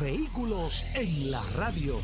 [0.00, 2.00] Vehículos en la radio.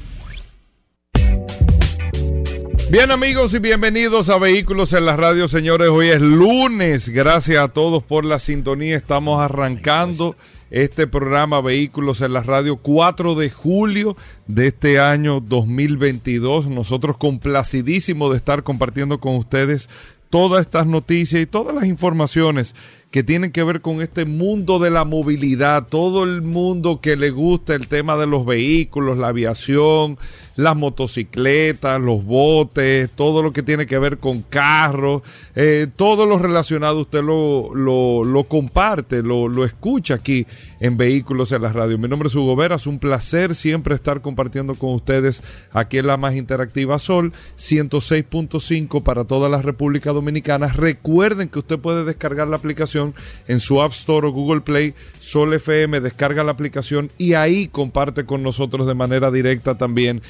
[2.91, 5.89] Bien amigos y bienvenidos a Vehículos en la radio, señores.
[5.89, 7.09] Hoy es lunes.
[7.09, 8.97] Gracias a todos por la sintonía.
[8.97, 10.37] Estamos arrancando
[10.71, 16.69] este programa Vehículos en la radio 4 de julio de este año 2022.
[16.69, 19.89] Nosotros complacidísimos de estar compartiendo con ustedes
[20.31, 22.75] todas estas noticias y todas las informaciones
[23.11, 27.31] que tienen que ver con este mundo de la movilidad, todo el mundo que le
[27.31, 30.17] gusta el tema de los vehículos, la aviación,
[30.55, 35.23] las motocicletas, los botes, todo lo que tiene que ver con carros,
[35.57, 40.47] eh, todo lo relacionado usted lo, lo, comparte, lo, lo, escucha aquí
[40.81, 41.99] en Vehículos en la Radio.
[41.99, 45.43] Mi nombre es Hugo Vera, es un placer siempre estar compartiendo con ustedes
[45.73, 50.69] aquí en la más interactiva Sol 106.5 para toda la República Dominicana.
[50.69, 53.15] Recuerden que usted puede descargar la aplicación
[53.47, 58.25] en su App Store o Google Play, Sol FM, descarga la aplicación y ahí comparte
[58.25, 60.23] con nosotros de manera directa también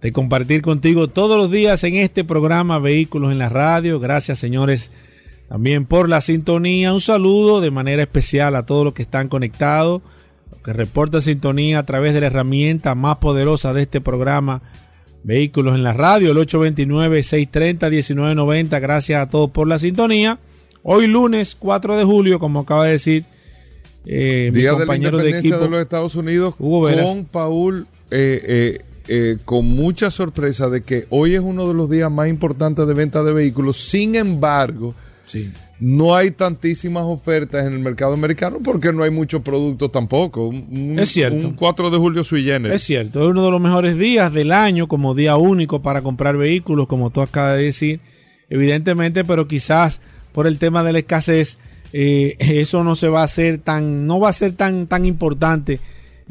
[0.00, 4.00] de compartir contigo todos los días en este programa Vehículos en la Radio.
[4.00, 4.90] Gracias, señores,
[5.48, 6.92] también por la sintonía.
[6.92, 10.00] Un saludo de manera especial a todos los que están conectados,
[10.50, 14.62] los que reportan sintonía a través de la herramienta más poderosa de este programa
[15.22, 18.80] Vehículos en la Radio, el 829-630-1990.
[18.80, 20.38] Gracias a todos por la sintonía.
[20.82, 23.26] Hoy lunes 4 de julio, como acaba de decir
[24.06, 28.40] eh, Día mi compañero de, la independencia de, los Estados Unidos Hugo con Paul eh,
[28.42, 28.78] eh,
[29.12, 32.94] eh, con mucha sorpresa de que hoy es uno de los días más importantes de
[32.94, 33.76] venta de vehículos.
[33.76, 34.94] Sin embargo,
[35.80, 40.52] no hay tantísimas ofertas en el mercado americano porque no hay muchos productos tampoco.
[40.96, 41.48] es cierto.
[41.48, 42.76] Un 4 de julio sui generis.
[42.76, 43.22] Es cierto.
[43.22, 47.10] Es uno de los mejores días del año como día único para comprar vehículos, como
[47.10, 47.98] tú acabas de decir.
[48.48, 50.00] Evidentemente, pero quizás
[50.30, 51.58] por el tema de la escasez,
[51.92, 55.80] eh, eso no se va a hacer tan, no va a ser tan, tan importante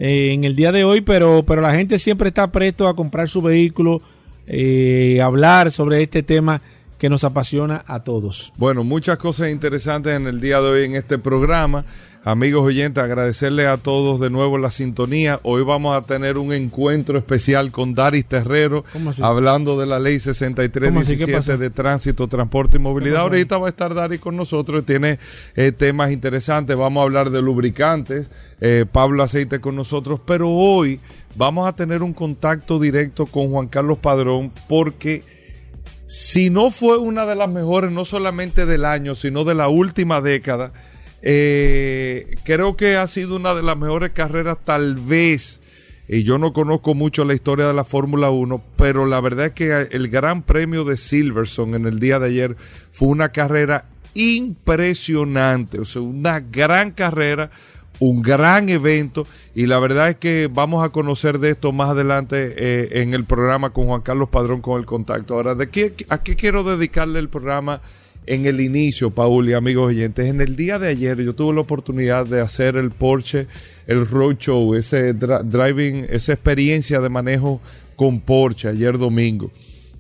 [0.02, 3.28] eh, en el día de hoy, pero, pero la gente siempre está presto a comprar
[3.28, 4.02] su vehículo,
[4.48, 6.62] eh, hablar sobre este tema
[7.00, 8.52] que nos apasiona a todos.
[8.58, 11.86] Bueno, muchas cosas interesantes en el día de hoy en este programa.
[12.26, 15.40] Amigos oyentes, agradecerles a todos de nuevo la sintonía.
[15.44, 18.84] Hoy vamos a tener un encuentro especial con Daris Terrero,
[19.22, 23.22] hablando de la ley 6317 de tránsito, transporte y movilidad.
[23.22, 25.18] Ahorita va a estar Daris con nosotros, tiene
[25.56, 26.76] eh, temas interesantes.
[26.76, 31.00] Vamos a hablar de lubricantes, eh, Pablo Aceite con nosotros, pero hoy
[31.38, 35.39] vamos a tener un contacto directo con Juan Carlos Padrón porque
[36.10, 40.22] si no fue una de las mejores, no solamente del año, sino de la última
[40.22, 40.72] década,
[41.22, 45.62] eh, creo que ha sido una de las mejores carreras tal vez,
[46.08, 49.52] y yo no conozco mucho la historia de la Fórmula 1, pero la verdad es
[49.52, 52.58] que el Gran Premio de Silverson en el día de ayer
[52.92, 57.52] fue una carrera impresionante, o sea, una gran carrera,
[58.00, 62.54] un gran evento y la verdad es que vamos a conocer de esto más adelante
[62.58, 65.36] eh, en el programa con Juan Carlos Padrón con el contacto.
[65.36, 67.82] Ahora, ¿de qué, ¿a qué quiero dedicarle el programa?
[68.30, 71.62] en el inicio, Paul y amigos oyentes, en el día de ayer yo tuve la
[71.62, 73.48] oportunidad de hacer el Porsche,
[73.88, 77.60] el Roadshow, ese driving, esa experiencia de manejo
[77.96, 79.50] con Porsche ayer domingo,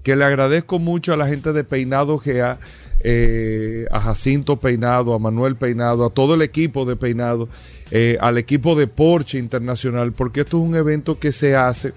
[0.03, 2.59] que le agradezco mucho a la gente de Peinado GA,
[3.01, 7.47] eh, a Jacinto Peinado, a Manuel Peinado, a todo el equipo de Peinado,
[7.91, 11.93] eh, al equipo de Porsche Internacional, porque esto es un evento que se hace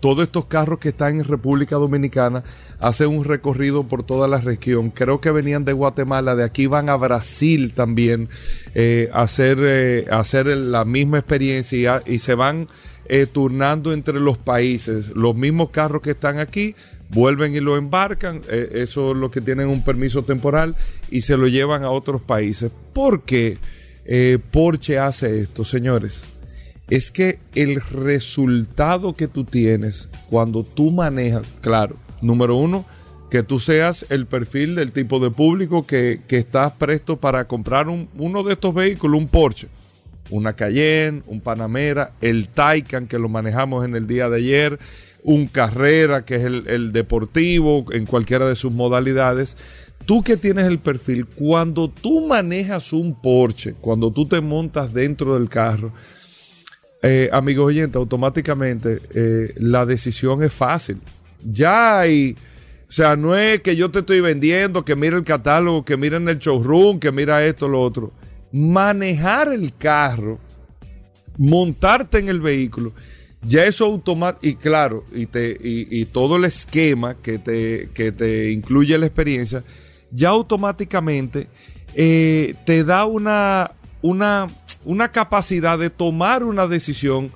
[0.00, 2.44] todos estos carros que están en República Dominicana
[2.78, 4.90] hacen un recorrido por toda la región.
[4.90, 8.28] Creo que venían de Guatemala, de aquí van a Brasil también
[8.74, 12.66] eh, a hacer, hacer la misma experiencia y, se van
[13.32, 15.08] turnando entre los países.
[15.16, 16.76] Los mismos carros que están aquí
[17.14, 20.76] vuelven y lo embarcan, eso es lo que tienen un permiso temporal
[21.10, 22.70] y se lo llevan a otros países.
[22.92, 23.58] ¿Por qué
[24.50, 26.24] Porsche hace esto, señores?
[26.88, 32.84] es que el resultado que tú tienes cuando tú manejas, claro, número uno,
[33.30, 37.88] que tú seas el perfil del tipo de público que, que estás presto para comprar
[37.88, 39.68] un, uno de estos vehículos, un Porsche,
[40.30, 44.78] una Cayenne, un Panamera, el Taycan que lo manejamos en el día de ayer,
[45.24, 49.56] un Carrera que es el, deportivo en cualquiera de sus modalidades.
[50.06, 55.34] Tú que tienes el perfil, cuando tú manejas un Porsche, cuando tú te montas dentro
[55.34, 55.92] del carro,
[57.02, 61.00] eh, amigos oyentes, automáticamente eh, la decisión es fácil.
[61.42, 62.36] Ya hay,
[62.86, 66.18] o sea, no es que yo te estoy vendiendo, que mira el catálogo, que mira
[66.18, 68.12] en el showroom, que mira esto, lo otro.
[68.52, 70.38] Manejar el carro,
[71.38, 72.92] montarte en el vehículo,
[73.46, 78.50] ya eso automático, y claro, y, te, y, todo el esquema que te, que te
[78.50, 79.62] incluye la experiencia,
[80.10, 81.48] ya automáticamente
[81.94, 84.48] eh, te da una, una
[84.84, 87.30] una capacidad de tomar una decisión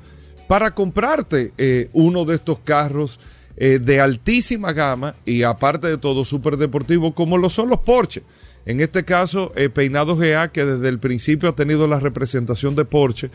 [0.47, 3.19] para comprarte eh, uno de estos carros
[3.57, 8.23] eh, de altísima gama y aparte de todo súper deportivo como lo son los Porsche.
[8.69, 12.85] En este caso, eh, Peinado GA, que desde el principio ha tenido la representación de
[12.85, 13.31] Porsche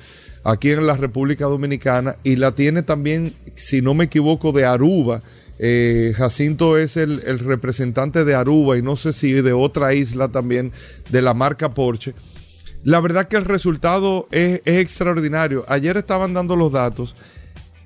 [0.46, 5.22] aquí en la República Dominicana y la tiene también, si no me equivoco, de Aruba.
[6.16, 10.72] Jacinto es el, representante de Aruba y no sé si de otra isla también
[11.10, 12.14] de la marca Porsche
[12.84, 15.66] la verdad que el resultado es, extraordinario.
[15.68, 17.16] Ayer estaban dando los datos.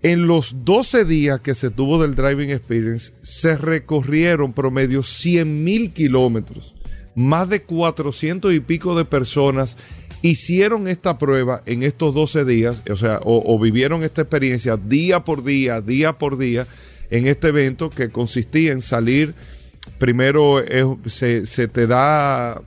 [0.02, 5.94] En los 12 días que se tuvo del Driving Experience, se recorrieron promedio 100 mil
[5.94, 6.74] kilómetros.
[7.18, 9.76] Más de 400 y pico de personas
[10.22, 15.44] hicieron esta prueba en estos 12 días, o sea, o, vivieron esta experiencia día por
[15.44, 16.68] día, día por día,
[17.10, 19.34] en este evento que consistía en salir,
[19.98, 20.64] primero
[21.08, 22.62] se, se te da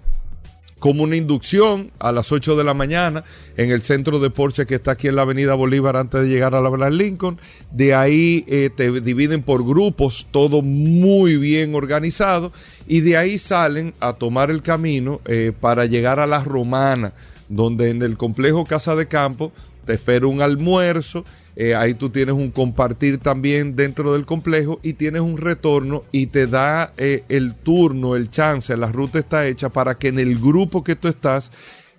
[0.80, 3.22] como una inducción a las 8 de la mañana
[3.56, 6.54] en el centro de Porsche que está aquí en la Avenida Bolívar antes de llegar
[6.54, 7.40] a la Abraham Lincoln.
[7.70, 12.50] De ahí eh, te dividen por grupos, todo muy bien organizado,
[12.88, 17.12] y de ahí salen a tomar el camino eh, para llegar a la Romana,
[17.48, 19.52] donde en el complejo Casa de Campo
[19.84, 21.24] te espera un almuerzo
[21.56, 26.26] eh, ahí tú tienes un compartir también dentro del complejo y tienes un retorno y
[26.26, 30.38] te da eh, el turno, el chance, la ruta está hecha para que en el
[30.38, 31.50] grupo que tú estás,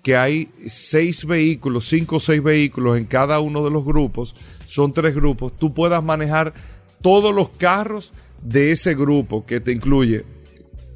[0.02, 4.34] que hay seis vehículos, cinco o seis vehículos en cada uno de los grupos,
[4.64, 6.54] son tres grupos, tú puedas manejar
[7.02, 8.12] todos los carros
[8.42, 10.24] de ese grupo que te incluye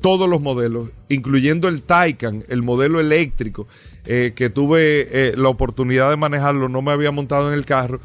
[0.01, 3.67] todos los modelos, incluyendo el Taycan, el modelo eléctrico,
[4.07, 8.01] eh, que tuve la oportunidad de manejarlo, no me había montado en el carro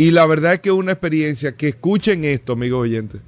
[0.00, 3.20] y la verdad es que es una experiencia que escuchen esto, amigos oyentes.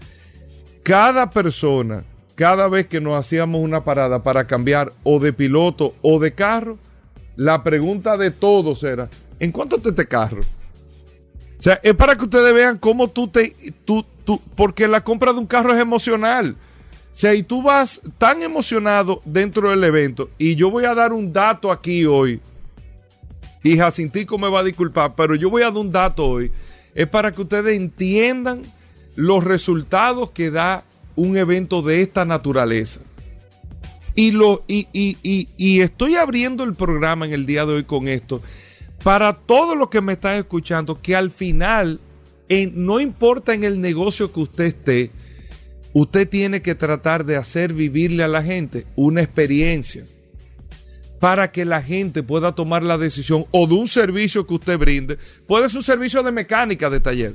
[0.83, 2.03] Cada persona,
[2.35, 6.79] cada vez que nos hacíamos una parada para cambiar o de piloto o de carro,
[7.37, 10.41] la pregunta de todos era, ¿en cuánto te este carro?
[10.41, 13.55] O sea, es para que ustedes vean cómo tú te...
[13.85, 16.57] Tú, tú, porque la compra de un carro es emocional.
[16.59, 21.13] O sea, y tú vas tan emocionado dentro del evento, y yo voy a dar
[21.13, 22.41] un dato aquí hoy,
[23.63, 26.51] y Jacintico me va a disculpar, pero yo voy a dar un dato hoy.
[26.95, 28.63] Es para que ustedes entiendan
[29.15, 33.01] los resultados que da un evento de esta naturaleza.
[34.15, 38.43] Y, lo, y, y, estoy abriendo el programa en el día de hoy con esto
[39.03, 41.99] para todos los que me están escuchando, que al final,
[42.75, 45.11] no importa en el negocio que usted esté,
[45.95, 50.05] usted tiene que tratar de hacer vivirle a la gente una experiencia
[51.23, 55.19] para que la gente pueda tomar la decisión o de un servicio que usted brinde.
[55.47, 57.35] Puede ser un servicio de mecánica de taller,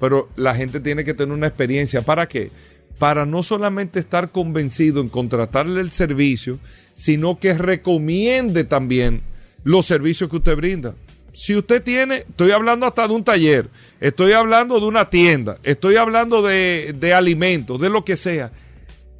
[0.00, 2.02] pero la gente tiene que tener una experiencia.
[2.02, 2.50] ¿Para qué?
[2.98, 6.58] Para no solamente estar convencido en contratarle el servicio,
[6.94, 9.22] sino que recomiende también
[9.62, 10.96] los servicios que usted brinda.
[11.32, 15.94] Si usted tiene, estoy hablando hasta de un taller, estoy hablando de una tienda, estoy
[15.94, 18.50] hablando de, de alimentos, de lo que sea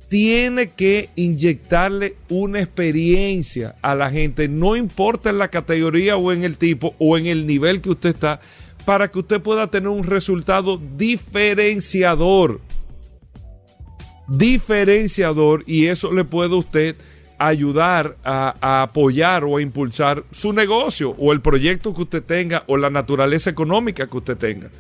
[0.09, 6.45] tiene que inyectarle una experiencia a la gente, no importa en la categoría o en
[6.45, 8.41] el tipo o en el nivel que usted está,
[8.87, 12.61] para que usted pueda tener un resultado diferenciador.
[14.27, 16.97] Diferenciador y eso le puede usted
[17.39, 22.65] ayudar a, a, apoyar o a impulsar su negocio o el proyecto que usted tenga
[22.67, 24.71] o la naturaleza económica que usted tenga.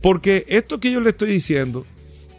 [0.00, 1.86] Porque esto que yo le estoy diciendo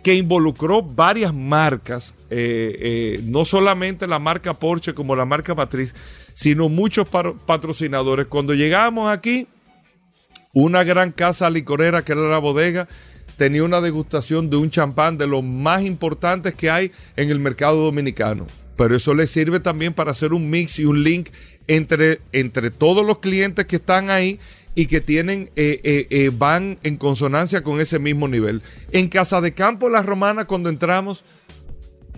[0.04, 5.94] que involucró varias marcas, eh, eh, no solamente la marca Porsche como la marca Matriz,
[6.34, 8.26] sino muchos patrocinadores.
[8.26, 9.48] Cuando llegamos aquí,
[10.52, 12.88] una gran casa licorera que era la bodega,
[13.38, 17.84] tenía una degustación de un champán de los más importantes que hay en el mercado
[17.84, 18.48] dominicano.
[18.78, 21.30] Pero eso le sirve también para hacer un mix y un link
[21.68, 24.40] entre, entre todos los clientes que están ahí
[24.74, 28.64] y que tienen eh, van en consonancia con ese mismo nivel.
[28.92, 31.24] En Casa de Campo La Romana cuando entramos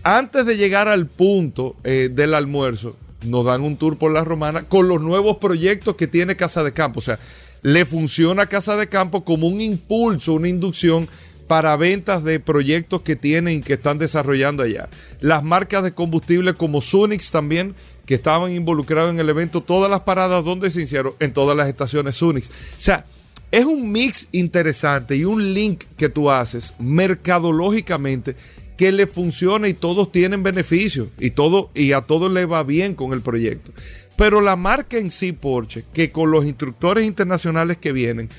[0.06, 2.96] antes de llegar al punto del almuerzo
[3.26, 6.74] nos dan un tour por La Romana con los nuevos proyectos que tiene Casa de
[6.74, 7.20] Campo, o sea,
[7.64, 11.10] le funciona Casa de Campo como un impulso, una inducción
[11.48, 14.90] para ventas de proyectos que tienen y que están desarrollando allá.
[15.22, 17.74] Las marcas de combustible como Sunix también
[18.06, 21.68] que estaban involucrados en el evento, todas las paradas donde se hicieron, en todas las
[21.68, 22.50] estaciones Unix.
[22.50, 23.06] O sea,
[23.52, 28.36] es un mix interesante y un link que tú haces mercadológicamente
[28.78, 32.96] que le funciona y todos tienen beneficios y todo y a todos le va bien
[32.96, 33.72] con el proyecto.
[34.18, 38.30] Pero la marca en sí Porsche, que con los instructores internacionales que vienen,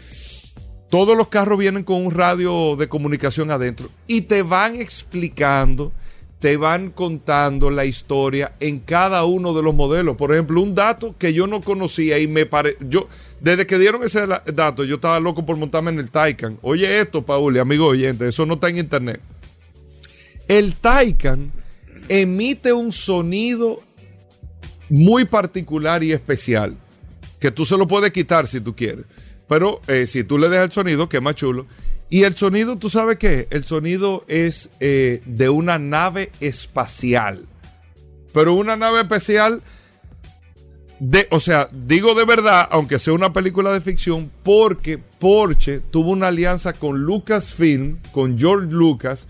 [0.88, 5.92] todos los carros vienen con un radio de comunicación adentro y te van explicando
[6.38, 10.16] te van contando la historia en cada uno de los modelos.
[10.16, 13.08] Por ejemplo, un dato que yo no conocía y me parece, yo,
[13.40, 16.58] desde que dieron ese dato, yo estaba loco por montarme en el Taycan.
[16.62, 19.20] Oye esto, Paul, y amigo oyente, eso no está en internet.
[20.48, 21.52] El Taycan
[22.08, 23.82] emite un sonido
[24.88, 26.76] muy particular y especial,
[27.40, 29.06] que tú se lo puedes quitar si tú quieres.
[29.48, 31.66] Pero eh, si tú le dejas el sonido, que es más chulo,
[32.08, 33.48] y el sonido, ¿tú sabes qué?
[33.50, 37.46] El sonido es eh, de una nave espacial.
[38.32, 39.62] Pero una nave espacial,
[41.00, 46.10] de, o sea, digo de verdad, aunque sea una película de ficción, porque Porsche tuvo
[46.10, 49.26] una alianza con Lucasfilm, con George Lucas,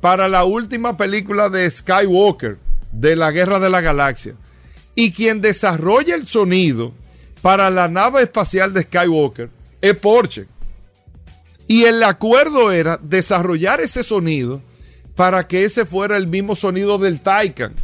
[0.00, 2.58] para la última película de Skywalker,
[2.92, 4.34] de la Guerra de la Galaxia.
[4.94, 6.92] Y quien desarrolla el sonido
[7.42, 9.50] para la nave espacial de Skywalker
[9.80, 10.46] es Porsche.
[11.66, 14.62] Y el acuerdo era desarrollar ese sonido
[15.14, 17.74] para que ese fuera el mismo sonido del Taycan.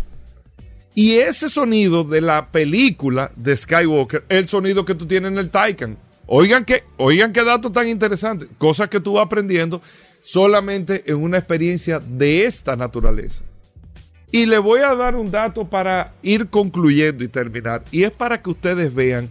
[0.95, 5.51] Y ese sonido de la película de Skywalker, el sonido que tú tienes en el
[5.51, 5.99] Taycan.
[6.27, 8.47] Oigan qué, oigan qué dato tan interesante.
[8.57, 9.83] Cosas que tú vas aprendiendo
[10.25, 13.43] solamente en una experiencia de esta naturaleza.
[14.33, 17.85] Y le voy a dar un dato para ir concluyendo y terminar.
[17.91, 19.29] Y es para que ustedes vean.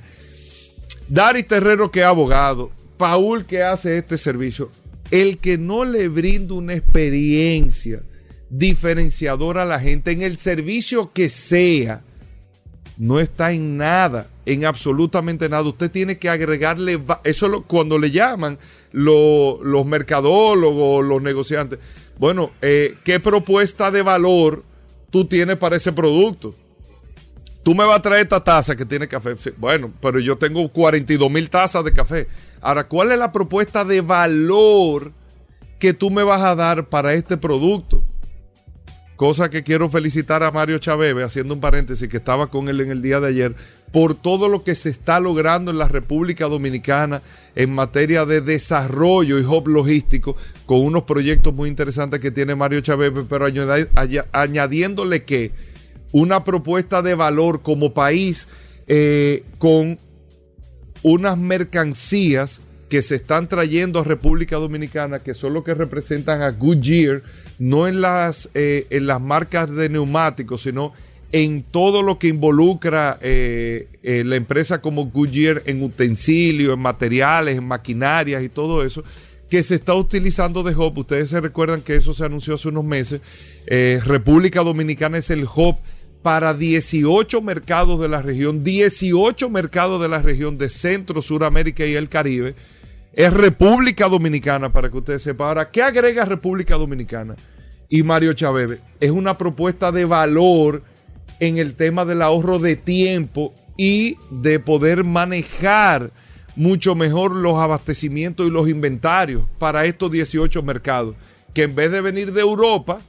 [1.10, 4.70] Dari Terrero, que es abogado, Paul que hace este servicio,
[5.10, 8.04] el que no le brinda una experiencia
[8.52, 12.04] diferenciadora a la gente en el servicio que sea,
[12.98, 15.64] no está en nada, en absolutamente nada.
[15.64, 18.60] Usted tiene que agregarle, eso cuando le llaman
[18.92, 21.80] los mercadólogos, los negociantes.
[22.18, 24.64] Bueno, eh, ¿qué propuesta de valor
[25.10, 26.56] tú tienes para ese producto?
[27.64, 29.36] Tú me vas a traer esta taza que tiene café.
[29.58, 32.28] bueno, pero yo tengo 42 mil tazas de café.
[32.62, 35.14] Ahora, ¿cuál es la propuesta de valor
[35.80, 38.04] que tú me vas a dar para este producto?
[39.16, 42.90] Cosa que quiero felicitar a Mario Chavebe, haciendo un paréntesis, que estaba con él en
[42.90, 43.56] el día de ayer,
[43.92, 47.22] por todo lo que se está logrando en la República Dominicana
[47.56, 52.82] en materia de desarrollo y hub logístico, con unos proyectos muy interesantes que tiene Mario
[52.82, 53.46] Chavebe, pero
[54.32, 55.52] añadiéndole que
[56.12, 58.48] una propuesta de valor como país
[58.88, 60.00] eh, con
[61.04, 62.62] unas mercancías
[62.94, 67.24] que se están trayendo a República Dominicana, que son los que representan a Goodyear,
[67.58, 70.94] no en las, eh, en las marcas de neumáticos, sino
[71.32, 77.58] en todo lo que involucra eh, eh, la empresa como Goodyear en utensilios, en materiales,
[77.58, 79.04] en maquinarias y todo eso,
[79.50, 80.96] que se está utilizando de hub.
[80.96, 83.22] Ustedes se recuerdan que eso se anunció hace unos meses.
[84.06, 85.78] República Dominicana es el hub
[86.22, 91.96] para 18 mercados de la región, 18 mercados de la región de Centro, Suramérica y
[91.96, 92.54] el Caribe.
[93.14, 95.50] Es República Dominicana, para que ustedes sepan.
[95.50, 97.36] Ahora, ¿qué agrega República Dominicana?
[97.88, 100.82] Y Mario Chávez es una propuesta de valor
[101.40, 106.12] en el tema del ahorro de tiempo y de poder manejar
[106.56, 111.16] mucho mejor los abastecimientos y los inventarios para estos 18 mercados,
[111.54, 113.00] que en vez de venir de Europa,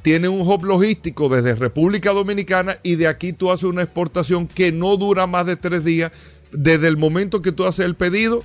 [0.00, 4.72] tiene un hub logístico desde República Dominicana y de aquí tú haces una exportación que
[4.72, 6.12] no dura más de tres días,
[6.50, 8.42] desde el momento que tú haces el pedido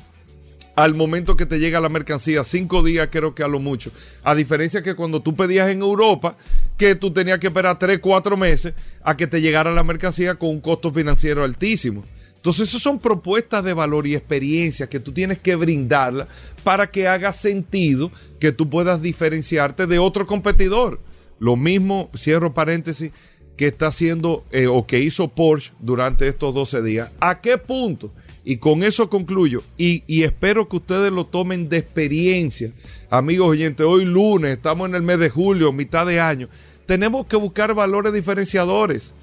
[0.84, 3.92] al momento que te llega la mercancía, cinco días creo que a lo mucho.
[4.24, 6.38] A diferencia que cuando tú pedías en Europa,
[6.78, 10.50] que tú tenías que esperar tres, cuatro meses a que te llegara la mercancía con
[10.50, 12.06] un costo financiero altísimo.
[12.34, 16.26] Entonces, esas son propuestas de valor y experiencia que tú tienes que brindarla
[16.64, 18.10] para que haga sentido
[18.40, 21.02] que tú puedas diferenciarte de otro competidor.
[21.40, 23.12] Lo mismo, cierro paréntesis,
[23.58, 27.12] que está haciendo eh, o que hizo Porsche durante estos 12 días.
[27.20, 28.14] ¿A qué punto?
[28.50, 29.62] Y con eso concluyo.
[29.78, 32.74] Y, espero que ustedes lo tomen de experiencia.
[33.12, 36.50] Amigos oyentes, hoy lunes, estamos en el mes de julio, mitad de año.
[36.88, 39.14] Tenemos que buscar valores diferenciadores.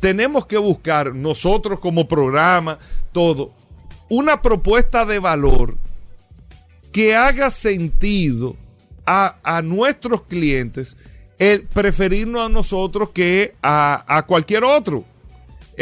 [0.00, 2.80] Tenemos que buscar nosotros como programa,
[3.12, 3.54] todo,
[4.08, 5.76] una propuesta de valor
[6.90, 8.56] que haga sentido
[9.06, 10.96] a, nuestros clientes
[11.38, 15.04] el preferirnos a nosotros que a, cualquier otro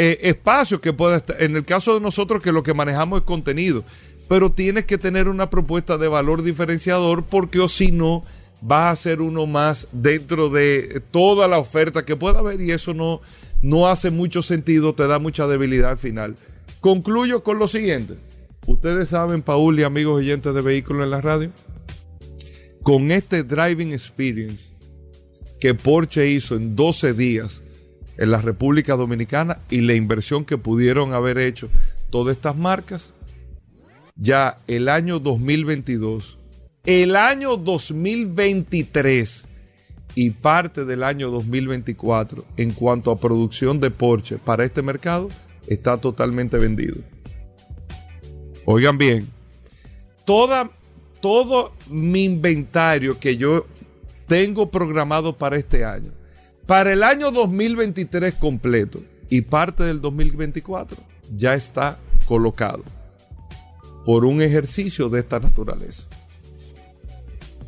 [0.01, 1.43] eh, espacio que pueda estar.
[1.43, 3.83] En el caso de nosotros, que lo que manejamos es contenido,
[4.29, 8.23] pero tienes que tener una propuesta de valor diferenciador porque o si no,
[8.61, 12.93] vas a ser uno más dentro de toda la oferta que pueda haber y eso
[12.93, 13.19] no,
[13.61, 16.37] no hace mucho sentido, te da mucha debilidad al final.
[16.79, 18.13] Concluyo con lo siguiente.
[18.67, 21.51] Ustedes saben, Paul y amigos oyentes de vehículos en la radio,
[22.83, 24.71] con este driving experience
[25.59, 27.63] que Porsche hizo en 12 días
[28.19, 31.69] en la República Dominicana y la inversión que pudieron haber hecho
[32.09, 33.13] todas estas marcas,
[34.17, 36.37] ya el año 2022,
[36.83, 39.47] el año 2023
[40.15, 45.29] y parte del año 2024 en cuanto a producción de Porsche para este mercado
[45.65, 46.97] está totalmente vendido.
[48.65, 49.29] Oigan bien,
[50.25, 53.65] todo mi inventario que yo
[54.27, 56.11] tengo programado para este año,
[56.69, 60.97] para el año 2023 completo y parte del 2024,
[61.35, 61.97] ya está
[62.27, 62.83] colocado
[64.05, 66.03] por un ejercicio de esta naturaleza.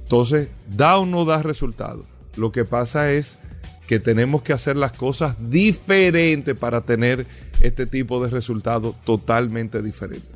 [0.04, 2.06] Entonces, da o no da resultado.
[2.36, 3.40] Lo que pasa es
[3.88, 7.26] que tenemos que hacer las cosas diferentes para tener
[7.60, 10.36] este tipo de resultados totalmente diferentes.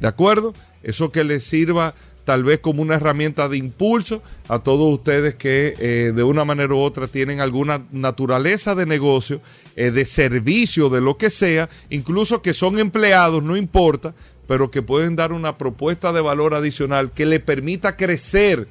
[0.00, 0.52] ¿De acuerdo?
[0.82, 5.74] Eso que les sirva tal vez como una herramienta de impulso a todos ustedes que
[5.78, 9.40] eh, de una manera u otra tienen alguna naturaleza de negocio,
[9.76, 14.14] eh, de servicio, de lo que sea, incluso que son empleados, no importa,
[14.46, 18.68] pero que pueden dar una propuesta de valor adicional que le permita crecer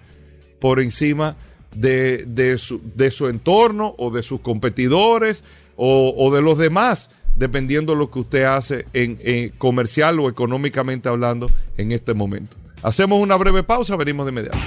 [0.59, 1.35] por encima
[1.75, 5.43] de, de, su, de su, entorno o de sus competidores
[5.75, 11.49] o, de los demás, dependiendo de lo que usted hace en, comercial o económicamente hablando
[11.77, 12.60] en este momento.
[12.83, 14.57] Hacemos una breve pausa, venimos de inmediato.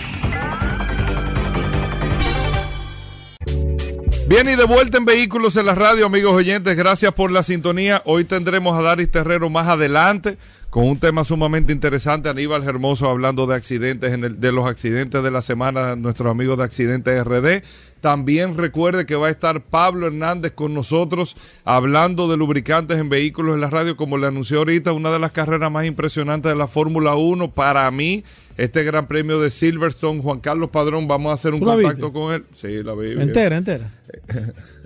[4.27, 8.01] Bien, y de vuelta en Vehículos en la Radio, amigos oyentes, gracias por la sintonía.
[8.05, 10.39] Hoy tendremos a Daris Terrero más adelante
[10.75, 12.29] con un tema sumamente interesante.
[12.29, 16.59] Aníbal Hermoso hablando de accidentes, en el, de los accidentes de la semana, nuestros amigos
[16.59, 17.63] de Accidentes RD.
[18.01, 23.55] También recuerde que va a estar Pablo Hernández con nosotros hablando de lubricantes en vehículos
[23.55, 26.67] en la radio, como le anunció ahorita, una de las carreras más impresionantes de la
[26.67, 28.25] Fórmula 1 para mí.
[28.57, 32.47] Este gran premio de Silverstone, Juan Carlos Padrón, vamos a hacer un contacto con él.
[32.53, 33.13] Sí, la vi.
[33.13, 33.93] Entera, entera.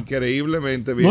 [0.00, 1.06] Increíblemente bien.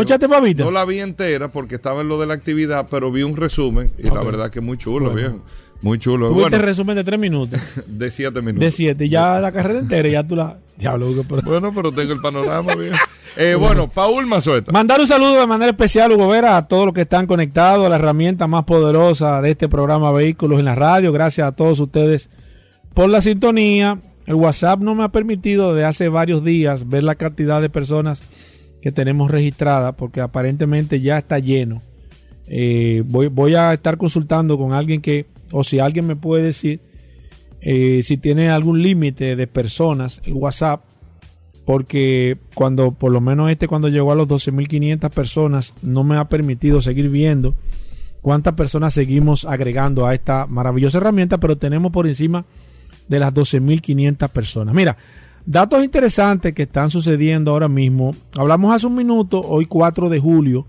[0.64, 3.92] No la vi entera porque estaba en lo de la actividad, pero vi un resumen
[3.98, 5.42] y la verdad que muy chulo, bien.
[5.82, 6.28] Muy chulo.
[6.28, 7.58] Tuviste el resumen de tres minutos.
[7.86, 8.60] de siete minutos.
[8.60, 9.08] De siete.
[9.08, 10.58] Ya la carrera entera, ya tú la.
[11.44, 12.92] Bueno, pero tengo el panorama bien.
[13.36, 14.72] Eh, bueno, Paul Mazueta.
[14.72, 17.88] Mandar un saludo de manera especial, Hugo Vera, a todos los que están conectados, a
[17.88, 21.12] la herramienta más poderosa de este programa Vehículos en la Radio.
[21.12, 22.28] Gracias a todos ustedes
[22.92, 24.00] por la sintonía.
[24.30, 28.22] El WhatsApp no me ha permitido de hace varios días ver la cantidad de personas
[28.80, 31.82] que tenemos registradas porque aparentemente ya está lleno.
[32.46, 36.78] Eh, voy, a estar consultando con alguien que, o si alguien me puede decir
[37.60, 40.84] eh, si tiene algún límite de personas el WhatsApp,
[41.66, 46.28] porque cuando, por lo menos este cuando llegó a los 12.500 personas, no me ha
[46.28, 47.56] permitido seguir viendo
[48.22, 52.44] cuántas personas seguimos agregando a esta maravillosa herramienta, pero tenemos por encima
[53.10, 54.72] de las 12.500 personas.
[54.72, 54.96] Mira,
[55.44, 58.14] datos interesantes que están sucediendo ahora mismo.
[58.38, 60.64] Hablamos hace un minuto, hoy 4 de julio.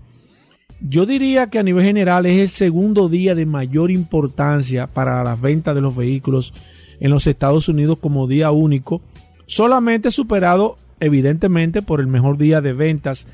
[0.80, 5.40] Yo diría que a nivel general es el segundo día de mayor importancia para las
[5.40, 6.52] ventas de los vehículos
[6.98, 9.00] en los Estados Unidos como día único,
[9.46, 13.28] solamente superado evidentemente por el mejor día de ventas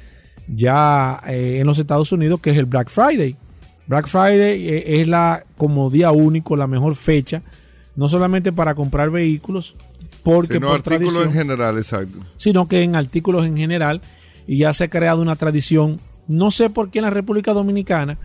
[0.48, 3.36] ya eh, en los Estados Unidos que es el Black Friday.
[3.86, 7.42] Black Friday eh, es la como día único, la mejor fecha
[7.98, 9.74] no solamente para comprar vehículos,
[10.22, 12.20] porque sino artículos en general, exacto.
[12.37, 14.02] Sino que en artículos en general,
[14.46, 18.16] y ya se ha creado una tradición, no sé por qué en la República Dominicana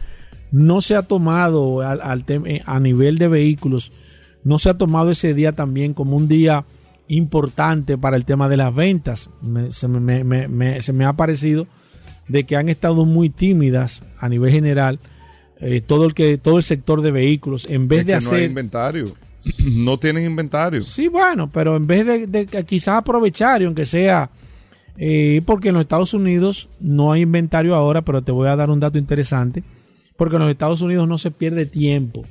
[0.51, 3.91] no se ha tomado al, eh, a nivel de vehículos,
[4.43, 6.65] no se ha tomado ese día también como un día
[7.07, 9.31] importante para el tema de las ventas.
[9.69, 11.65] se, me, ha parecido
[12.27, 14.99] de que han estado muy tímidas a nivel general
[15.59, 19.15] eh, todo el que todo el sector de vehículos en vez de hacer inventario
[19.65, 20.84] no tienen inventario.
[20.84, 24.29] Sí, bueno, pero en vez de, quizás aprovechar, y aunque sea,
[24.97, 28.69] eh, porque en los Estados Unidos no hay inventario ahora, pero te voy a dar
[28.69, 29.63] un dato interesante,
[30.15, 32.23] porque en los Estados Unidos no se pierde tiempo.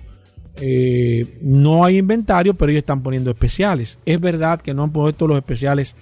[0.56, 3.98] Eh, no hay inventario, pero ellos están poniendo especiales.
[4.04, 5.96] Es verdad que no han puesto los especiales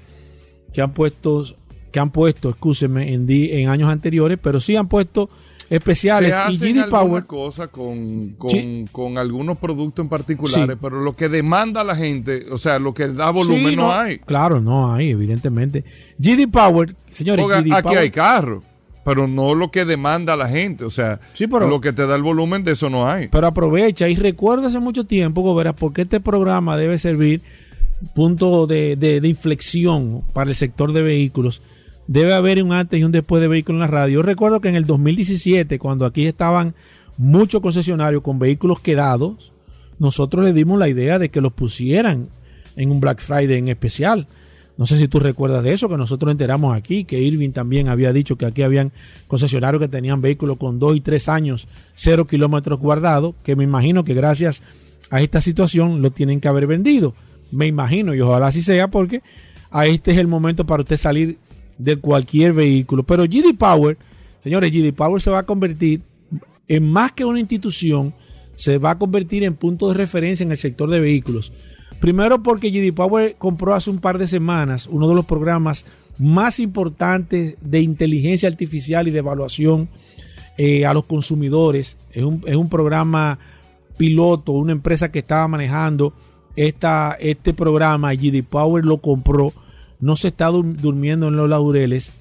[0.73, 1.44] que han puesto,
[1.92, 5.31] que han puesto, en, en años anteriores, pero sí han puesto
[5.70, 6.35] especiales.
[6.35, 7.24] Se y GD Power.
[7.24, 8.85] cosas con, con, Sí.
[8.92, 10.78] con algunos productos en particulares, Sí.
[10.83, 14.18] pero lo que demanda la gente, o sea, lo que da volumen Sí, no, hay.
[14.18, 15.85] Claro, no hay, evidentemente.
[16.18, 17.98] GD Power, señores, GD aquí Power.
[18.00, 18.64] hay carros,
[19.04, 22.16] pero no lo que demanda la gente, o sea, Sí, pero- lo que te da
[22.16, 23.28] el volumen de eso no hay.
[23.28, 27.42] Pero aprovecha y recuerda hace mucho tiempo, Gobera, porque este programa debe servir
[28.14, 31.62] punto de, de- de inflexión para el sector de vehículos.
[32.11, 34.14] Debe haber un antes y un después de vehículos en la radio.
[34.14, 36.75] Yo recuerdo que en el 2017, cuando aquí estaban
[37.16, 39.53] muchos concesionarios con vehículos quedados,
[40.01, 42.29] nosotros le dimos la idea de que los pusieran
[42.75, 44.27] en un Black Friday en especial.
[44.77, 48.12] No sé si tú recuerdas de eso, que nosotros enteramos aquí, que Irving también había
[48.12, 48.90] dicho que aquí habían
[49.29, 54.03] concesionarios que tenían vehículos con dos y tres años, cero kilómetros guardados, que me imagino
[54.03, 54.64] que gracias
[55.12, 57.14] a esta situación lo tienen que haber vendido.
[57.53, 59.23] Me imagino, y ojalá así sea, porque
[59.70, 61.38] a este es el momento para usted salir
[61.81, 63.03] de cualquier vehículo.
[63.03, 63.97] Pero GD Power,
[64.40, 66.03] señores, GD Power se va a convertir
[66.69, 68.14] en más que una institución,
[68.55, 71.53] se va a convertir en punto de referencia en el sector de vehículos.
[72.01, 75.85] Primero porque GD Power compró hace un par de semanas uno de los programas
[76.19, 79.88] más importantes de inteligencia artificial y de evaluación
[80.57, 81.99] eh, a los consumidores.
[82.12, 83.38] Es un, es un programa
[83.97, 86.14] piloto, una empresa que estaba manejando
[86.57, 89.53] esta, este programa, GD Power lo compró,
[90.00, 92.12] no se está dur- durmiendo en los laureles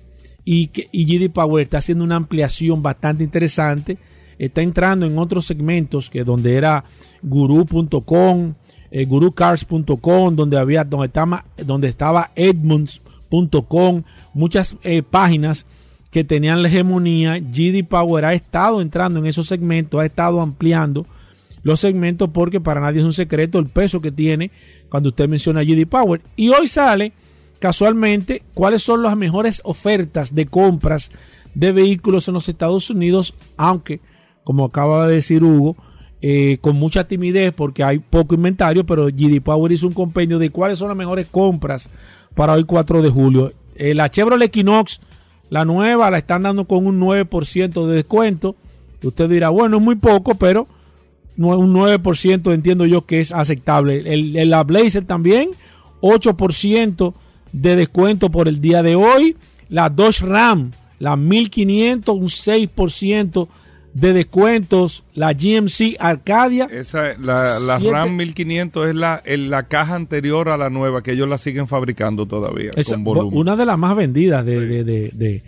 [0.45, 3.97] y, que, y GD Power está haciendo una ampliación bastante interesante,
[4.37, 6.85] está entrando en otros segmentos que donde era
[7.21, 8.53] guru.com,
[8.91, 15.65] eh, gurucars.com, donde había donde estaba, donde estaba edmunds.com, muchas eh, páginas
[16.11, 21.05] que tenían la hegemonía, GD Power ha estado entrando en esos segmentos, ha estado ampliando
[21.61, 24.49] los segmentos porque para nadie es un secreto el peso que tiene
[24.89, 26.21] cuando usted menciona GD Power.
[26.35, 27.11] Y hoy sale
[27.59, 31.11] casualmente cuáles son las mejores ofertas de compras
[31.55, 33.99] de vehículos en los Estados Unidos, aunque,
[34.43, 35.75] como acaba de decir Hugo,
[36.21, 40.49] eh, con mucha timidez porque hay poco inventario, pero GD Power hizo un compendio de
[40.49, 41.89] cuáles son las mejores compras
[42.35, 43.53] para hoy 4 de julio.
[43.75, 44.99] Eh, la Chevrolet Equinox,
[45.49, 48.55] la nueva, la están dando con un 9% de descuento.
[49.01, 50.67] Usted dirá, bueno, es muy poco, pero
[51.37, 53.99] un 9% entiendo yo que es aceptable.
[54.13, 55.51] El, el- la Blazer también,
[56.01, 57.13] 8%
[57.51, 59.35] de descuento por el día de hoy.
[59.69, 63.47] La Dodge Ram, la 1500, un 6%
[63.93, 65.03] de descuentos.
[65.13, 70.57] La GMC Arcadia, Esa, la, la RAM 1500 es la, en la caja anterior a
[70.57, 73.37] la nueva, que ellos la siguen fabricando todavía, Esa- con volumen.
[73.37, 75.43] una de las más vendidas de, de, de, de-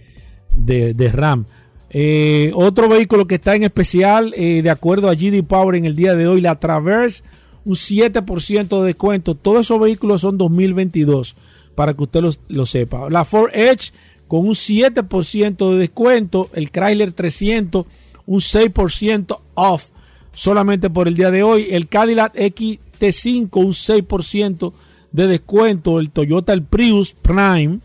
[0.55, 1.45] de- de RAM.
[1.93, 5.95] Eh, otro vehículo que está en especial, eh, de acuerdo a GD Power en el
[5.95, 7.21] día de hoy, la Traverse,
[7.65, 9.35] un 7% de descuento.
[9.35, 11.35] Todos esos vehículos son 2022,
[11.75, 13.09] para que usted los- lo sepa.
[13.09, 13.91] La Ford Edge
[14.27, 16.49] con un 7% de descuento.
[16.53, 17.85] El Chrysler 300,
[18.25, 19.89] un 6% off
[20.33, 21.67] solamente por el día de hoy.
[21.71, 24.73] El Cadillac XT5, un 6%
[25.11, 25.99] de descuento.
[25.99, 27.79] El Toyota el Prius Prime,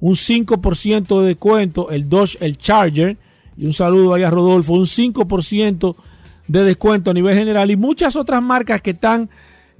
[0.00, 1.90] un 5% de descuento.
[1.90, 3.16] El Dodge el Charger,
[3.56, 5.94] y un saludo ahí a Rodolfo, un 5%
[6.48, 7.70] de descuento a nivel general.
[7.70, 9.28] Y muchas otras marcas que están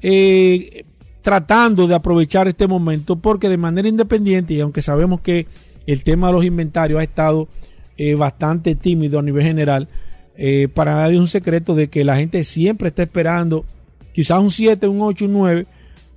[0.03, 0.85] eh,
[1.23, 5.47] tratando de aprovechar este momento porque de manera independiente, y aunque sabemos que
[5.87, 7.49] el tema de los inventarios ha estado
[7.97, 9.89] eh, bastante tímido a nivel general,
[10.37, 13.65] eh, para nadie es un secreto de que la gente siempre está esperando
[14.13, 15.67] quizás un 7, un 8, un 9,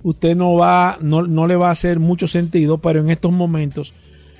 [0.02, 3.94] usted no va, no, no le va a hacer mucho sentido, pero en estos momentos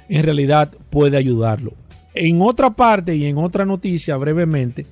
[0.08, 1.72] en realidad puede ayudarlo.
[2.14, 4.86] En otra parte y en otra noticia brevemente,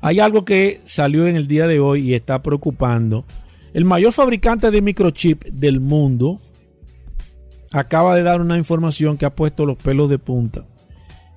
[0.00, 3.24] hay algo que salió en el día de hoy y está preocupando.
[3.74, 6.40] El mayor fabricante de microchip del mundo
[7.72, 10.64] acaba de dar una información que ha puesto los pelos de punta.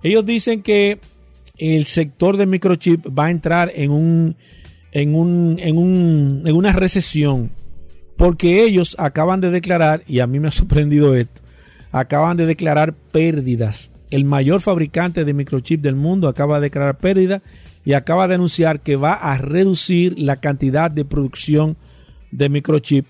[0.03, 0.99] Ellos dicen que
[1.57, 4.35] el sector de microchip va a entrar en un
[4.91, 7.49] en un en un en una recesión
[8.17, 11.41] porque ellos acaban de declarar y a mí me ha sorprendido esto.
[11.91, 13.89] Acaban de declarar pérdidas.
[14.11, 17.41] El mayor fabricante de microchip del mundo acaba de declarar pérdidas
[17.83, 21.77] y acaba de anunciar que va a reducir la cantidad de producción
[22.37, 23.05] de microchip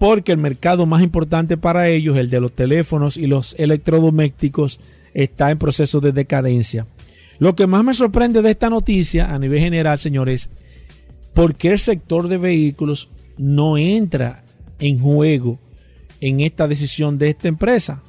[0.00, 4.80] porque el mercado más importante para ellos, el de los teléfonos y los electrodomésticos,
[5.12, 6.86] está en proceso de decadencia.
[7.38, 10.48] Lo que más me sorprende de esta noticia a nivel general, señores,
[11.34, 14.42] por qué el sector de vehículos no entra
[14.78, 15.58] en juego
[16.22, 18.02] en esta decisión de esta empresa.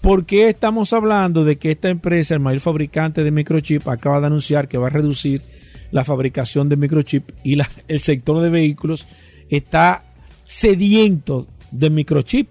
[0.00, 4.26] ¿Por qué estamos hablando de que esta empresa, el mayor fabricante de microchip, acaba de
[4.28, 5.42] anunciar que va a reducir
[5.90, 9.06] la fabricación de microchip y el sector de vehículos
[9.50, 10.04] está
[10.44, 12.48] sediento de microchip?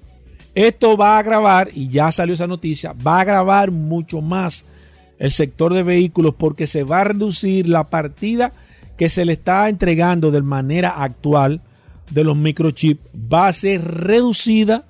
[0.54, 4.66] Esto va a agravar, y ya salió esa noticia, va a agravar mucho más
[5.18, 8.54] el sector de vehículos porque se va a reducir la partida
[8.98, 11.62] que se le está entregando de manera actual
[12.10, 14.86] de los microchips va a ser reducida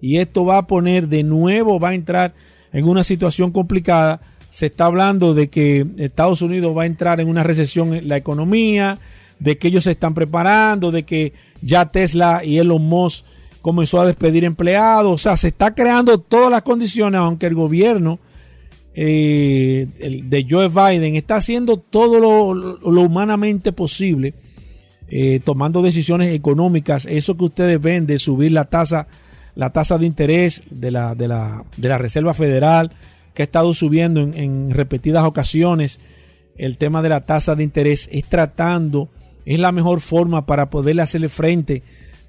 [0.00, 2.34] y esto va a poner de nuevo, va a entrar
[2.72, 4.20] en una situación complicada.
[4.50, 8.16] Se está hablando de que Estados Unidos va a entrar en una recesión en la
[8.16, 8.98] economía,
[9.42, 13.24] de que ellos se están preparando, de que ya Tesla y Elon Musk
[13.60, 15.12] comenzó a despedir empleados.
[15.12, 18.20] O sea, se está creando todas las condiciones, aunque el gobierno
[18.94, 19.88] eh,
[20.24, 24.34] de Joe Biden está haciendo todo lo, humanamente posible,
[25.08, 27.06] eh, tomando decisiones económicas.
[27.10, 29.08] Eso que ustedes ven de subir la tasa,
[29.56, 32.92] la tasa de interés de la, de la, de la Reserva Federal,
[33.34, 36.00] que ha estado subiendo en, en repetidas ocasiones,
[36.56, 39.08] el tema de la tasa de interés es tratando,
[39.44, 41.82] es la mejor forma para poderle hacerle frente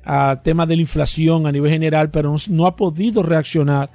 [0.04, 3.90] a temas de la inflación a nivel general, pero no, ha podido reaccionar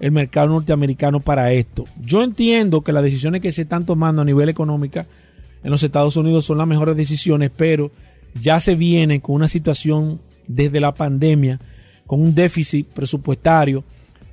[0.00, 1.84] el mercado norteamericano para esto.
[2.04, 5.04] Yo entiendo que las decisiones que se están tomando a nivel económico
[5.62, 7.90] en los Estados Unidos son las mejores decisiones, pero
[8.40, 11.60] ya se viene con una situación desde la pandemia,
[12.06, 13.84] con un déficit presupuestario.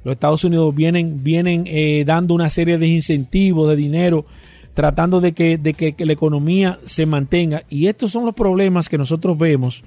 [0.04, 4.26] Los Estados Unidos vienen, vienen eh, dando una serie de incentivos de dinero,
[4.74, 7.64] tratando de que, de que la economía se mantenga.
[7.70, 9.84] Y estos son los problemas que nosotros vemos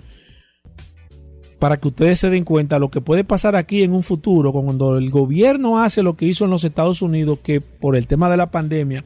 [1.58, 4.98] para que ustedes se den cuenta lo que puede pasar aquí en un futuro cuando
[4.98, 8.36] el gobierno hace lo que hizo en los Estados Unidos, que por el tema de
[8.36, 9.04] la pandemia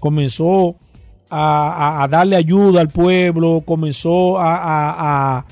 [0.00, 0.76] comenzó
[1.30, 5.46] a, darle ayuda al pueblo, comenzó a,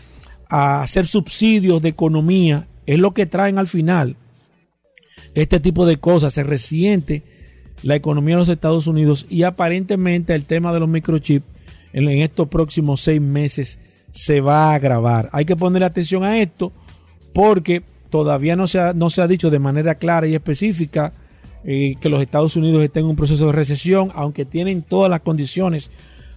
[0.51, 4.17] a hacer subsidios de economía, es lo que traen al final
[5.35, 6.35] este tipo de cosas.
[6.35, 7.23] Se resiente
[7.83, 11.47] la economía de los Estados Unidos y aparentemente el tema de los microchips
[11.93, 13.79] en estos próximos seis meses
[14.11, 15.29] se va a agravar.
[15.33, 16.73] Hay que poner atención a esto
[17.35, 21.13] porque todavía no se ha, no se ha dicho de manera clara y específica
[21.65, 25.21] eh, que los Estados Unidos estén en un proceso de recesión, aunque tienen todas las
[25.21, 25.91] condiciones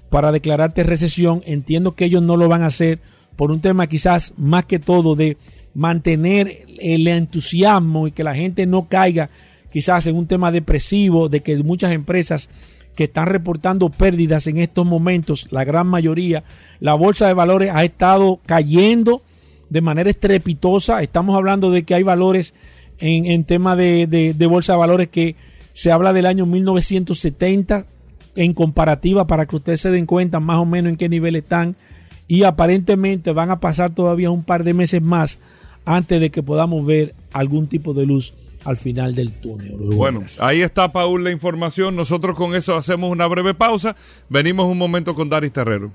[0.09, 1.41] para declararte recesión.
[1.45, 2.99] Entiendo que ellos no lo van a hacer
[3.35, 5.37] por un tema quizás más que todo de
[5.73, 9.29] mantener el entusiasmo y que la gente no caiga
[9.75, 12.49] quizás en un tema depresivo, de que muchas empresas
[12.95, 16.45] que están reportando pérdidas en estos momentos, la gran mayoría,
[16.79, 19.21] la bolsa de valores ha estado cayendo
[19.69, 21.03] de manera estrepitosa.
[21.03, 22.53] Estamos hablando de que hay valores
[22.99, 25.35] en, tema de, de, bolsa de valores que
[25.73, 27.85] se habla del año 1970
[28.37, 31.75] en comparativa para que ustedes se den cuenta más o menos en qué nivel están
[32.29, 35.41] y aparentemente van a pasar todavía un par de meses más
[35.83, 38.33] antes de que podamos ver algún tipo de luz
[38.65, 39.75] al final del túnel.
[39.77, 41.95] Bueno, ahí está, Paul, la información.
[41.95, 43.95] Nosotros con eso hacemos una breve pausa.
[44.27, 45.91] Venimos un momento con Daris Terrero.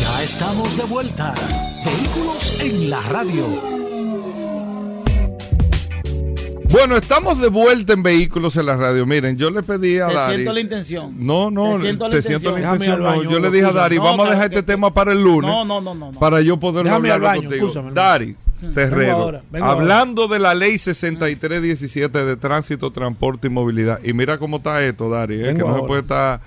[0.00, 1.34] Ya estamos de vuelta.
[1.84, 3.76] Vehículos en la radio.
[6.68, 9.06] Bueno, estamos de vuelta en Vehículos en la Radio.
[9.06, 10.16] Miren, yo le pedí a Dari.
[10.16, 11.14] Te siento la intención.
[11.18, 13.02] No, no, te siento la intención.
[13.02, 13.22] no.
[13.22, 15.50] Yo le dije a Dari, vamos a dejar este tema para el lunes.
[15.50, 16.12] No, no, no, no.
[16.12, 17.72] Para yo poder hablar contigo.
[17.94, 18.36] Dari,
[18.74, 19.42] Terrero.
[19.60, 24.00] hablando de la ley 6317 de tránsito, transporte y movilidad.
[24.02, 25.54] Y mira cómo está esto, Dari, ¿eh?
[25.54, 26.40] que no se puede estar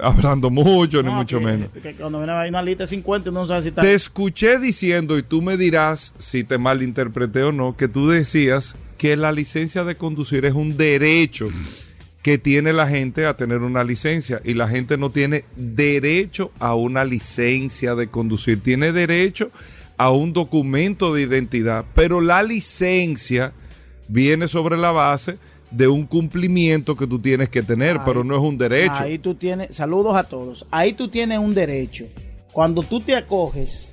[0.00, 1.68] hablando mucho, ni mucho menos.
[1.98, 3.82] cuando viene hay una lista de 50 no sabes si está...
[3.82, 8.76] Te escuché diciendo, y tú me dirás si te malinterpreté o no, que tú decías
[8.98, 11.48] que la licencia de conducir es un derecho
[12.22, 16.74] que tiene la gente a tener una licencia y la gente no tiene derecho a
[16.74, 19.50] una licencia de conducir, tiene derecho
[19.96, 23.52] a un documento de identidad, pero la licencia
[24.08, 25.38] viene sobre la base
[25.70, 28.94] de un cumplimiento que tú tienes que tener, pero no es un derecho.
[28.94, 32.06] Ahí tú tienes, saludos a todos, ahí tú tienes un derecho.
[32.52, 33.92] Cuando tú te acoges,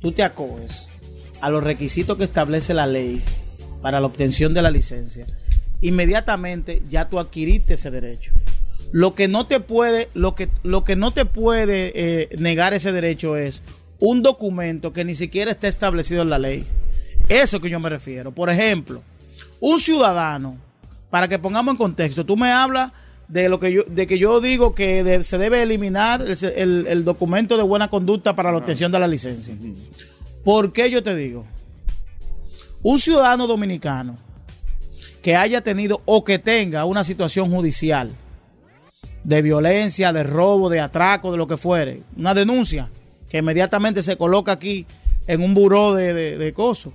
[0.00, 0.86] tú te acoges
[1.40, 3.22] a los requisitos que establece la ley
[3.80, 5.26] para la obtención de la licencia,
[5.80, 8.32] inmediatamente ya tú adquiriste ese derecho.
[8.92, 12.92] Lo que no te puede, lo que, lo que no te puede eh, negar ese
[12.92, 13.62] derecho es
[14.00, 16.66] un documento que ni siquiera está establecido en la ley.
[17.28, 18.32] Eso que yo me refiero.
[18.32, 19.02] Por ejemplo,
[19.60, 20.56] un ciudadano,
[21.10, 22.92] para que pongamos en contexto, tú me hablas
[23.28, 27.56] de lo que yo, de que yo digo que se debe eliminar el, el, documento
[27.56, 29.54] de buena conducta para la obtención de la licencia.
[30.42, 31.44] ¿Por qué yo te digo?
[32.82, 34.16] Un ciudadano dominicano
[35.22, 38.10] que haya tenido o que tenga una situación judicial
[39.22, 42.88] de violencia, de robo, de atraco, de lo que fuere, una denuncia
[43.30, 44.86] que inmediatamente se coloca aquí
[45.26, 46.92] en un buró de, de, coso.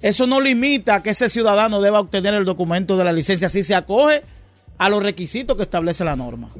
[0.00, 3.74] Eso no limita que ese ciudadano deba obtener el documento de la licencia si se
[3.74, 4.22] acoge
[4.76, 6.50] a los requisitos que establece la norma.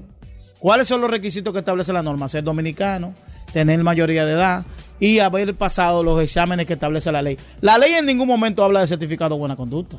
[0.59, 2.27] ¿Cuáles son los requisitos que establece la norma?
[2.27, 3.14] Ser dominicano,
[3.53, 4.64] tener mayoría de edad,
[4.98, 7.38] y haber pasado los exámenes que establece la ley.
[7.61, 9.96] La ley en ningún momento habla de certificado de buena conducta.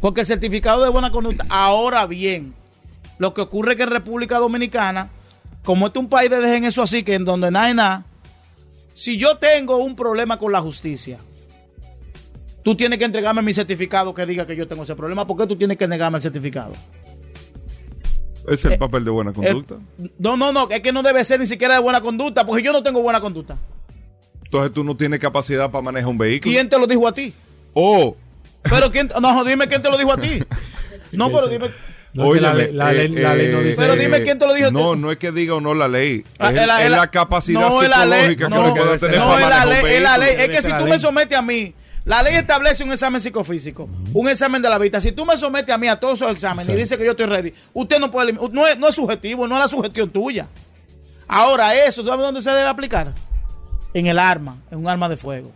[0.00, 2.54] Porque el certificado de buena conducta, ahora bien,
[3.18, 5.10] lo que ocurre es que en República Dominicana,
[5.64, 8.06] como este es un país de dejen eso así, que en donde nada es nada,
[8.94, 11.18] si yo tengo un problema con la justicia,
[12.62, 15.26] tú tienes que entregarme mi certificado que diga que yo tengo ese problema.
[15.26, 16.72] ¿Por qué tú tienes que negarme el certificado?
[18.46, 19.76] Ese es el papel de buena conducta.
[19.98, 22.62] Eh, no, no, no, es que no debe ser ni siquiera de buena conducta, porque
[22.62, 23.56] yo no tengo buena conducta.
[24.44, 26.52] Entonces tú no tienes capacidad para manejar un vehículo.
[26.52, 27.32] ¿Quién te lo dijo a ti?
[27.72, 28.14] Oh,
[28.62, 30.42] Pero quién, no, dime quién te lo dijo a ti.
[31.12, 31.68] No, pero dime.
[32.14, 33.76] No, la, ley- la ley- eh, la ley no eh, dice.
[33.76, 34.70] Pero dime quién te lo dijo.
[34.70, 36.24] No, no es que diga o no la ley.
[36.38, 38.80] Ah, es, la- es la- la capacidad no, es la ley, psicológica que no, le
[38.80, 40.34] pueda tener no, para es la ley, es la ley.
[40.38, 41.74] Es que si tú me sometes a mí,
[42.04, 45.00] la ley establece un examen psicofísico, un examen de la vista.
[45.00, 47.26] Si tú me sometes a mí a todos esos exámenes y dices que yo estoy
[47.26, 50.46] ready, usted no puede, no es, no es subjetivo, no es la sugestión tuya.
[51.26, 53.12] Ahora, eso, ¿sabes dónde se debe aplicar?
[53.94, 55.50] En el arma, en un arma de fuego.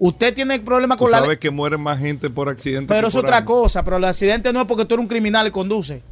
[0.00, 1.36] Usted tiene problemas Tú con la sabes ley.
[1.36, 2.86] que muere más gente por accidente.
[2.88, 5.08] Pero que es por otra cosa, pero el accidente no es porque tú eres un
[5.08, 6.02] criminal y conduce.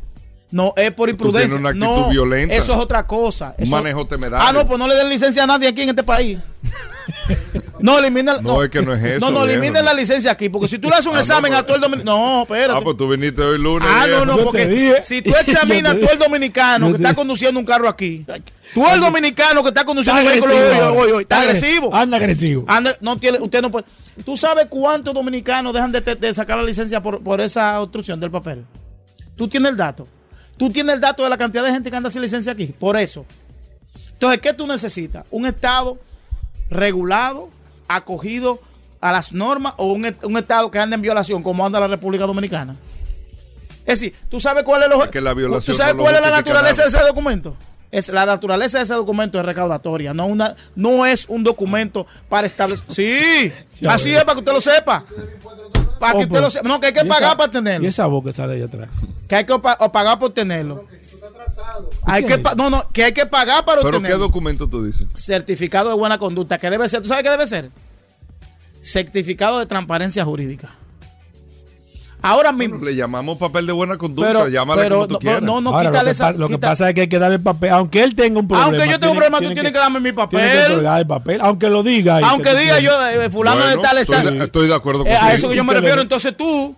[0.50, 1.48] No, es por imprudencia.
[1.48, 2.54] tienes una actitud no, violenta.
[2.54, 3.54] Eso es otra cosa.
[3.58, 4.46] Un manejo temerario.
[4.46, 6.38] Ah, no, pues no le den licencia a nadie aquí en este país.
[7.80, 8.42] No, eliminen.
[8.42, 9.82] No, es que no es eso, No, no, no.
[9.82, 11.80] la licencia aquí, porque si tú le haces un Ah, no, examen a todo el
[11.82, 12.16] dominicano.
[12.18, 12.78] No, espérate.
[12.78, 13.88] Ah, pues tú viniste hoy lunes.
[13.90, 17.66] Ah, no, no, porque si tú examinas a todo el dominicano que está conduciendo un
[17.66, 18.24] carro aquí,
[18.74, 20.54] tú el dominicano que está conduciendo Está un vehículo
[20.92, 21.94] hoy, hoy, hoy, está Está agres- agresivo.
[21.94, 22.64] Anda agresivo.
[22.68, 23.86] Anda, no tiene, usted no puede.
[24.24, 28.30] ¿Tú sabes cuántos dominicanos dejan de, de sacar la licencia por, por esa obstrucción del
[28.30, 28.64] papel?
[29.36, 30.08] Tú tienes el dato.
[30.56, 32.66] Tú tienes el dato de la cantidad de gente que anda sin licencia aquí.
[32.66, 33.24] Por eso.
[34.12, 35.24] Entonces, ¿qué tú necesitas?
[35.30, 35.98] ¿Un Estado
[36.70, 37.48] regulado,
[37.88, 38.60] acogido
[39.00, 42.26] a las normas o un, un Estado que anda en violación como anda la República
[42.26, 42.76] Dominicana?
[43.86, 46.20] Es decir, ¿tú sabes cuál es, lo- Es que la ¿tú sabes no cuál es
[46.20, 47.56] la naturaleza de ese documento?
[47.90, 52.46] Es, la naturaleza de ese documento es recaudatoria, no, una, no es un documento para
[52.46, 52.84] establecer.
[52.88, 54.18] Sí, Ya así veo.
[54.18, 55.04] es para que usted lo sepa.
[55.98, 56.68] Para que usted lo sepa.
[56.68, 57.88] No, que hay que ¿Y pagar esa- para Y tenerlo.
[57.88, 58.90] esa voz que sale ahí atrás.
[59.26, 60.84] Que hay que pagar por tenerlo.
[62.04, 64.24] Hay que no, no, que hay que pagar para ¿Pero qué obtenerlo.
[64.26, 65.06] documento tú dices?
[65.14, 67.70] Certificado de buena conducta, que debe ser, ¿tú sabes qué debe ser?
[68.80, 70.70] Certificado de transparencia jurídica.
[72.20, 72.84] Ahora mismo.
[72.84, 74.26] Le llamamos papel de buena conducta.
[74.32, 75.42] Pero, llámale pero como tú no, quieras.
[75.42, 76.24] no, no, Ahora, lo, quítale que esa.
[76.26, 77.70] pasa, lo que quita- pasa es que hay que darle el papel.
[77.70, 78.66] Aunque él tenga un problema.
[78.70, 80.40] Aunque yo tenga un problema, tú tienes que darme mi papel.
[80.40, 81.40] Tienes que el papel.
[81.40, 82.18] Aunque lo diga.
[82.24, 84.18] Aunque que diga yo, eh, fulano Bueno, de tal está.
[84.18, 85.22] estoy, de, estoy de acuerdo Eh, contigo.
[85.22, 86.02] a eso que yo me que refiero.
[86.02, 86.74] Entonces tú,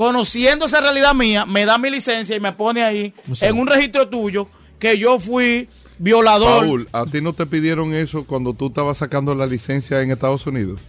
[0.00, 4.08] conociendo esa realidad mía, me da mi licencia y me pone ahí en un registro
[4.08, 6.64] tuyo que yo fui violador.
[6.64, 10.46] Paul, ¿a ti no te pidieron eso cuando tú estabas sacando la licencia en Estados
[10.46, 10.80] Unidos?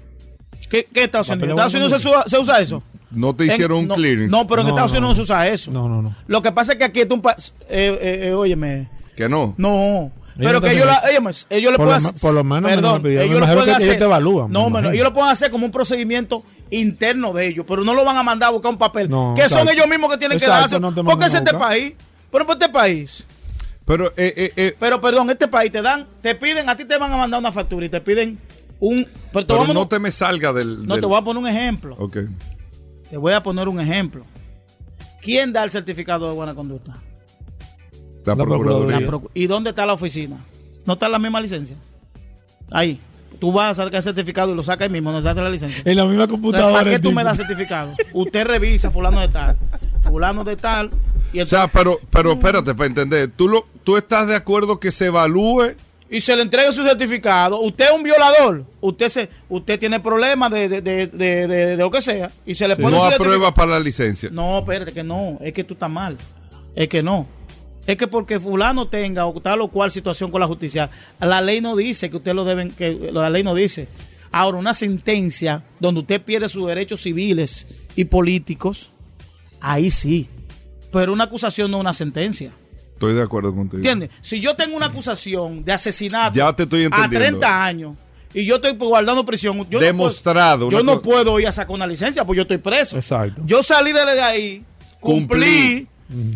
[0.69, 1.47] ¿Qué, qué Estados Unidos?
[1.49, 2.81] de ¿Estados Unidos se, usa- se usa eso?
[3.11, 4.31] ¿No te En- hicieron un no, clearance?
[4.31, 5.27] No, pero en No, Estados no, Unidos no no.
[5.27, 5.71] se usa eso.
[5.71, 6.15] No, no, no.
[6.27, 7.53] Lo que pasa es que aquí es un país.
[7.67, 8.87] Eh, eh, eh, óyeme.
[9.17, 9.55] Que no.
[9.57, 10.09] No.
[10.39, 12.13] Ellos Pero que ellos, la, ellos, ellos le pueden hacer.
[12.21, 13.03] por lo menos me lo Perdón.
[13.03, 13.97] Me ellos lo pueden que ellos hacer.
[13.97, 14.91] te evalúan, No, bueno, imagino.
[14.93, 18.23] ellos lo pueden hacer como un procedimiento interno de ellos, pero no lo van a
[18.23, 19.09] mandar a buscar un papel.
[19.09, 20.95] No, que son ellos mismos que tienen Exacto, que darse.
[20.95, 21.93] no porque es este país.
[22.31, 23.25] Pero por este país.
[23.85, 26.97] Pero, eh, eh, eh, Pero perdón, este país te dan, te piden, a ti te
[26.97, 28.39] van a mandar una factura y te piden
[28.79, 29.05] un.
[29.33, 30.85] Pero te, pero vamos a- no te me salga del...
[30.87, 31.95] no, del- te voy a poner un ejemplo.
[31.99, 32.17] Ok.
[33.09, 34.25] Te voy a poner un ejemplo.
[35.21, 36.97] ¿Quién da el certificado de buena conducta?
[38.25, 38.99] La, La Procuraduría.
[39.01, 40.37] La ¿Y dónde está la oficina?
[40.85, 41.75] ¿No está en la misma licencia?
[42.71, 42.99] Ahí.
[43.41, 45.81] Tú vas a sacar el certificado y lo sacas ahí mismo, no saca la licencia.
[45.83, 46.71] En la misma computadora.
[46.73, 47.93] ¿Para qué el tú me das certificado?
[48.13, 49.57] Usted revisa fulano de tal,
[50.03, 50.91] fulano de tal,
[51.33, 53.31] y, O sea, pero, pero espérate, para entender.
[53.35, 55.71] ¿Tú, lo, ¿Tú estás de acuerdo que se evalúe?
[56.13, 57.59] y se le entrega su certificado.
[57.61, 58.65] Usted es un violador.
[58.81, 62.53] Usted se, usted tiene problemas de, de, de, de, de- de lo que sea y
[62.53, 64.29] se le pone No aprueba para la licencia.
[64.31, 65.37] No, espérate, que no.
[65.39, 66.17] Es que tú estás mal.
[66.75, 67.25] Es que no.
[67.87, 70.89] Es que porque fulano tenga o tal o cual situación con la justicia,
[71.19, 73.87] la ley no dice que usted lo deben, que la ley no dice.
[74.31, 78.91] Ahora, una sentencia donde usted pierde sus derechos civiles y políticos,
[79.59, 80.29] ahí sí.
[80.91, 82.51] Pero una acusación no es una sentencia.
[82.93, 83.77] Estoy de acuerdo contigo.
[83.77, 84.11] ¿Entiendes?
[84.21, 87.39] Si yo tengo una acusación de asesinato Ya te estoy a entendiendo.
[87.39, 87.97] 30 años
[88.33, 91.75] y yo estoy guardando prisión, yo Demostrado, No puedo, yo no puedo ir a sacar
[91.75, 92.95] una licencia porque yo estoy preso.
[92.95, 93.41] Exacto.
[93.45, 94.63] Yo salí de de ahí,
[94.99, 95.87] cumplí,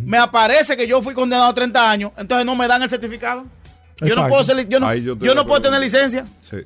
[0.03, 3.45] me aparece que yo fui condenado a 30 años, entonces no me dan el certificado.
[4.01, 5.75] Yo no puedo ser, li- yo no, Ahí yo estoy yo de no puedo acuerdo
[5.77, 6.25] tener licencia.
[6.41, 6.57] Sí.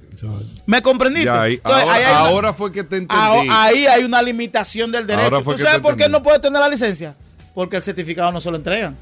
[0.65, 1.29] ¿Me comprendiste?
[1.29, 3.15] Ahí- Entonces, ahora, ahí hay una- ahora fue que te entendí.
[3.49, 5.41] Ah, ahí hay una limitación del derecho.
[5.43, 7.15] ¿Tú sabes por qué no puede tener la licencia?
[7.53, 8.97] Porque el certificado no se lo entregan.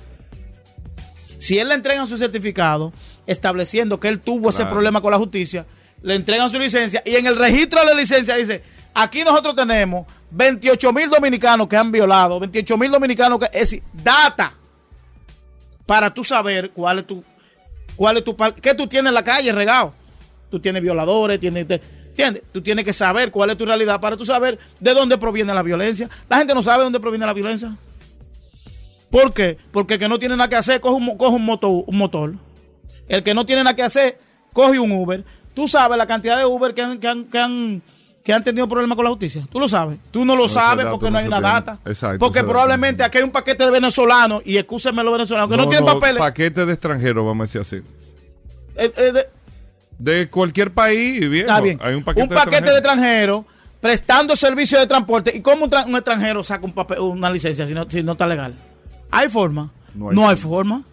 [1.37, 2.91] Si él le entregan su certificado
[3.27, 5.65] estableciendo que él tuvo ese problema con la justicia,
[6.01, 8.61] le entregan su licencia y en el registro de la licencia dice,
[8.93, 13.47] aquí nosotros tenemos 28 mil dominicanos que han violado, 28 mil dominicanos que...
[13.57, 14.53] Es data
[15.85, 17.23] para tú saber cuál es tu...
[17.95, 19.93] Cuál es tu ¿Qué tú tienes en la calle regado?
[20.51, 21.67] Tú tienes violadores, tienes...
[21.67, 22.43] te- ¿Entiendes?
[22.51, 25.61] Tú tienes que saber cuál es tu realidad para tú saber de dónde proviene la
[25.61, 26.09] violencia.
[26.27, 27.77] La gente no sabe de dónde proviene la violencia.
[29.11, 29.57] ¿Por qué?
[29.71, 31.45] Porque el que no tiene nada que hacer coge un, coge un
[31.97, 32.33] motor.
[33.07, 34.19] El que no tiene nada que hacer
[34.51, 35.23] coge un Uber.
[35.53, 37.81] Tú sabes la cantidad de Uber que han, que han, que han,
[38.27, 39.47] que han tenido problemas con la justicia.
[39.49, 39.99] Tú lo sabes.
[40.11, 41.53] Tú no lo No, sabes dato porque no hay una tiene.
[41.53, 41.79] data.
[41.85, 45.55] Exacto, porque dato probablemente aquí hay un paquete de venezolanos, y escúsenme los venezolanos, que
[45.55, 46.17] no, tienen papeles.
[46.17, 47.89] Paquete de extranjeros, vamos a decir así.
[48.75, 49.29] Eh, eh, de-
[49.97, 51.45] De cualquier país, bien.
[51.47, 51.79] Está bien.
[51.81, 53.45] Hay un paquete, de extranjeros
[53.79, 55.31] prestando servicio de transporte.
[55.33, 58.11] ¿Y cómo un, tra- un extranjero saca un papel, una licencia si no, si no
[58.11, 58.55] está legal?
[59.09, 59.71] ¿Hay forma?
[59.95, 60.83] No hay, forma.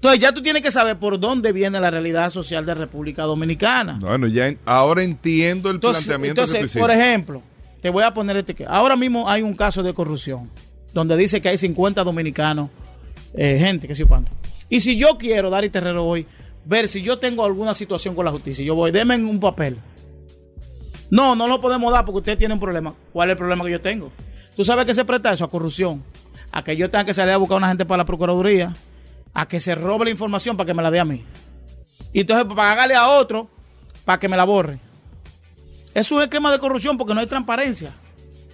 [0.00, 3.98] Entonces ya tú tienes que saber por dónde viene la realidad social de República Dominicana.
[4.00, 7.42] Bueno, ya en- ahora entiendo el Entonces, planteamiento entonces que por ejemplo,
[7.82, 10.48] te voy a poner este que ahora mismo hay un caso de corrupción
[10.94, 12.70] donde dice que hay 50 dominicanos,
[13.34, 14.32] eh, gente, que sé cuánto.
[14.70, 16.26] Y si yo quiero, Dari Terrero, hoy,
[16.64, 19.76] ver si yo tengo alguna situación con la justicia, yo voy, denme un papel.
[21.10, 22.94] No, no lo podemos dar porque usted tiene un problema.
[23.12, 24.10] ¿Cuál es el problema que yo tengo?
[24.56, 26.02] ¿Tú sabes que se presta eso a corrupción?
[26.52, 28.74] A que yo tenga que salir a buscar a una gente para la Procuraduría,
[29.34, 31.24] a que se robe la información para que me la dé a mí.
[32.12, 33.48] Y entonces pagarle a otro
[34.04, 34.78] para que me la borre.
[35.94, 37.92] Es un esquema de corrupción porque no hay transparencia.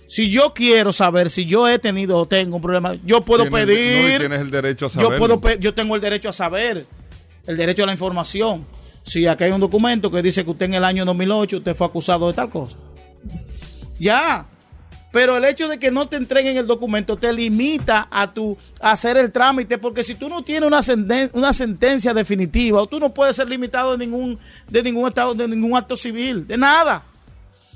[0.07, 3.67] Si yo quiero saber si yo he tenido o tengo un problema, yo puedo Tienes-
[3.67, 4.03] pedir.
[4.11, 6.87] no, y tienes el derecho a yo puedo yo tengo el derecho a saber,
[7.47, 8.65] el derecho a la información.
[9.03, 11.87] Si aquí hay un documento que dice que usted en el año 2008 usted fue
[11.87, 12.77] acusado de tal cosa.
[13.99, 14.47] Ya.
[15.17, 18.91] Pero el hecho de que no te entreguen el documento te limita a tu a
[18.91, 23.01] hacer el trámite, porque si tú no tienes una, senden- una sentencia definitiva, o tú
[23.01, 24.39] no puedes ser limitado de ningún,
[24.69, 27.03] de ningún estado, de ningún acto civil, de nada.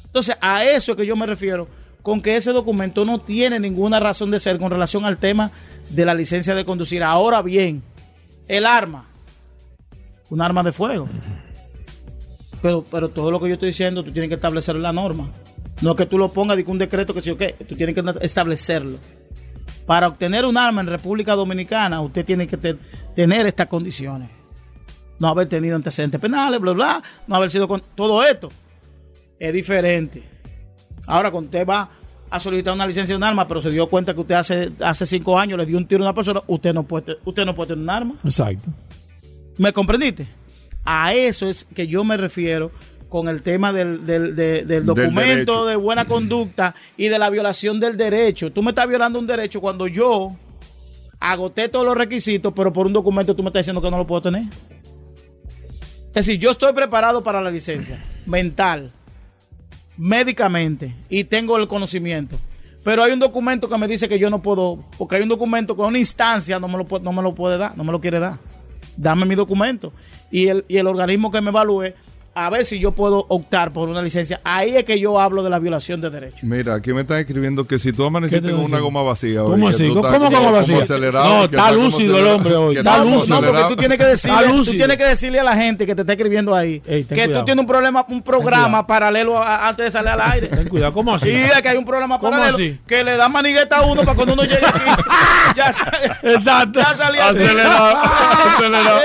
[0.04, 1.66] Entonces, a eso es que yo me refiero,
[2.02, 5.50] con que ese documento no tiene ninguna razón de ser con relación al tema
[5.88, 7.02] de la licencia de conducir.
[7.02, 7.82] Ahora bien,
[8.48, 9.06] el arma,
[10.28, 11.08] un arma de fuego.
[12.60, 15.30] Pero, pero todo lo que yo estoy diciendo, tú tienes que establecer la norma.
[15.80, 18.02] No que tú lo pongas de un decreto que sí o qué, tú tienes que
[18.20, 18.98] establecerlo.
[19.86, 22.76] Para obtener un arma en República Dominicana, usted tiene que te-
[23.14, 24.28] tener estas condiciones.
[25.18, 28.50] No haber tenido antecedentes penales, bla, bla, no haber sido con todo esto.
[29.38, 30.22] Es diferente.
[31.06, 31.88] Ahora, cuando usted va
[32.28, 35.06] a solicitar una licencia de un arma, pero se dio cuenta que usted hace, hace
[35.06, 37.68] cinco años le dio un tiro a una persona, usted no puede, usted no puede
[37.70, 38.14] tener un arma.
[38.22, 38.68] Exacto.
[39.58, 40.26] ¿Me comprendiste?
[40.84, 42.70] A eso es que yo me refiero
[43.10, 47.78] con el tema del, del- de- del documento de buena conducta y de la violación
[47.80, 48.50] del derecho.
[48.50, 50.34] Tú me estás violando un derecho cuando yo
[51.18, 54.06] agoté todos los requisitos, pero por un documento tú me estás diciendo que no lo
[54.06, 54.44] puedo tener.
[56.08, 58.92] Es decir, yo estoy preparado para la licencia, mental,
[59.96, 62.36] médicamente, y tengo el conocimiento.
[62.82, 65.76] Pero hay un documento que me dice que yo no puedo, porque hay un documento
[65.76, 68.00] con una instancia no me lo, puede- no me lo puede dar, no me lo
[68.00, 68.38] quiere dar.
[68.96, 69.92] Dame mi documento.
[70.30, 71.92] Y el, y el organismo que me evalúe,
[72.46, 74.40] a ver si yo puedo optar por una licencia.
[74.44, 76.42] Ahí es que yo hablo de la violación de derechos.
[76.42, 79.42] Mira, aquí me están escribiendo que si tú ¿Qué amaneciste te con una goma vacía.
[79.42, 79.88] hoy, ¿Cómo así?
[79.88, 80.82] ¿Cómo como vacía?
[80.82, 83.40] acelerado, No, está lúcido el hombre hoy, está lúcido.
[83.40, 86.00] no, porque tú tienes que decirle, tú tienes que decirle a la gente que te
[86.02, 87.32] está escribiendo ahí Ey, que cuidado.
[87.40, 90.48] tú tienes un problema, un programa paralelo a- antes de salir al aire.
[90.48, 91.30] Ten cuidado, ¿cómo así?
[91.30, 92.78] Sí, es que hay un programa ¿Cómo paralelo así?
[92.86, 94.80] que le da manigueta a uno para cuando uno llegue aquí.
[95.56, 95.72] ya,
[96.22, 96.80] Exacto.
[96.80, 97.42] ya salía así.
[97.42, 97.98] Acelerado,
[98.56, 99.00] acelerado.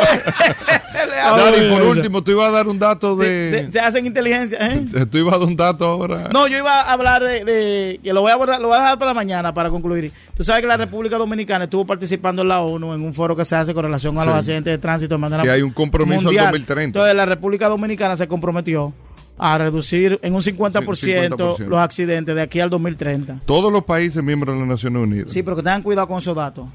[1.28, 3.70] Hago- Dani, por Ay, último, tú ibas a dar un dato de...
[3.72, 4.58] se hacen inteligencia.
[4.62, 4.86] ¿eh?
[5.10, 6.30] Tú ibas a dar un dato ahora.
[6.34, 8.82] No, yo iba a hablar de, de- que lo voy a abordar- lo voy a
[8.82, 10.12] dejar para mañana para concluir.
[10.36, 13.46] Tú sabes que la República Dominicana estuvo participando en la ONU en un foro que
[13.46, 14.28] se hace con relación a Sí.
[14.28, 16.46] los accidentes de tránsito de manera Que hay un compromiso al mundial.
[16.46, 16.84] 2030.
[17.00, 18.94] Entonces la República Dominicana se comprometió
[19.38, 21.68] a reducir en un 50%, Sí, 50%.
[21.68, 23.40] los accidentes de aquí al 2030.
[23.46, 25.32] Todos los países miembros de las Naciones Unidas.
[25.32, 26.70] Sí, pero que tengan cuidado con esos datos.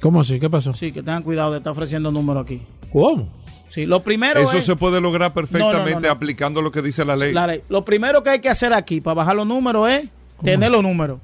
[0.00, 0.38] ¿Cómo así?
[0.40, 0.72] ¿Qué pasó?
[0.72, 2.60] Sí, que tengan cuidado de estar ofreciendo números aquí.
[2.92, 3.28] ¿Cómo?
[3.68, 6.10] Sí, lo primero Eso es se puede lograr perfectamente No, no, no, no.
[6.12, 7.32] aplicando lo que dice la ley.
[7.32, 7.62] la ley.
[7.68, 10.08] Lo primero que hay que hacer aquí para bajar los números es
[10.42, 11.18] tener los números.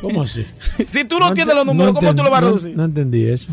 [0.00, 0.44] ¿Cómo así?
[0.90, 2.76] si tú no, tienes los números, no ¿cómo tú lo vas a no- reducir?
[2.76, 3.52] No entendí eso.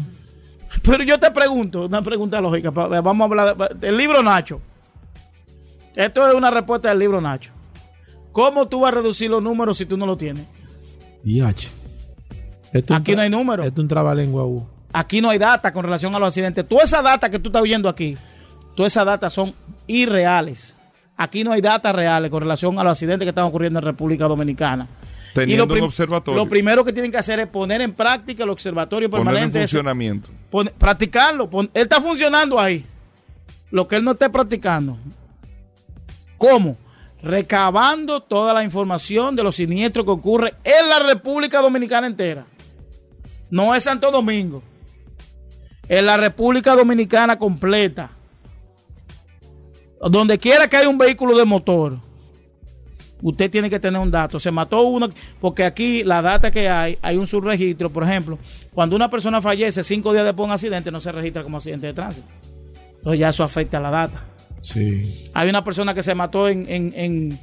[0.84, 2.70] Pero yo te pregunto, una pregunta lógica.
[2.72, 4.62] Vamos a hablar de- del libro Nacho.
[5.96, 7.52] Esto es una respuesta del libro Nacho.
[8.32, 10.46] ¿Cómo tú vas a reducir los números si tú no los tienes?
[11.24, 11.68] DH.
[12.94, 13.64] Aquí no hay tra- número.
[13.64, 14.46] Esto es un trabalengua.
[14.46, 14.66] uh.
[14.94, 16.68] Aquí no hay data con relación a los accidentes.
[16.68, 18.18] Toda esa data que tú estás oyendo aquí,
[18.76, 19.54] todas esas datas son
[19.88, 20.76] irreales.
[21.18, 24.26] Aquí no hay datas reales con relación a los accidentes que están ocurriendo en República
[24.28, 24.88] Dominicana.
[25.34, 26.44] Teniendo Y lo un observatorio.
[26.44, 29.60] Lo primero que tienen que hacer es poner en práctica el observatorio Poner en permanente.
[29.64, 30.30] ese- funcionamiento.
[30.50, 31.50] Pon- practicarlo.
[31.50, 32.86] pon- él está funcionando ahí.
[33.70, 34.98] Lo que él no esté practicando.
[36.38, 36.76] ¿Cómo?
[37.24, 42.46] Recabando toda la información de los siniestros que ocurre en la República Dominicana entera.
[43.50, 44.64] No es Santo Domingo.
[45.92, 48.12] En la República Dominicana completa.
[50.10, 51.98] Donde quiera que haya un vehículo de motor,
[53.22, 54.40] usted tiene que tener un dato.
[54.40, 55.10] Se mató uno,
[55.42, 58.40] porque aquí la data que hay, hay un subregistro, por ejemplo,
[58.74, 61.88] cuando una persona fallece cinco días después de un accidente, no se registra como accidente
[61.88, 62.28] de tránsito.
[62.96, 64.24] Entonces ya eso afecta a la data.
[64.62, 65.26] Sí.
[65.34, 67.40] Hay una persona que se mató en, en, en,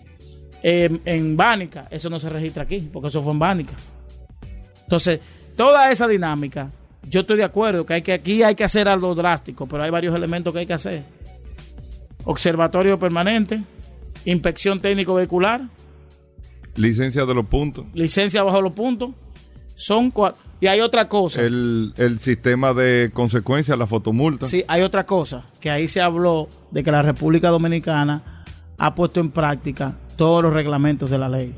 [0.62, 3.74] en, en Bánica, eso no se registra aquí, porque eso fue en Bánica.
[4.84, 5.20] Entonces,
[5.54, 6.70] toda esa dinámica,
[7.08, 9.90] yo estoy de acuerdo que, hay que aquí hay que hacer algo drástico, pero hay
[9.90, 11.04] varios elementos que hay que hacer.
[12.24, 13.62] Observatorio permanente,
[14.24, 15.62] inspección técnico vehicular,
[16.76, 17.86] Licencia de los puntos.
[17.94, 19.10] licencia bajo los puntos.
[19.74, 20.12] Son
[20.60, 21.42] y hay otra cosa.
[21.42, 24.46] El, el sistema de consecuencias, la fotomulta.
[24.46, 28.44] Sí, hay otra cosa, que ahí se habló de que la República Dominicana
[28.76, 31.54] ha puesto en práctica todos los reglamentos de la ley.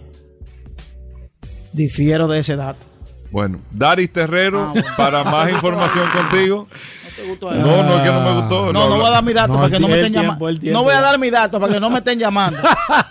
[1.72, 2.89] Difiero de ese dato.
[3.30, 4.88] Bueno, Daris Terrero, Ah, bueno.
[4.96, 6.66] para más información contigo.
[6.70, 8.72] ¿No te gustó No, es que no me gustó.
[8.72, 10.50] No, no, voy a dar mi dato No, para que no me estén llamando.
[10.62, 12.58] No voy a dar mi dato para que no me estén llamando.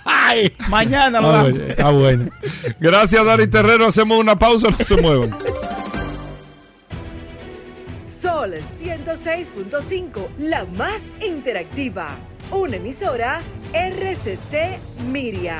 [0.70, 1.52] Mañana lo Ah, damos.
[1.52, 2.32] bueno, Está bueno.
[2.80, 3.86] Gracias, Daris Terrero.
[3.88, 5.32] Hacemos una pausa, no se muevan.
[8.04, 12.18] Sol 106.5, la más interactiva.
[12.52, 13.42] Una emisora
[13.74, 14.80] RCC
[15.12, 15.60] Miria.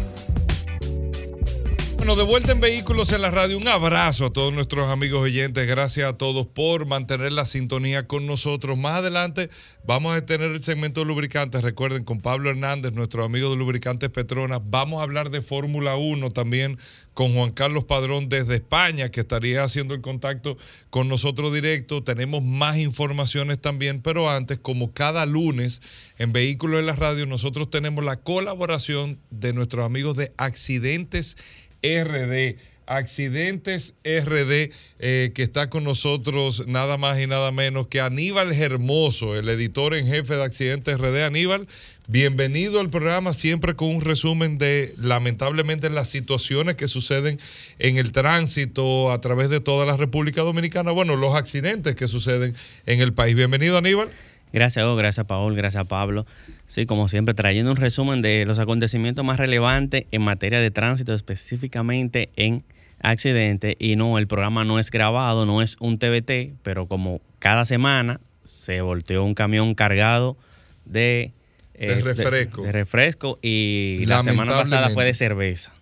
[2.01, 5.67] Bueno, de vuelta en Vehículos en la Radio, un abrazo a todos nuestros amigos oyentes.
[5.67, 8.75] Gracias a todos por mantener la sintonía con nosotros.
[8.75, 9.51] Más adelante
[9.85, 11.61] vamos a tener el segmento de lubricantes.
[11.61, 16.31] Recuerden, con Pablo Hernández, nuestro amigo de Lubricantes Petronas, vamos a hablar de Fórmula 1
[16.31, 16.79] también
[17.13, 20.57] con Juan Carlos Padrón desde España, que estaría haciendo el contacto
[20.89, 22.03] con nosotros directo.
[22.03, 25.83] Tenemos más informaciones también, pero antes, como cada lunes
[26.17, 31.37] en Vehículos en la Radio, nosotros tenemos la colaboración de nuestros amigos de Accidentes
[31.83, 32.57] RD.
[32.87, 39.37] Accidentes RD, eh, que está con nosotros nada más y nada menos que Aníbal Hermoso,
[39.37, 41.23] el editor en jefe de Accidentes RD.
[41.23, 41.67] Aníbal,
[42.09, 47.39] bienvenido al programa, siempre con un resumen de lamentablemente las situaciones que suceden
[47.79, 52.55] en el tránsito a través de toda la República Dominicana, bueno, los accidentes que suceden
[52.87, 53.35] en el país.
[53.35, 54.09] Bienvenido, Aníbal.
[54.51, 56.25] Gracias, Hugo, gracias, Paul, gracias, Pablo.
[56.71, 61.13] Sí, como siempre, trayendo un resumen de los acontecimientos más relevantes en materia de tránsito,
[61.13, 62.59] específicamente en
[63.01, 63.75] accidentes.
[63.77, 68.21] Y no, el programa no es grabado, no es un TBT, pero como cada semana
[68.45, 70.37] se volteó un camión cargado
[70.85, 71.33] de,
[71.73, 72.61] eh, De refresco.
[72.61, 75.73] de refresco y la semana pasada fue de cerveza.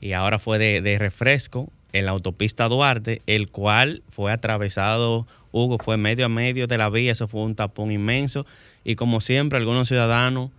[0.00, 5.78] Y ahora fue de, de refresco en la autopista Duarte, el cual fue atravesado, Hugo,
[5.78, 8.44] fue medio a medio de la vía, eso fue un tapón inmenso.
[8.84, 10.50] Y como siempre, algunos ciudadanos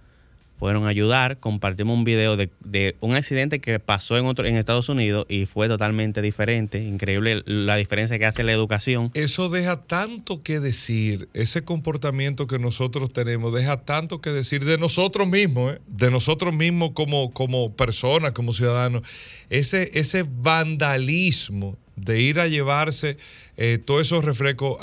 [0.61, 1.39] fueron a ayudar.
[1.39, 5.47] Compartimos un video de, de un accidente que pasó en, otro, en Estados Unidos y
[5.47, 6.78] fue totalmente diferente.
[6.84, 9.09] Increíble la diferencia que hace la educación.
[9.15, 14.78] Eso deja tanto que decir, ese comportamiento que nosotros tenemos, deja tanto que decir de
[14.78, 15.82] nosotros mismos, ¿eh?
[15.88, 19.01] de nosotros mismos como, como personas, como ciudadanos.
[19.49, 23.17] Ese, ese vandalismo de ir a llevarse
[23.57, 24.78] eh, todos esos refrescos.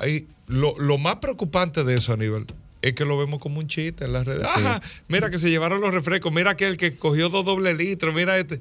[0.48, 2.46] Lo, lo más preocupante de eso, Aníbal,
[2.82, 4.44] es que lo vemos como un chiste en las redes.
[4.44, 8.38] Ajá, mira que se llevaron los refrescos, mira aquel que cogió dos doble litros, mira
[8.38, 8.60] este.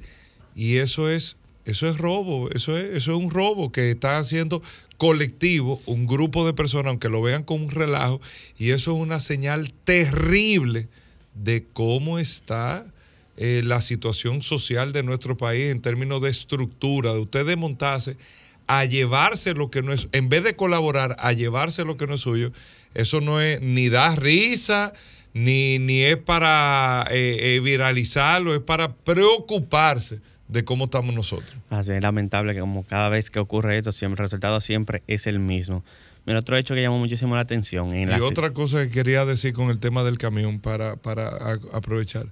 [0.54, 4.62] Y eso es, eso es robo, eso es, eso es un robo que está haciendo
[4.96, 8.20] colectivo, un grupo de personas, aunque lo vean como un relajo,
[8.56, 10.88] y eso es una señal terrible
[11.34, 12.84] de cómo está
[13.36, 18.16] eh, la situación social de nuestro país en términos de estructura, de usted desmontarse
[18.68, 22.14] a llevarse lo que no es, en vez de colaborar, a llevarse lo que no
[22.14, 22.52] es suyo,
[22.94, 24.92] eso no es ni da risa,
[25.34, 31.54] ni, ni es para eh, eh, viralizarlo, es para preocuparse de cómo estamos nosotros.
[31.70, 35.26] Así es lamentable que como cada vez que ocurre esto, siempre, el resultado siempre es
[35.26, 35.84] el mismo.
[36.26, 37.92] Mira, otro hecho que llamó muchísimo la atención.
[37.94, 41.28] En la Y otra cosa que quería decir con el tema del camión para, para
[41.28, 42.26] a- aprovechar.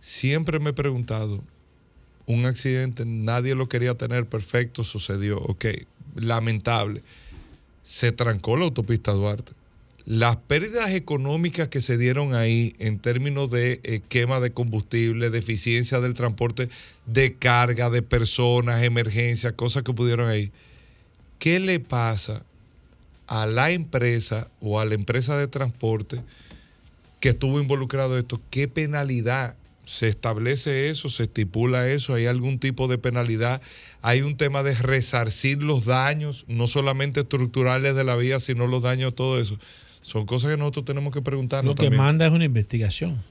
[0.00, 1.42] Siempre me he preguntado,
[2.28, 5.64] un accidente, nadie lo quería tener perfecto, sucedió, ok,
[6.14, 7.02] lamentable.
[7.82, 9.52] Se trancó la autopista Duarte.
[10.04, 15.38] Las pérdidas económicas que se dieron ahí en términos de eh, quema de combustible, de
[15.38, 16.68] eficiencia del transporte
[17.06, 20.52] de carga, de personas, emergencias, cosas que pudieron ahí.
[21.38, 22.42] ¿Qué le pasa
[23.26, 26.22] a la empresa o a la empresa de transporte
[27.20, 28.40] que estuvo involucrado en esto?
[28.50, 29.56] ¿Qué penalidad?
[29.88, 31.08] ¿Se establece eso?
[31.08, 32.12] ¿Se estipula eso?
[32.12, 33.62] ¿Hay algún tipo de penalidad?
[34.02, 38.82] ¿Hay un tema de resarcir los daños, no solamente estructurales de la vía, sino los
[38.82, 39.58] daños, todo eso?
[40.02, 42.02] Son cosas que nosotros tenemos que preguntarnos Lo que también.
[42.02, 43.24] manda es una investigación.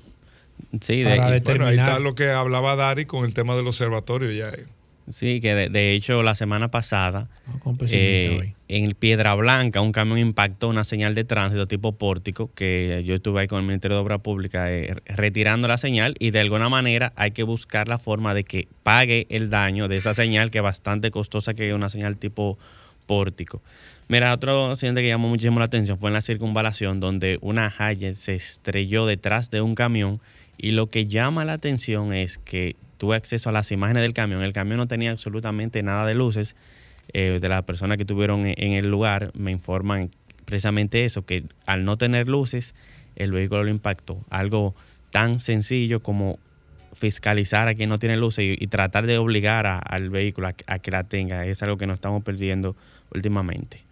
[0.82, 4.52] Sí, de, bueno, ahí está lo que hablaba Dari con el tema del observatorio ya.
[5.10, 7.30] Sí, que de, hecho la semana pasada
[7.92, 13.16] eh, en Piedra Blanca un camión impactó una señal de tránsito tipo pórtico que yo
[13.16, 16.68] estuve ahí con el Ministerio de Obra Pública eh, retirando la señal y de alguna
[16.68, 20.58] manera hay que buscar la forma de que pague el daño de esa señal que
[20.58, 22.58] es bastante costosa que es una señal tipo
[23.06, 23.62] pórtico.
[24.10, 28.16] Mira, otro accidente que llamó muchísimo la atención fue en la circunvalación donde una Hayer
[28.16, 30.20] se estrelló detrás de un camión
[30.58, 34.44] y lo que llama la atención es que tuve acceso a las imágenes del camión.
[34.44, 36.56] El camión no tenía absolutamente nada de luces.
[37.14, 40.12] Eh, de las personas que estuvieron en el lugar me informan
[40.44, 42.76] precisamente eso, que al no tener luces,
[43.16, 44.24] el vehículo lo impactó.
[44.30, 44.76] Algo
[45.12, 46.40] tan sencillo como
[46.94, 51.04] fiscalizar a quien no tiene luces y, tratar de obligar al vehículo a, que la
[51.04, 51.46] tenga.
[51.46, 52.76] Es algo que nos estamos perdiendo
[53.14, 53.84] últimamente.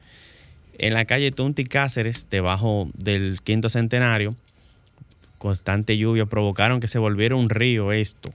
[0.77, 4.35] En la calle Tunti Cáceres, debajo del quinto centenario,
[5.37, 8.33] constante lluvia provocaron que se volviera un río esto.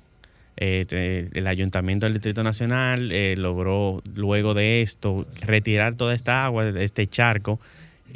[0.57, 6.71] Eh, el Ayuntamiento del Distrito Nacional eh, logró luego de esto retirar toda esta agua
[6.71, 7.61] de este charco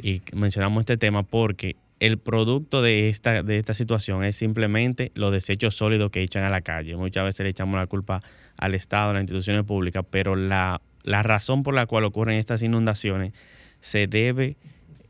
[0.01, 5.31] y mencionamos este tema porque el producto de esta, de esta situación es simplemente los
[5.31, 6.95] desechos sólidos que echan a la calle.
[6.95, 8.21] Muchas veces le echamos la culpa
[8.57, 12.61] al Estado, a las instituciones públicas, pero la, la razón por la cual ocurren estas
[12.61, 13.33] inundaciones
[13.79, 14.57] se debe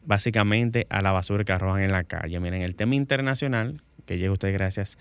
[0.06, 2.40] básicamente a la basura que arrojan en la calle.
[2.40, 5.00] Miren, el tema internacional, que llega usted gracias a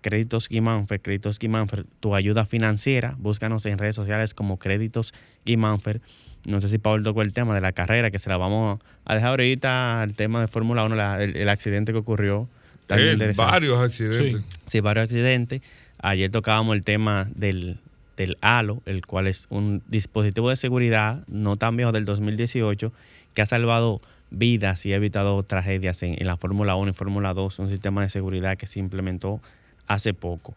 [0.00, 5.14] Créditos Guimánfer, Créditos Guimánfer, tu ayuda financiera, búscanos en redes sociales como Créditos
[5.44, 6.00] Guimánfer.
[6.44, 9.14] No sé si Pablo tocó el tema de la carrera, que se la vamos a
[9.14, 12.48] dejar ahorita al tema de Fórmula 1, el, accidente que ocurrió.
[12.88, 14.42] varios accidentes.
[14.66, 14.80] Sí.
[14.80, 15.60] varios accidentes.
[15.98, 17.78] Ayer tocábamos el tema del,
[18.16, 22.92] del halo, el cual es un dispositivo de seguridad no tan viejo del 2018
[23.34, 24.00] que ha salvado
[24.30, 28.10] vidas y ha evitado tragedias en, la Fórmula 1 y Fórmula 2, un sistema de
[28.10, 29.40] seguridad que se implementó
[29.86, 30.54] hace poco.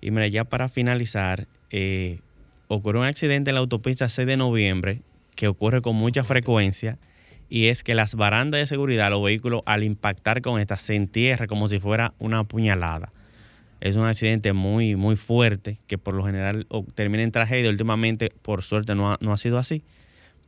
[0.00, 2.20] Y mira, ya para finalizar, eh,
[2.68, 5.02] ocurrió un accidente en la autopista 6 de noviembre
[5.34, 6.98] que ocurre con mucha frecuencia
[7.48, 11.48] y es que las barandas de seguridad, los vehículos al impactar con estas se entierran
[11.48, 13.12] como si fuera una puñalada.
[13.80, 17.70] Es un accidente muy, muy fuerte que por lo general termina en tragedia.
[17.70, 19.82] Últimamente, por suerte, no no ha sido así.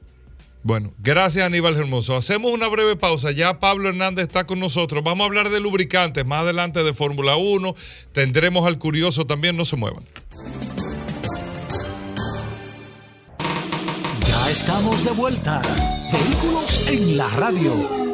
[0.67, 2.17] Bueno, gracias Aníbal Hermoso.
[2.17, 3.31] Hacemos una breve pausa.
[3.31, 5.01] Ya Pablo Hernández está con nosotros.
[5.01, 7.73] Vamos a hablar de lubricantes más adelante de Fórmula 1.
[8.11, 9.55] Tendremos al curioso también.
[9.55, 10.03] No se muevan.
[14.27, 15.61] Ya estamos de vuelta.
[16.11, 18.07] Vehículos en la radio.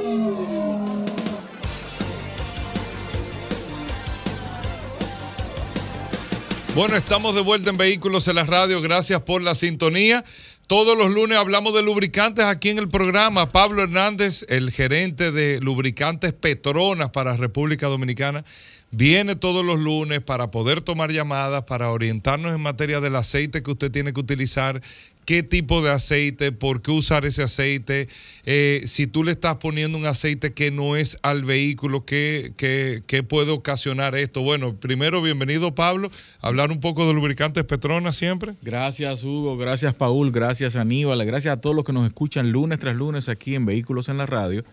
[6.76, 8.82] Bueno, estamos de vuelta en Vehículos en la Radio.
[8.82, 10.24] Gracias por la sintonía.
[10.68, 13.52] Todos los lunes hablamos de lubricantes aquí en el programa.
[13.52, 18.46] Pablo Hernández, el gerente de lubricantes Petronas para República Dominicana,
[18.90, 23.72] viene todos los lunes para poder tomar llamadas, para orientarnos en materia del aceite que
[23.72, 24.82] usted tiene que utilizar
[25.26, 28.08] qué tipo de aceite, por qué usar ese aceite,
[28.46, 33.24] eh, si tú le estás poniendo un aceite que no es al vehículo, ¿qué, qué,
[33.24, 34.42] puede ocasionar esto?
[34.42, 36.12] Bueno, primero, bienvenido Pablo,
[36.42, 38.56] hablar un poco de lubricantes Petronas siempre.
[38.62, 42.96] Gracias Hugo, gracias Paul, gracias Aníbal, gracias a todos los que nos escuchan lunes tras
[42.96, 44.66] lunes aquí en Vehículos en la Radio.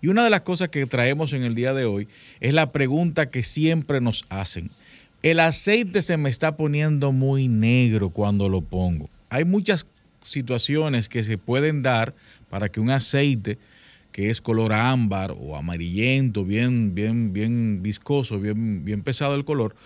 [0.00, 2.08] Y una de las cosas que traemos en el día de hoy
[2.40, 4.70] es la pregunta que siempre nos hacen.
[5.22, 9.10] El aceite se me está poniendo muy negro cuando lo pongo.
[9.30, 9.86] Hay muchas
[10.24, 12.14] situaciones que se pueden dar
[12.50, 13.58] para que un aceite
[14.12, 19.76] que es color ámbar o amarillento, bien, bien, bien viscoso, bien, bien pesado el color,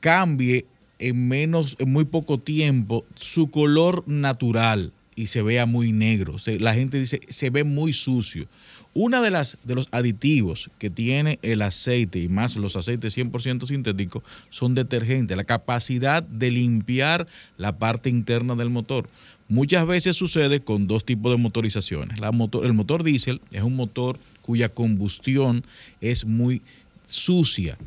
[0.00, 0.66] cambie
[0.98, 6.36] en menos, en muy poco tiempo su color natural y se vea muy negro.
[6.60, 8.46] la gente dice, se ve muy sucio.
[8.92, 13.66] Una de las de los aditivos que tiene el aceite y más los aceites 100%
[13.66, 17.26] sintéticos son detergentes, la capacidad de limpiar
[17.58, 19.08] la parte interna del motor.
[19.48, 22.18] Muchas veces sucede con dos tipos de motorizaciones.
[22.20, 25.64] El motor diésel es un motor cuya combustión
[26.00, 26.62] es muy
[27.06, 27.78] sucia.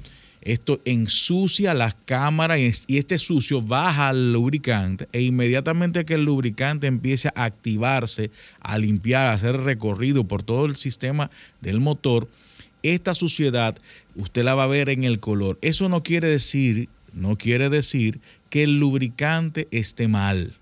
[0.42, 6.88] Esto ensucia las cámaras y este sucio baja al lubricante e inmediatamente que el lubricante
[6.88, 8.32] empiece a activarse,
[8.62, 11.30] a limpiar, a hacer recorrido por todo el sistema
[11.62, 12.30] del motor,
[12.84, 13.78] esta suciedad
[14.16, 15.58] usted la va a ver en el color.
[15.62, 20.54] Eso no quiere decir, no quiere decir que el lubricante esté mal.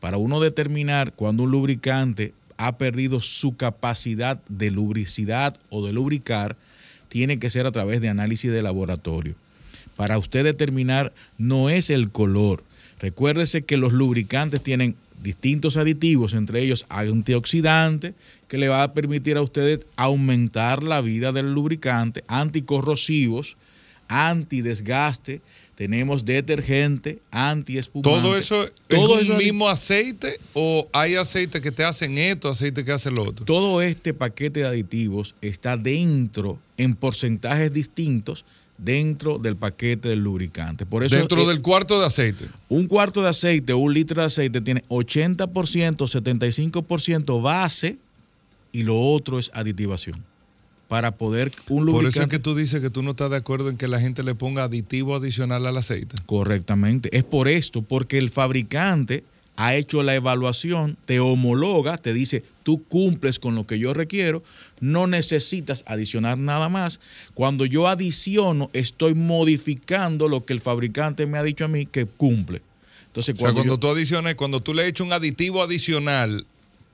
[0.00, 6.56] Para uno determinar cuando un lubricante ha perdido su capacidad de lubricidad o de lubricar,
[7.08, 9.34] tiene que ser a través de análisis de laboratorio.
[9.96, 12.62] Para usted determinar no es el color.
[13.00, 18.14] Recuérdese que los lubricantes tienen distintos aditivos, entre ellos antioxidante,
[18.48, 23.56] que le va a permitir a usted aumentar la vida del lubricante, anticorrosivos,
[24.08, 25.40] antidesgaste,
[25.76, 28.18] tenemos detergente, antiespumante.
[28.18, 32.92] ¿Todo eso es el mismo aceite o hay aceite que te hacen esto, aceite que
[32.92, 33.44] hace lo otro?
[33.44, 38.46] Todo este paquete de aditivos está dentro, en porcentajes distintos,
[38.78, 40.86] dentro del paquete del lubricante.
[40.86, 42.46] Por eso dentro del cuarto de aceite.
[42.70, 47.98] Un cuarto de aceite, un litro de aceite tiene 80%, 75% base
[48.72, 50.24] y lo otro es aditivación
[50.88, 51.92] para poder un lubricante.
[51.92, 54.00] Por eso es que tú dices que tú no estás de acuerdo en que la
[54.00, 56.16] gente le ponga aditivo adicional al aceite.
[56.26, 57.16] Correctamente.
[57.16, 59.24] Es por esto, porque el fabricante
[59.56, 64.42] ha hecho la evaluación, te homologa, te dice, tú cumples con lo que yo requiero,
[64.80, 67.00] no necesitas adicionar nada más.
[67.34, 72.04] Cuando yo adiciono, estoy modificando lo que el fabricante me ha dicho a mí que
[72.06, 72.60] cumple.
[73.06, 76.44] Entonces, cuando o sea, cuando tú adicionas, cuando tú le echas un aditivo adicional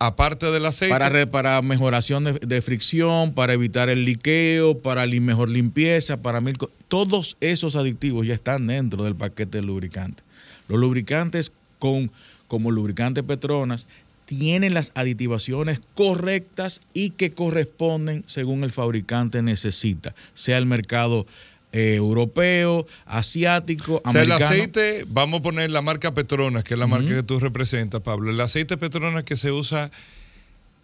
[0.07, 0.93] aparte del aceite.
[0.93, 7.37] Para, para mejoración de, fricción, para evitar el liqueo, para mejor limpieza, para mil Todos
[7.41, 10.23] esos aditivos ya están dentro del paquete de lubricante.
[10.69, 12.11] Los lubricantes con,
[12.49, 13.87] como lubricante Petronas
[14.27, 21.27] tienen las aditivaciones correctas y que corresponden según el fabricante necesita, sea el mercado
[21.73, 24.37] eh, europeo, asiático, americano.
[24.37, 27.23] O sea, el aceite, vamos a poner la marca Petronas, que es la marca que
[27.23, 28.31] tú representas, Pablo.
[28.31, 29.91] El aceite Petronas que se usa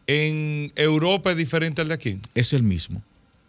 [0.07, 2.21] en Europa es diferente al de aquí.
[2.35, 3.03] Es el mismo,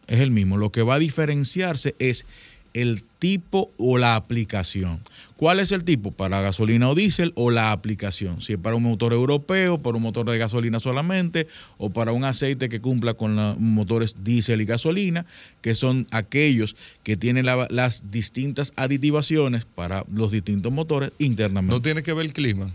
[0.07, 0.57] es el mismo.
[0.57, 2.25] Lo que va a diferenciarse es
[2.73, 5.01] el tipo o la aplicación.
[5.35, 6.11] ¿Cuál es el tipo?
[6.11, 8.41] ¿Para gasolina o diésel o la aplicación?
[8.41, 11.47] Si es para un motor europeo, para un motor de gasolina solamente
[11.77, 15.25] o para un aceite que cumpla con los motores diésel y gasolina,
[15.61, 21.75] que son aquellos que tienen las distintas aditivaciones para los distintos motores internamente.
[21.75, 22.71] ¿No tiene que ver el clima?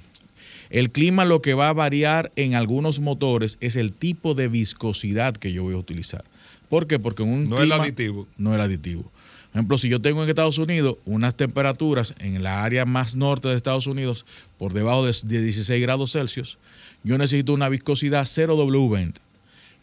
[0.70, 5.36] El clima lo que va a variar en algunos motores es el tipo de viscosidad
[5.36, 6.24] que yo voy a utilizar.
[6.68, 6.99] ¿Por qué?
[6.99, 8.26] Porque en un no es el aditivo.
[8.38, 9.12] No es el aditivo.
[9.55, 13.46] Por ejemplo, si yo tengo en Estados Unidos unas temperaturas en la área más norte
[13.46, 14.26] de Estados Unidos
[14.59, 16.59] por debajo de 16 grados Celsius,
[17.05, 19.12] yo necesito una viscosidad 0W20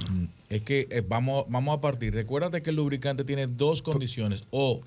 [0.51, 2.13] Es que eh, vamos, vamos a partir.
[2.13, 4.43] Recuérdate que el lubricante tiene dos condiciones.
[4.51, 4.81] O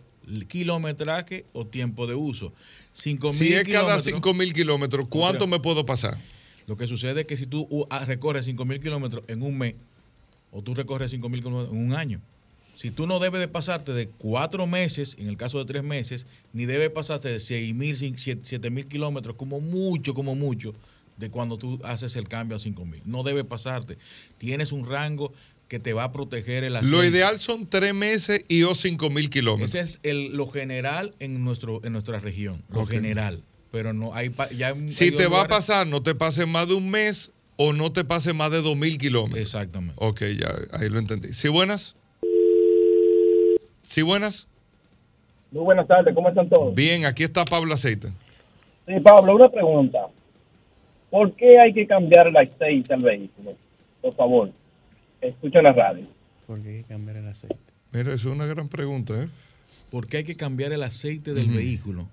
[0.48, 2.54] kilometraje o tiempo de uso.
[2.94, 3.18] si
[3.54, 6.18] es cada 5 mil kilómetros, ¿cuánto me puedo pasar?
[6.68, 9.58] Lo que sucede es que si tú uh, ah, recorres 5 mil kilómetros en un
[9.58, 9.76] mes
[10.52, 12.22] o tú recorres 5 mil kilómetros en un año,
[12.76, 16.26] si tú no debes de pasarte de cuatro meses, en el caso de tres meses,
[16.52, 20.74] ni debes pasarte de 6 mil, 7 mil kilómetros, como mucho, como mucho,
[21.18, 23.02] de cuando tú haces el cambio a 5 mil.
[23.06, 23.98] No debe pasarte.
[24.38, 25.32] Tienes un rango
[25.68, 26.96] que te va a proteger el aceite.
[26.96, 29.70] Lo ideal son tres meses y o cinco mil kilómetros.
[29.76, 33.42] Ese es el, lo general en, nuestro, en nuestra región, lo general.
[33.72, 36.68] pero no hay ya hay- Si hay te va a pasar, no te pase más
[36.68, 39.44] de un mes o no te pase más de dos mil kilómetros.
[39.46, 39.96] Exactamente.
[39.98, 41.34] Ok, ya, ahí lo entendí.
[41.34, 41.96] ¿Sí buenas?
[43.82, 44.48] ¿Sí buenas?
[45.52, 46.76] Muy buenas tardes, ¿cómo están todos?
[46.76, 48.10] Bien, aquí está Pablo Aceite.
[48.88, 50.08] Sí, Pablo, una pregunta.
[51.10, 53.54] ¿Por qué hay que cambiar el aceite al vehículo?
[54.02, 54.52] Por favor,
[55.22, 56.08] escucha la radio.
[56.48, 57.56] ¿Por qué hay que cambiar el aceite?
[57.92, 59.28] Mira, eso es una gran pregunta, ¿eh?
[59.90, 62.08] ¿Por qué hay que cambiar el aceite del vehículo?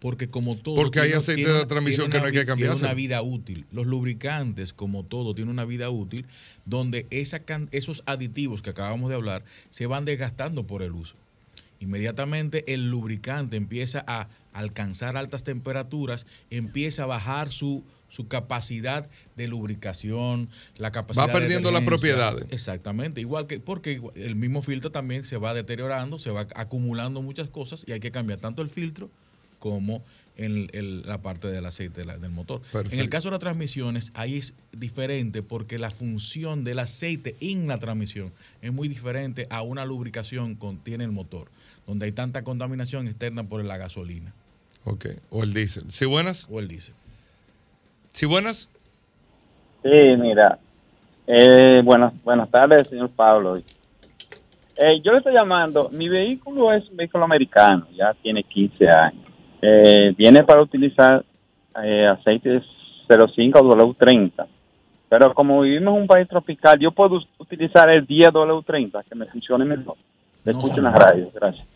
[0.00, 0.74] Porque como todo...
[0.76, 2.94] Porque hay tiene- aceite tiene de una- transmisión que no hay que vi- tiene una
[2.94, 3.64] vida útil.
[3.72, 6.26] Los lubricantes, como todo, tienen una vida útil
[6.64, 11.14] donde esa can- esos aditivos que acabamos de hablar se van desgastando por el uso.
[11.80, 19.48] Inmediatamente el lubricante empieza a alcanzar altas temperaturas, empieza a bajar su, su capacidad de
[19.48, 22.14] lubricación, la capacidad de perdiendo las adherencia.
[22.14, 22.46] propiedades.
[22.50, 27.48] Exactamente, igual que porque el mismo filtro también se va deteriorando, se va acumulando muchas
[27.50, 29.10] cosas y hay que cambiar tanto el filtro
[29.58, 30.04] como
[30.36, 32.60] el- la parte del aceite de la- del motor.
[32.90, 37.66] En el caso de las transmisiones, ahí es diferente porque la función del aceite en
[37.66, 41.48] la transmisión es muy diferente a una lubricación que tiene el motor,
[41.86, 44.34] donde hay tanta contaminación externa por la gasolina
[44.84, 45.84] Ok, o el diésel.
[45.90, 46.46] ¿Sí buenas?
[46.50, 46.94] o el diésel.
[48.16, 48.70] ¿Sí buenas?
[49.82, 50.58] Sí, mira.
[51.26, 53.58] Eh, buenas, buenas tardes, señor Pablo.
[53.58, 55.90] Eh, yo le estoy llamando.
[55.90, 59.22] Mi vehículo es un vehículo americano, ya tiene 15 años.
[59.60, 61.22] Eh, viene para utilizar
[61.84, 62.62] eh, aceite
[63.06, 64.46] 05 W30.
[65.10, 69.26] Pero como vivimos en un país tropical, yo puedo utilizar el 10 W30, que me
[69.26, 69.96] funcione mejor.
[70.42, 71.10] Le No, escucho en la señor.
[71.10, 71.66] radio, gracias.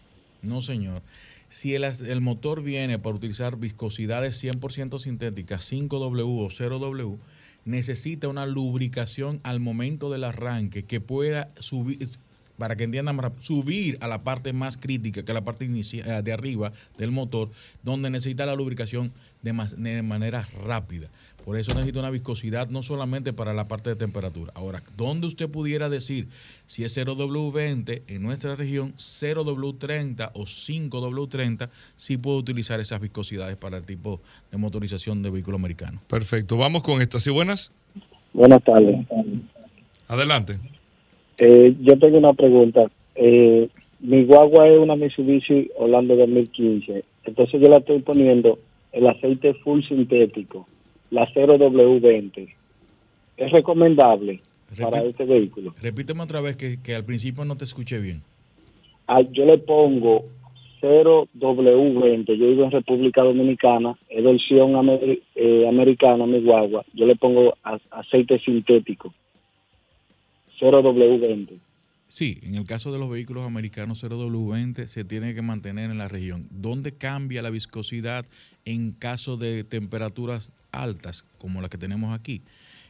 [0.41, 1.03] No, señor.
[1.51, 7.19] Si el, el motor viene para utilizar viscosidades 100% sintéticas, 5W o 0W,
[7.65, 12.09] necesita una lubricación al momento del arranque que pueda subir,
[12.57, 16.33] para que entiendan, subir a la parte más crítica, que es la parte eh, de
[16.33, 17.51] arriba del motor,
[17.83, 21.09] donde necesita la lubricación de, de manera rápida.
[21.51, 24.53] Por eso necesita una viscosidad no solamente para la parte de temperatura.
[24.55, 26.29] Ahora, ¿dónde usted pudiera decir
[26.67, 33.79] si es 0W20 en nuestra región, 0W30 o 5W30, sí puede utilizar esas viscosidades para
[33.79, 34.21] el tipo
[34.53, 36.01] de motorización de vehículo americano?
[36.09, 36.57] Perfecto.
[36.57, 37.19] Vamos con esta.
[37.19, 37.73] ¿Sí buenas?
[38.33, 39.05] Buenas tardes.
[40.07, 40.57] Adelante.
[41.39, 42.89] Eh, yo tengo una pregunta.
[43.17, 47.03] Eh, mi guagua es una Mitsubishi Orlando 2015.
[47.25, 48.61] Entonces yo la estoy poniendo
[48.93, 50.69] el aceite full sintético,
[51.11, 52.55] la 0W20.
[53.37, 54.41] ¿Es recomendable
[54.81, 55.75] para Repi- este vehículo?
[55.81, 58.23] Repíteme otra vez que, que al principio no te escuché bien.
[59.07, 60.25] Ah, yo le pongo
[60.81, 62.27] 0W20.
[62.37, 63.97] Yo vivo en República Dominicana.
[64.09, 66.85] Es versión amer- eh, americana mi guagua.
[66.95, 69.13] Yo le pongo a- aceite sintético.
[70.61, 71.59] 0W20.
[72.11, 76.09] Sí, en el caso de los vehículos americanos 0W20 se tiene que mantener en la
[76.09, 76.49] región.
[76.51, 78.27] ¿Dónde cambia la viscosidad
[78.65, 82.43] en caso de temperaturas altas como las que tenemos aquí?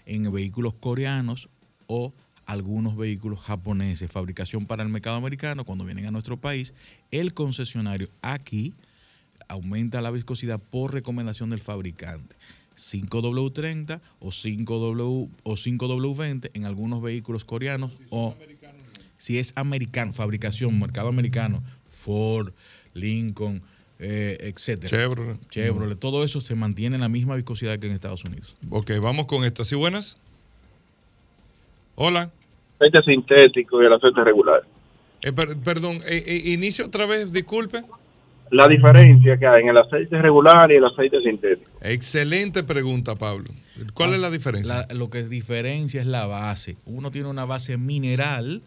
[0.06, 1.50] En vehículos coreanos
[1.86, 2.14] o
[2.46, 6.72] algunos vehículos japoneses, fabricación para el mercado americano, cuando vienen a nuestro país,
[7.10, 8.72] el concesionario aquí
[9.48, 12.36] aumenta la viscosidad por recomendación del fabricante.
[12.78, 18.34] 5W30 o 5W o 5W20 en algunos vehículos coreanos o
[19.20, 22.52] si es americano, fabricación, mercado americano, Ford,
[22.94, 23.60] Lincoln,
[23.98, 24.88] eh, etcétera.
[24.88, 25.36] Chevrolet.
[25.50, 28.56] Chevrolet, todo eso se mantiene en la misma viscosidad que en Estados Unidos.
[28.70, 29.62] Ok, vamos con esta.
[29.64, 30.16] ¿Sí buenas?
[31.96, 32.30] Hola.
[32.80, 34.62] Aceite sintético y el aceite regular.
[35.22, 37.82] Eh, per- perdón, eh, eh, inicio otra vez, disculpe.
[38.50, 41.70] La diferencia que hay en el aceite regular y el aceite sintético.
[41.82, 43.50] Excelente pregunta, Pablo.
[43.94, 44.86] ¿Cuál es la diferencia?
[44.88, 46.76] La- lo que diferencia es la base.
[46.86, 48.62] Uno tiene una base mineral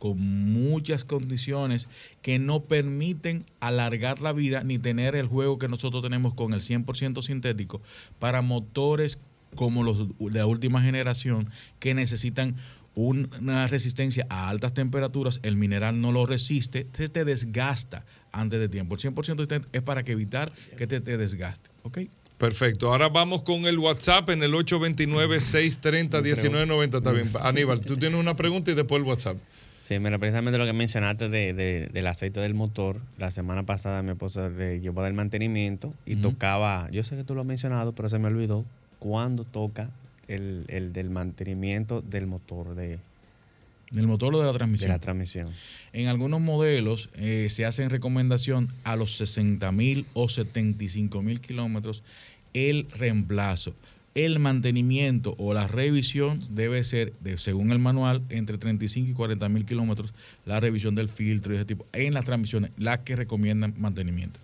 [0.00, 1.86] con muchas condiciones
[2.22, 6.62] que no permiten alargar la vida ni tener el juego que nosotros tenemos con el
[6.62, 7.80] 100% sintético
[8.18, 9.20] para motores
[9.54, 12.56] como los de la última generación que necesitan
[12.96, 18.58] un- una resistencia a altas temperaturas, el mineral no lo resiste, se te desgasta antes
[18.58, 18.96] de tiempo.
[18.96, 21.70] El 100% es para evitar que te, te desgaste.
[21.82, 21.98] ¿ok?
[22.38, 22.90] Perfecto.
[22.90, 26.96] Ahora vamos con el WhatsApp en el 829-630-1990.
[26.98, 27.30] Está bien.
[27.40, 29.38] Aníbal, tú tienes una pregunta y después el WhatsApp.
[29.90, 33.00] Sí, mira, precisamente lo que mencionaste de, de- del aceite del motor.
[33.18, 37.34] La semana pasada mi esposa le llevó del mantenimiento y tocaba, yo sé que tú
[37.34, 38.64] lo has mencionado, pero se me olvidó,
[39.00, 39.90] cuando toca
[40.28, 43.00] el, el del mantenimiento del motor de,
[43.90, 44.90] Del motor o de la de transmisión.
[44.90, 45.48] la transmisión.
[45.92, 51.40] En algunos modelos eh, se hace en recomendación a los 60 mil o 75 mil
[51.40, 52.04] kilómetros
[52.54, 53.74] el reemplazo.
[54.14, 59.48] El mantenimiento o la revisión debe ser, de- según el manual, entre 35 y 40
[59.48, 60.12] mil kilómetros,
[60.44, 64.40] la revisión del filtro y ese tipo, en las transmisiones, las que recomiendan mantenimiento.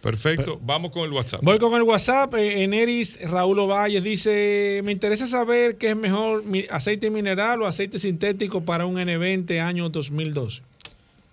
[0.00, 1.44] Perfecto, vamos con el WhatsApp.
[1.44, 2.34] Voy con el WhatsApp.
[2.34, 8.00] eh, Eneris Raúl Ovalle dice: Me interesa saber qué es mejor, aceite mineral o aceite
[8.00, 10.62] sintético para un N20 año 2012.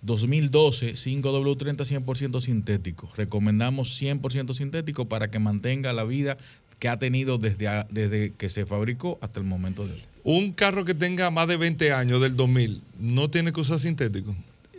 [0.02, 3.10] 2012, 5W30 100% sintético.
[3.16, 6.38] Recomendamos 100% sintético para que mantenga la vida
[6.80, 10.02] que ha tenido desde, a- desde que se fabricó hasta el momento de hoy.
[10.24, 14.34] Un carro que tenga más de 20 años del 2000, ¿no tiene que usar sintético?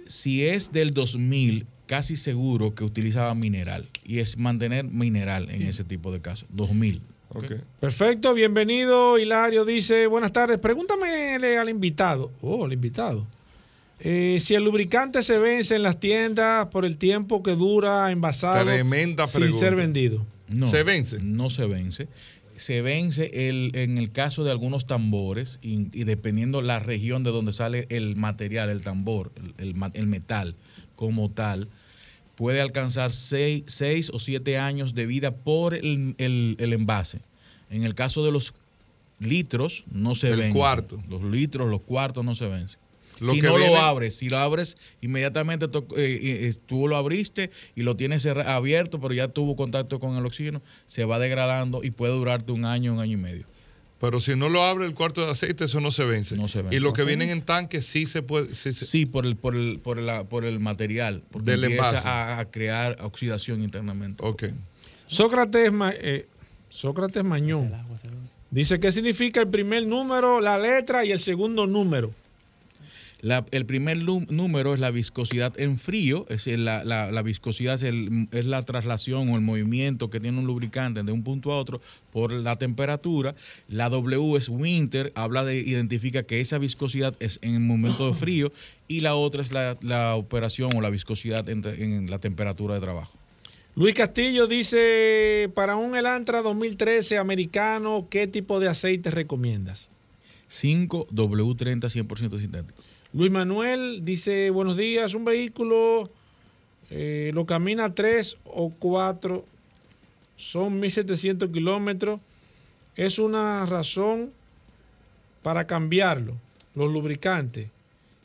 [0.08, 3.88] Si es del 2000, casi seguro que utilizaba mineral.
[4.04, 6.47] Y es mantener mineral en ese tipo de casos.
[6.49, 7.02] 2000.
[7.30, 7.45] ¿ok?
[7.80, 9.18] Perfecto, bienvenido.
[9.18, 10.58] Hilario dice: Buenas tardes.
[10.60, 12.30] Pregúntame al invitado.
[12.41, 13.26] Oh, el invitado.
[13.99, 18.66] Eh, si el lubricante se vence en las tiendas por el tiempo que dura envasado
[18.66, 19.66] Tremenda sin pregunta.
[19.66, 20.26] ser vendido.
[20.54, 21.20] No, ¿Se vence?
[21.22, 22.08] No se vence.
[22.56, 27.32] Se vence el, en el caso de algunos tambores y, y dependiendo la región de
[27.32, 30.56] donde sale el material, el tambor, el, el ma- el metal
[30.95, 31.70] como tal,
[32.36, 37.20] puede alcanzar 6 o 7 años de vida por el, el- envase.
[37.70, 38.54] En el caso de los
[39.20, 40.58] litros, no se El vence.
[40.58, 41.02] cuarto.
[41.10, 42.80] Los litros, los cuartos no se vencen.
[43.22, 46.20] Lo si que no viene- lo abres, si lo abres inmediatamente to- eh,
[46.50, 50.62] eh, tú lo abriste y lo tienes abierto, pero ya tuvo contacto con el oxígeno,
[50.88, 53.46] se va degradando y puede durarte un año, un año y medio.
[54.00, 56.36] Pero si no lo abre el cuarto de aceite, eso no se vence.
[56.36, 56.76] No se vence.
[56.76, 58.56] Y lo que vienen en tanques sí se puede.
[58.56, 61.90] Sí, se- Sí, por el, por el, por la- por el material, porque Del empieza
[61.90, 62.08] envase.
[62.08, 64.18] a, a crear oxidación internamente.
[64.26, 64.46] Ok.
[65.06, 66.28] Sócrates, Ma- eh,
[66.70, 67.72] Sócrates Mañón
[68.50, 72.12] dice: ¿Qué significa el primer número, la letra y el segundo número?
[73.24, 77.76] La- el primer número es la viscosidad en frío, es el- la, la- la viscosidad
[77.76, 81.52] es, el- es la traslación o el movimiento que tiene un lubricante de un punto
[81.54, 83.36] a otro por la temperatura.
[83.68, 88.16] La W es winter, habla de, identifica que esa viscosidad es en el momento de
[88.16, 88.52] frío
[88.88, 92.82] y la otra es la, la operación o la viscosidad en, en la temperatura de
[92.82, 93.14] trabajo.
[93.76, 99.92] Luis Castillo dice: Para un Elantra 2013 americano, ¿qué tipo de aceite recomiendas?
[100.50, 102.84] 5W30 100% sintético.
[103.14, 106.09] Luis Manuel dice, buenos días, un vehículo
[106.89, 109.43] eh, lo camina tres o cuatro,
[110.38, 112.22] son 1.700 kilómetros,
[112.95, 114.32] es una razón
[115.43, 116.38] para cambiarlo,
[116.74, 117.70] los lubricantes.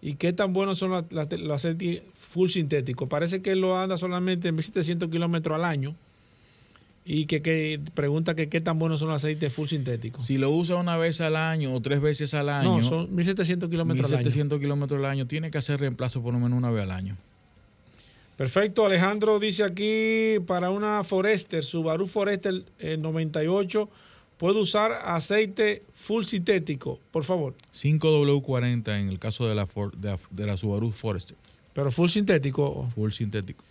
[0.02, 3.08] ¿Y qué tan buenos son los aceites full sintéticos?
[3.08, 5.96] Parece que lo anda solamente en 1.700 kilómetros al año.
[7.08, 10.26] Y que, que pregunta que qué tan buenos son los aceites full sintéticos.
[10.26, 13.70] Si lo usa una vez al año o tres veces al año, No, son 1.700
[13.70, 14.24] kilómetros al año.
[14.24, 17.16] 1700 kilómetros al año, tiene que hacer reemplazo por lo menos una vez al año.
[18.36, 23.88] Perfecto, Alejandro dice aquí para una Forester, Subaru Forester eh, 98,
[24.36, 27.54] puede usar aceite full sintético, por favor.
[27.72, 31.36] 5W40 en el caso de la, For- de la, de la Subaru Forester.
[31.72, 32.90] Pero full sintético.
[32.94, 33.64] Full sintético.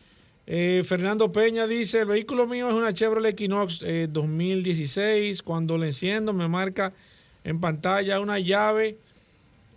[0.47, 5.87] Eh, Fernando Peña dice, el vehículo mío es una Chevrolet Equinox eh, 2016, cuando le
[5.87, 6.93] enciendo me marca
[7.43, 8.97] en pantalla una llave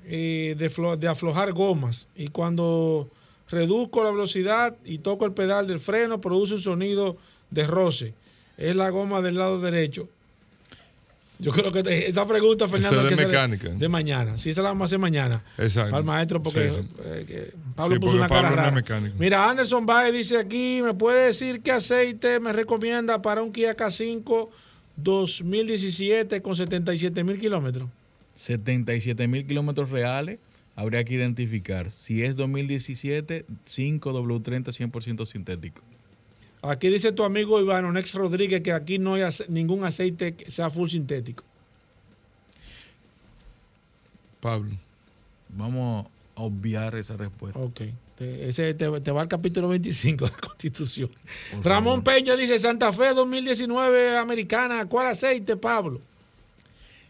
[0.04, 3.08] eh, de, de aflojar gomas y cuando
[3.48, 7.16] reduzco la velocidad y toco el pedal del freno produce un sonido
[7.50, 8.14] de roce.
[8.58, 10.08] Es la goma del lado derecho.
[11.40, 13.68] Yo creo que te- esa pregunta, Fernando, Esa es de que mecánica.
[13.70, 14.36] De mañana.
[14.36, 15.42] Sí, esa la vamos a hacer mañana.
[15.56, 15.94] Exacto.
[15.94, 16.88] Al maestro, porque Sí, sí.
[17.04, 18.70] eh, que Pablo Sí, puso porque una cara Pablo no es rara.
[18.74, 19.16] mecánico.
[19.20, 23.76] Mira, Anderson Baez dice aquí, ¿me puede decir qué aceite me recomienda para un Kia
[23.76, 24.48] K5
[24.96, 27.88] 2017 con 77 mil kilómetros?
[28.34, 30.38] 77 mil kilómetros reales.
[30.74, 35.82] Habría que identificar si es 2017, 5W30 100% sintético.
[36.62, 40.50] Aquí dice tu amigo Iván Nex Rodríguez que aquí no hay ace- ningún aceite que
[40.50, 41.44] sea full sintético.
[44.40, 44.72] Pablo.
[45.50, 46.06] Vamos
[46.36, 47.58] a obviar esa respuesta.
[47.58, 47.80] Ok.
[48.16, 51.10] Te, ese te, te va al capítulo 25 de la Constitución.
[51.52, 54.86] Por Ramón Peña dice Santa Fe 2019 americana.
[54.86, 56.00] ¿Cuál aceite, Pablo?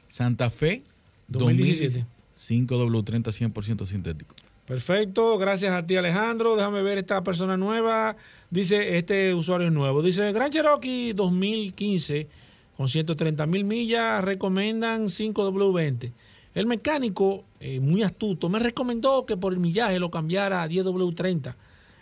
[0.09, 0.83] Santa Fe
[1.29, 2.05] 2017.
[2.37, 4.35] 5W30 100% sintético.
[4.69, 6.55] Perfecto, gracias a ti Alejandro.
[6.55, 8.17] Déjame ver esta persona nueva.
[8.51, 10.03] Dice, este usuario nuevo.
[10.03, 12.29] Dice, Gran Cherokee 2015
[12.77, 16.13] con 130 mil millas recomiendan 5W20.
[16.55, 21.55] El mecánico, eh, muy astuto, me recomendó que por el millaje lo cambiara a 10W30.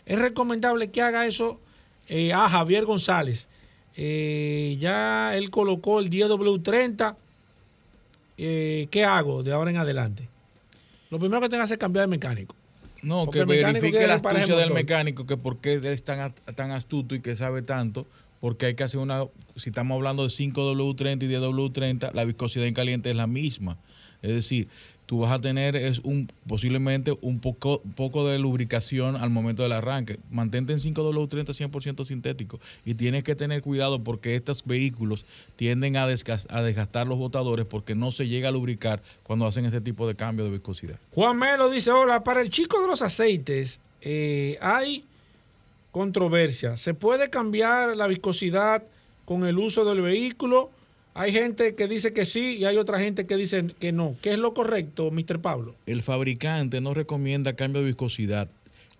[0.04, 1.60] Es recomendable que haga eso
[2.08, 3.48] eh, a Javier González.
[3.94, 7.14] Eh, ya él colocó el 10W30.
[8.38, 10.28] Eh, ¿Qué hago de ahora en adelante?
[11.10, 12.54] Lo primero que tenga que hacer es cambiar de mecánico.
[13.02, 17.14] No, Porque que verifique la astucia del mecánico, que por qué es tan, tan astuto
[17.14, 18.06] y que sabe tanto,
[18.40, 19.24] porque hay que hacer una,
[19.56, 23.78] si estamos hablando de 5W30 y 10W30, la viscosidad en caliente es la misma.
[24.22, 24.68] Es decir,
[25.06, 29.72] tú vas a tener es un posiblemente un poco, poco de lubricación al momento del
[29.72, 30.18] arranque.
[30.30, 36.06] Mantente en 5W30 100% sintético y tienes que tener cuidado porque estos vehículos tienden a,
[36.06, 40.44] desgastar los botadores porque no se llega a lubricar cuando hacen este tipo de cambio
[40.44, 40.98] de viscosidad.
[41.12, 45.04] Juan Melo dice, hola, para el chico de los aceites eh, hay
[45.92, 46.76] controversia.
[46.76, 48.82] ¿Se puede cambiar la viscosidad
[49.24, 50.70] con el uso del vehículo?
[51.18, 54.16] Hay gente que dice que sí y hay otra gente que dice que no.
[54.20, 55.40] ¿Qué es lo correcto, Mr.
[55.40, 55.74] Pablo?
[55.86, 58.48] El fabricante no recomienda cambio de viscosidad.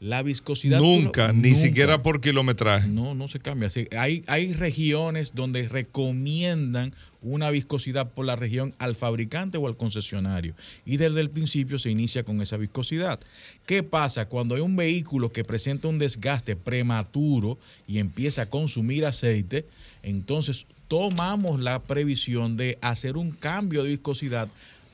[0.00, 0.78] La viscosidad.
[0.78, 2.88] Nunca, ni siquiera por kilometraje.
[2.88, 3.70] No, no se cambia.
[3.98, 10.54] Hay, hay regiones donde recomiendan una viscosidad por la región al fabricante o al concesionario.
[10.86, 13.20] Y desde el principio se inicia con esa viscosidad.
[13.66, 19.04] ¿Qué pasa cuando hay un vehículo que presenta un desgaste prematuro y empieza a consumir
[19.04, 19.66] aceite?
[20.02, 24.48] Entonces tomamos la previsión de hacer un cambio de viscosidad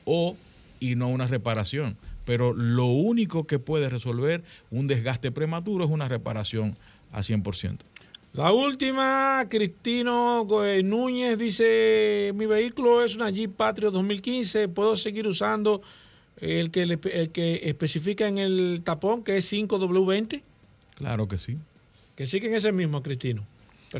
[0.05, 0.35] o
[0.79, 6.07] y no una reparación pero lo único que puede resolver un desgaste prematuro es una
[6.07, 6.77] reparación
[7.11, 7.77] a 100%.
[8.33, 10.47] La última, Cristino
[10.83, 15.83] Núñez dice, mi vehículo es una Jeep Patrio 2015, ¿puedo seguir usando
[16.37, 20.41] el que, el que especifica en el tapón, que es 5W20?
[20.95, 21.57] Claro que sí.
[22.15, 23.45] Que siguen ese mismo, Cristino.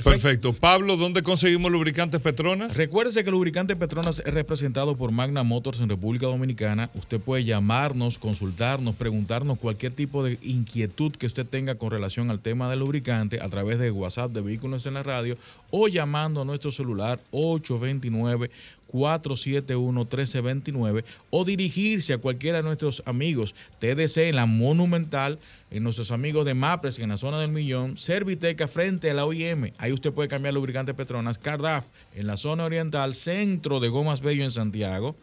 [0.02, 0.54] Perfecto.
[0.54, 2.76] Pablo, ¿dónde conseguimos lubricantes Petronas?
[2.76, 6.90] Recuérdese que lubricante Petronas es representado por Magna Motors en República Dominicana.
[6.96, 12.40] Usted puede llamarnos, consultarnos, preguntarnos cualquier tipo de inquietud que usted tenga con relación al
[12.40, 15.38] tema del lubricante a través de WhatsApp de Vehículos en la Radio
[15.70, 18.50] o llamando a nuestro celular 829
[18.94, 25.40] 471-1329 o dirigirse a cualquiera de nuestros amigos TDC en la Monumental,
[25.72, 29.72] en nuestros amigos de MAPRES en la zona del Millón, Serviteca frente a la OIM.
[29.78, 34.44] Ahí usted puede cambiar lubricante Petronas, Cardaf en la zona oriental, centro de Gomas Bello
[34.44, 35.16] en Santiago.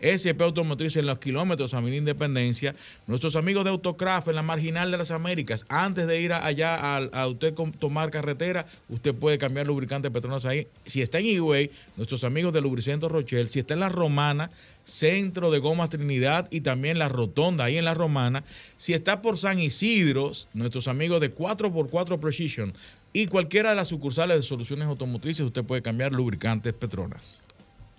[0.00, 2.74] SP Automotriz en los kilómetros a Independencia,
[3.06, 7.26] nuestros amigos de Autocraft en la marginal de las Américas, antes de ir allá a,
[7.26, 10.66] usted tomar carretera, usted puede cambiar lubricante Petronas ahí.
[10.86, 14.50] Si está en Higüey, nuestros amigos de Lubricento Rochelle, si está en la Romana,
[14.84, 18.44] centro de Gomas Trinidad y también la Rotonda ahí en la Romana,
[18.76, 22.72] si está por San Isidro, nuestros amigos de 4x4 Precision.
[23.12, 27.38] Y cualquiera de las sucursales de soluciones automotrices, usted puede cambiar lubricantes Petronas.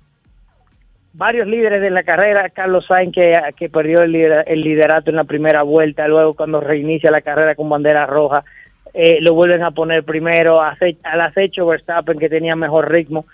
[1.13, 5.63] varios líderes de la carrera, Carlos Sainz que, que perdió el, liderato en la primera
[5.63, 8.43] vuelta, luego cuando reinicia la carrera con bandera roja,
[8.93, 13.25] eh, lo vuelven a poner primero, al acecho Verstappen que tenía mejor ritmo,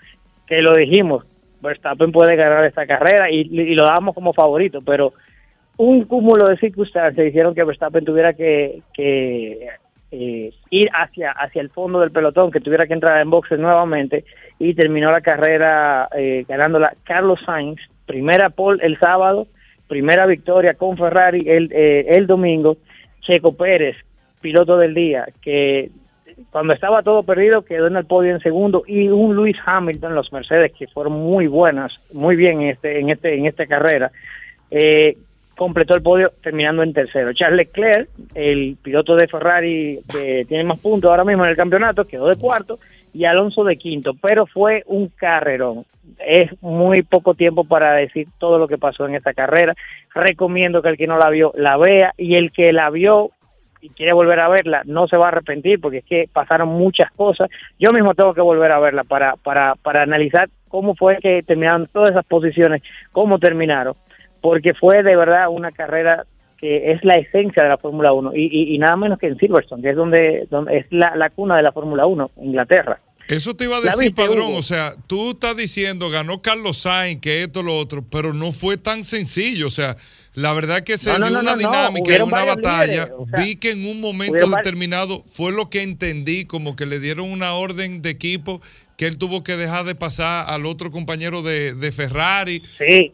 [0.46, 1.24] que lo dijimos,
[1.62, 5.12] Verstappen puede ganar esta carrera y, y lo damos como favorito, pero
[5.76, 8.82] un cúmulo de circunstancias hicieron que Verstappen tuviera que
[10.12, 14.24] eh, ir hacia, hacia el fondo del pelotón, que tuviera que entrar en boxes nuevamente
[14.58, 19.46] y terminó la carrera eh, ganándola Carlos Sainz, primera pole el sábado,
[19.86, 22.76] primera victoria con Ferrari el, eh, el domingo,
[23.20, 23.96] Checo Pérez,
[24.40, 25.90] piloto del día, que
[26.50, 30.32] cuando estaba todo perdido quedó en el podio en segundo y un Lewis Hamilton, los
[30.32, 34.10] Mercedes que fueron muy buenas, muy bien en este en este en esta carrera,
[34.70, 35.16] eh,
[35.60, 37.34] completó el podio terminando en tercero.
[37.34, 42.06] Charles Leclerc, el piloto de Ferrari que tiene más puntos ahora mismo en el campeonato,
[42.06, 42.78] quedó de cuarto
[43.12, 45.84] y Alonso de quinto, pero fue un carrerón.
[46.18, 49.74] Es muy poco tiempo para decir todo lo que pasó en esta carrera.
[50.14, 53.26] Recomiendo que el que no la vio la vea y el que la vio
[53.82, 57.12] y quiere volver a verla no se va a arrepentir porque es que pasaron muchas
[57.12, 57.50] cosas.
[57.78, 61.86] Yo mismo tengo que volver a verla para para para analizar cómo fue que terminaron
[61.92, 62.82] todas esas posiciones,
[63.12, 63.94] cómo terminaron
[64.40, 66.24] porque fue de verdad una carrera
[66.58, 69.38] que es la esencia de la Fórmula 1 y, y, y, nada menos que en
[69.38, 73.00] Silverstone, que es donde, donde es la, la cuna de la Fórmula 1, Inglaterra.
[73.28, 77.44] Eso te iba a decir, Padrón, o sea, tú estás diciendo, ganó Carlos Sainz, que
[77.44, 79.96] esto, lo otro, pero no fue tan sencillo, o sea,
[80.34, 83.40] la verdad que se No, dio no, una no, dinámica, una batalla, líderes, o sea,
[83.40, 87.52] vi que en un momento determinado fue lo que entendí, como que le dieron una
[87.52, 88.60] orden de equipo
[88.96, 92.62] que él tuvo que dejar de pasar al otro compañero de, de Ferrari.
[92.76, 93.12] Sí.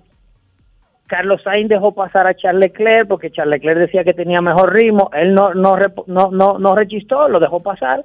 [1.06, 5.10] Carlos Sainz dejó pasar a Charles Leclerc porque Charles Leclerc decía que tenía mejor ritmo,
[5.14, 5.76] él no no
[6.06, 8.04] no no, no rechistó, lo dejó pasar.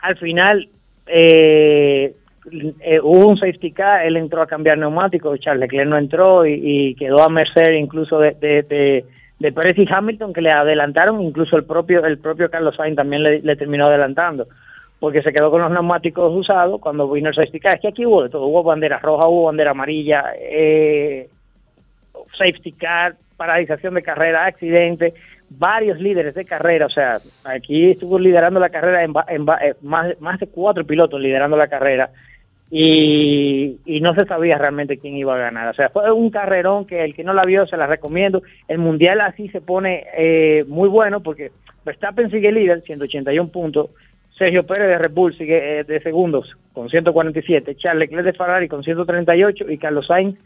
[0.00, 0.68] Al final
[1.06, 2.14] eh,
[2.80, 6.94] eh, hubo un safety car, él entró a cambiar neumáticos, Charles Leclerc no entró y,
[6.96, 9.04] quedó a merced incluso de, de,
[9.38, 13.22] de, Pérez y Hamilton que le adelantaron, incluso el propio el propio Carlos Sainz también
[13.22, 14.46] le, le terminó adelantando
[14.98, 17.74] porque se quedó con los neumáticos usados cuando vino el safety car.
[17.74, 21.28] Es que aquí hubo de todo, hubo bandera roja, hubo bandera amarilla, eh,
[22.38, 25.14] safety car, paralización de carrera, accidente,
[25.50, 29.74] varios líderes de carrera, o sea, aquí estuvo liderando la carrera en, en va- eh,
[29.82, 32.10] más, más de cuatro pilotos liderando la carrera
[32.70, 36.84] y, y no se sabía realmente quién iba a ganar, o sea, fue un carrerón
[36.86, 40.64] que el que no la vio se la recomiendo, el mundial así se pone eh,
[40.66, 41.52] muy bueno porque
[41.84, 43.90] Verstappen sigue líder, 181 puntos,
[44.36, 48.68] Sergio Pérez de Red Bull sigue eh, de segundos con 147, Charles Leclerc de Ferrari
[48.68, 50.36] con 138 y Carlos Sainz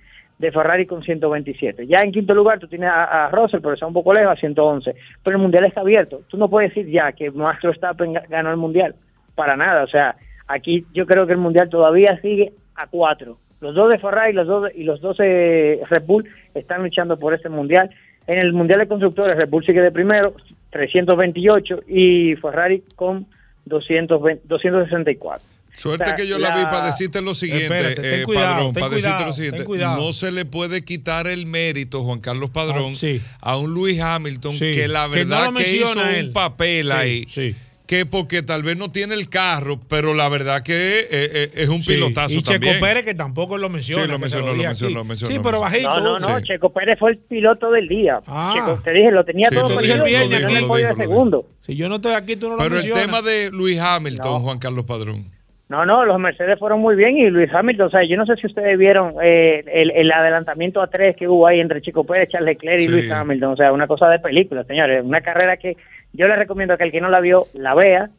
[0.40, 1.86] de Ferrari con 127.
[1.86, 4.94] Ya en quinto lugar tú tienes a, Russell, pero está un poco lejos, a 111.
[5.22, 6.22] Pero el mundial está abierto.
[6.28, 8.94] Tú no puedes decir ya que Max Verstappen ga- ganó el mundial.
[9.34, 9.84] Para nada.
[9.84, 10.16] O sea,
[10.48, 13.36] aquí yo creo que el mundial todavía sigue a cuatro.
[13.60, 17.34] Los dos de Ferrari los dos, y los dos de Red Bull están luchando por
[17.34, 17.90] ese mundial.
[18.26, 20.32] En el mundial de constructores, Red Bull sigue de primero,
[20.70, 23.26] 328, y Ferrari con
[23.66, 25.46] 220, 264.
[25.76, 28.54] Suerte O sea, que yo la, vi para decirte lo siguiente, Espérate, ten eh, cuidado,
[28.54, 29.56] Padrón, ten para decirte cuidado, lo siguiente.
[29.58, 29.96] ten cuidado.
[30.02, 33.20] No se le puede quitar el mérito, Juan Carlos Padrón, Ah, sí.
[33.40, 36.92] a un Luis Hamilton Sí, que la que no verdad que, hizo un papel Sí,
[36.92, 37.26] ahí.
[37.28, 37.54] sí.
[37.86, 41.68] Que porque tal vez no tiene el carro, pero la verdad que eh, eh, es
[41.68, 42.74] un Sí, pilotazo y también.
[42.74, 44.04] Checo Pérez que tampoco lo menciona.
[44.04, 45.88] Sí, lo mencionó, lo mencionó, lo mencionó, Sí, pero bajito.
[45.88, 46.44] No, no, no, Sí.
[46.44, 48.20] Checo Pérez fue el piloto del día.
[48.28, 48.52] Ah.
[48.54, 50.94] Checo, te dije, lo tenía Sí, todo lo perdido, lo ganó dijo, el podio de
[50.94, 51.46] segundo.
[51.58, 53.02] Si yo no estoy aquí, tú no lo Pero el mencionas.
[53.06, 54.40] tema de Luis Hamilton, No.
[54.40, 55.28] Juan Carlos Padrón.
[55.70, 58.34] No, no, los Mercedes fueron muy bien y Luis Hamilton, o sea, yo no sé
[58.34, 62.28] si ustedes vieron eh, el, el adelantamiento a tres que hubo ahí entre Chico Pérez,
[62.28, 62.88] Charles Leclerc y Sí.
[62.90, 65.76] Luis Hamilton, o sea, una cosa de película, señores, una carrera que
[66.12, 68.10] yo les recomiendo que el que no la vio, la vea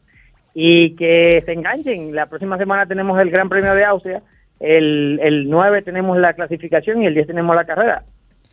[0.54, 2.16] y que se enganchen.
[2.16, 4.22] La próxima semana tenemos el Gran Premio de Austria,
[4.62, 8.04] el, el 9 tenemos la clasificación y el 10 tenemos la carrera,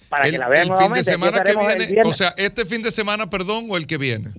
[0.08, 1.10] para el que la vean el fin de nuevamente.
[1.12, 4.30] semana que viene, o sea, este fin de semana, perdón, o el que viene.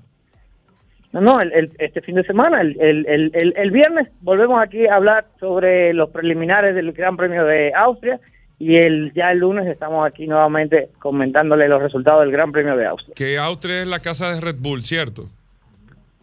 [1.11, 4.61] No, no, el, el- este fin de semana, el, el, el, el- el viernes volvemos
[4.61, 8.19] aquí a hablar sobre los preliminares del Gran Premio de Austria
[8.59, 12.85] y el ya el lunes estamos aquí nuevamente comentándole los resultados del Gran Premio de
[12.85, 13.13] Austria.
[13.15, 15.25] Que Austria es la casa de Red Bull, ¿cierto?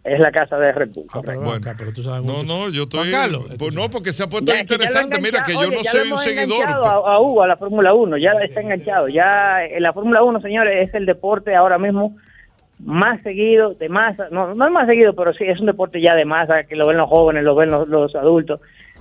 [0.04, 1.06] Es la casa de Red Bull.
[1.12, 2.46] Ah, pero, acá, pero tú sabes No, mucho.
[2.46, 3.10] no, yo estoy.
[3.10, 5.20] Carlos, pues no, porque se ha puesto Ya, interesante.
[5.20, 6.64] Mira, que yo no soy un seguidor.
[6.68, 9.08] A, a Hugo, a la Fórmula 1, ya está enganchado.
[9.08, 12.16] Ya eh, la Fórmula 1, señores, es el deporte ahora mismo
[12.84, 16.14] más seguido, de masa, no, no es más seguido, pero sí es un deporte ya
[16.14, 18.60] de masa, que lo ven los jóvenes, lo ven los, los adultos.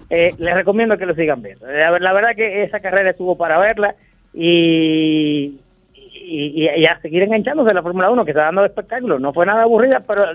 [0.10, 1.65] Eh, les recomiendo que lo sigan viendo.
[1.68, 3.95] La, ver- la verdad que esa carrera estuvo para verla
[4.34, 5.60] y,
[6.03, 9.19] y, y a seguir enganchándose a la Fórmula 1, que está dando espectáculo.
[9.19, 10.26] No fue nada aburrida, pero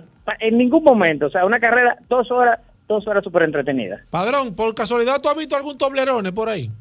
[0.41, 4.01] en ningún momento, o sea, una carrera dos horas, dos horas súper entretenida.
[4.11, 6.69] Padrón, por casualidad, ¿tú has visto algún toblerone por ahí?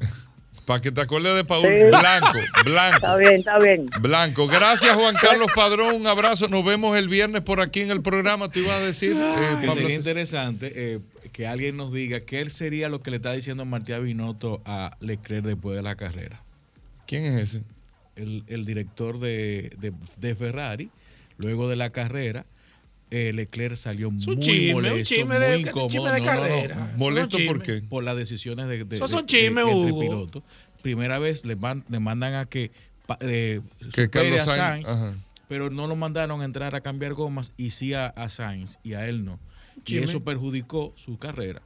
[0.70, 1.66] Para que te acuerdes de Paul.
[1.66, 1.84] Sí.
[1.88, 2.96] Blanco, blanco.
[2.98, 3.90] Está bien, está bien.
[4.00, 4.46] Blanco.
[4.46, 5.96] Gracias, Juan Carlos Padrón.
[5.96, 6.46] Un abrazo.
[6.46, 8.52] Nos vemos el viernes por aquí en el programa.
[8.52, 11.00] Tú ibas a decir, eh, Que sería interesante eh,
[11.32, 15.44] que alguien nos diga qué sería lo que le está diciendo Martín Binotto a Leclerc
[15.44, 16.40] después de la carrera.
[17.08, 17.62] ¿Quién es ese?
[18.14, 20.88] El, el director de, de- de Ferrari,
[21.36, 22.46] luego de la carrera,
[23.10, 25.88] eh, Leclerc salió muy un chisme, un molesto, chisme muy de- incómodo.
[25.88, 26.40] chisme de No, no, no.
[26.40, 26.92] carrera.
[26.96, 27.82] ¿Molesto por qué?
[27.82, 30.00] Por las decisiones de, de, son de- chismes, de- de Hugo.
[30.00, 30.42] piloto.
[30.82, 32.70] Primera vez le, man- le mandan a que,
[33.20, 33.60] eh,
[33.92, 34.86] Que supere Carlos a Sainz.
[35.48, 38.94] Pero no lo mandaron a entrar a cambiar gomas y sí a, a Sainz y
[38.94, 39.38] a él no.
[39.78, 40.04] y Chisme.
[40.06, 41.60] eso perjudicó su carrera.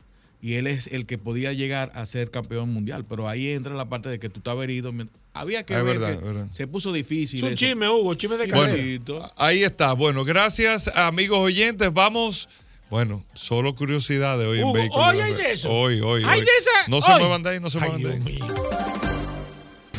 [0.45, 3.07] Y él es el que podía llegar a ser campeón mundial.
[3.09, 4.93] Pero ahí entra la parte de que tú estabas herido.
[5.33, 6.49] Había que Es ver verdad, que es verdad.
[6.51, 7.39] se puso difícil.
[7.39, 7.57] Es un eso.
[7.57, 8.53] chisme, Hugo, chisme de.
[8.53, 9.95] Bueno, ahí está.
[9.95, 11.91] Bueno, gracias, amigos oyentes.
[11.95, 12.51] Vamos.
[12.91, 15.07] Bueno, solo curiosidades hoy en Vehículos.
[15.09, 15.71] hoy hay de eso.
[15.71, 16.23] Hoy, hoy.
[16.27, 16.45] ¿Hay hoy.
[16.45, 16.89] de esa?
[16.89, 17.21] No se Hoy.
[17.21, 18.39] muevan de ahí, no se Ay, muevan de ahí.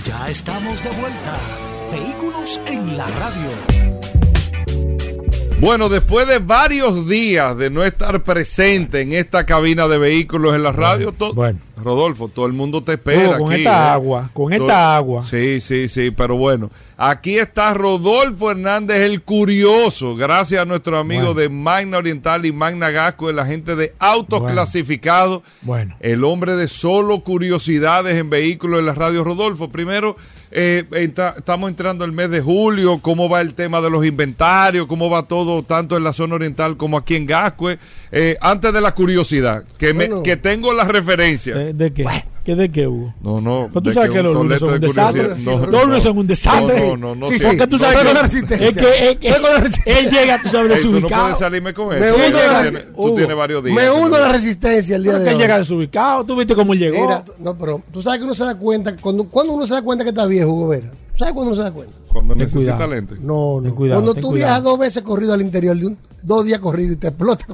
[0.06, 1.40] Ya estamos de vuelta.
[1.92, 4.05] Vehículos en la radio.
[5.60, 10.64] Bueno, después de varios días de no estar presente en esta cabina de vehículos en
[10.64, 11.60] la radio, to- bueno.
[11.78, 13.32] Rodolfo, todo el mundo te espera.
[13.32, 13.90] Hugo, con aquí, esta ¿eh?
[13.92, 15.24] agua, con Todo- esta agua.
[15.24, 21.34] Sí, sí, sí, pero bueno, aquí está Rodolfo Hernández el Curioso, gracias a nuestro amigo
[21.34, 21.40] Bueno.
[21.42, 24.54] de Magna Oriental y Magna Gasco, la gente de Autos Bueno.
[24.56, 25.96] Clasificados, Bueno.
[26.00, 29.24] el hombre de solo curiosidades en vehículos en la radio.
[29.24, 30.16] Rodolfo, primero,
[30.52, 34.88] eh, entra- estamos entrando el mes de julio, ¿cómo va el tema de los inventarios?
[34.88, 37.78] ¿Cómo va todo, tanto en la zona oriental como aquí en Gascue?
[38.12, 41.56] Eh, antes de la curiosidad, que, me- que tengo la referencia.
[41.66, 42.06] ¿De, de qué?
[42.46, 43.12] ¿Qué de qué, Hugo?
[43.22, 43.70] No, no.
[43.74, 45.28] Pues tú sabes que un los lunes son un de desastre.
[45.44, 46.02] No, los lunes no.
[46.02, 46.88] son un desastre.
[46.90, 47.28] No, no, no.
[47.28, 47.46] Sí, sí.
[47.46, 48.38] Porque tú sabes que,
[48.68, 49.28] es que, es que
[49.86, 51.24] él llega, tú sabes, Ey, tú no desubicado.
[51.24, 52.16] puedes salirme con Me eso.
[52.16, 53.76] uno Tú la- tienes- Tú Hugo, tienes varios días.
[53.76, 55.42] Me que uno no- a la resistencia el día Pero de que él hoy.
[55.42, 56.24] llega desubicado.
[56.24, 57.02] ¿Tú viste cómo él llegó?
[57.02, 59.74] Mira, tú- no, pero tú sabes que uno se da cuenta, cuando, cuando uno se
[59.74, 60.92] da cuenta que está viejo, Hugo Vera.
[60.92, 61.94] ¿Tú ¿Sabes cuándo uno se da cuenta?
[62.10, 62.94] Cuando Ten necesita cuidado.
[62.94, 63.16] lente.
[63.22, 63.74] No, no.
[63.76, 64.34] cuidado, cuando tú cuidado.
[64.36, 67.46] viajas dos veces corrido al interior de un, dos días corrido y te explota.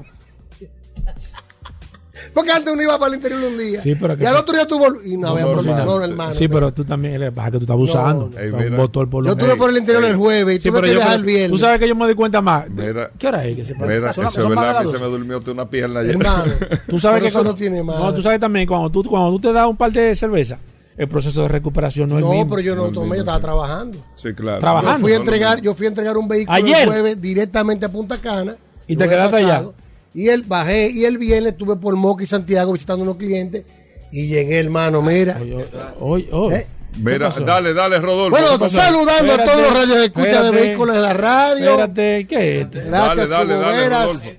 [2.34, 3.82] Porque antes uno iba para el interior un día.
[3.82, 5.80] Sí, pero que y al otro día tú vol- Y no, había no, problema.
[5.80, 5.86] no.
[6.00, 6.34] No, hermano.
[6.34, 8.30] Sí, pero tú también, pasa que tú estás abusando.
[8.30, 8.84] No, no.
[8.84, 11.00] Un por Yo estuve por el interior el jueves y Sí, tuve pero que yo
[11.00, 11.52] viajar el viernes.
[11.52, 12.70] Tú sabes que yo me di cuenta más.
[12.70, 13.12] Mira.
[13.18, 13.86] ¿Qué hora es que se pasa?
[13.92, 16.12] Mira, Son- eso es más verdad que se me durmió usted una pierna ayer.
[16.16, 16.44] Hermano.
[16.88, 18.04] Tú sabes Pero que eso cuando- no tiene madre.
[18.04, 20.58] No, tú sabes también cuando tú, cuando tú te das un par de cerveza,
[20.98, 22.50] el proceso de recuperación no es el No, mismo.
[22.56, 23.44] pero yo no No, tomé, no, yo estaba sí.
[23.44, 23.98] trabajando.
[24.16, 24.60] Sí, claro.
[24.60, 25.00] Trabajando.
[25.00, 25.64] Yo fui a No, no, entregar, no.
[25.64, 26.82] yo fui a entregar un vehículo Ayer.
[26.84, 28.56] el jueves directamente a Punta Cana.
[28.88, 29.66] ¿Y te quedaste allá?
[30.14, 33.64] Y él bajé y el viernes estuve por Moca y Santiago visitando unos clientes
[34.12, 35.38] y llegué, hermano, mira.
[35.42, 35.66] Oye,
[36.00, 36.56] oye, oye.
[36.58, 36.68] ¿Eh?
[36.98, 37.46] Mira, pasó?
[37.46, 38.38] dale, dale, Rodolfo.
[38.38, 41.70] Bueno, saludando a todos los radios de escucha de vehículos en la radio.
[41.70, 42.82] Espérate, ¿qué es este?
[42.82, 44.38] Gracias, dale, dale.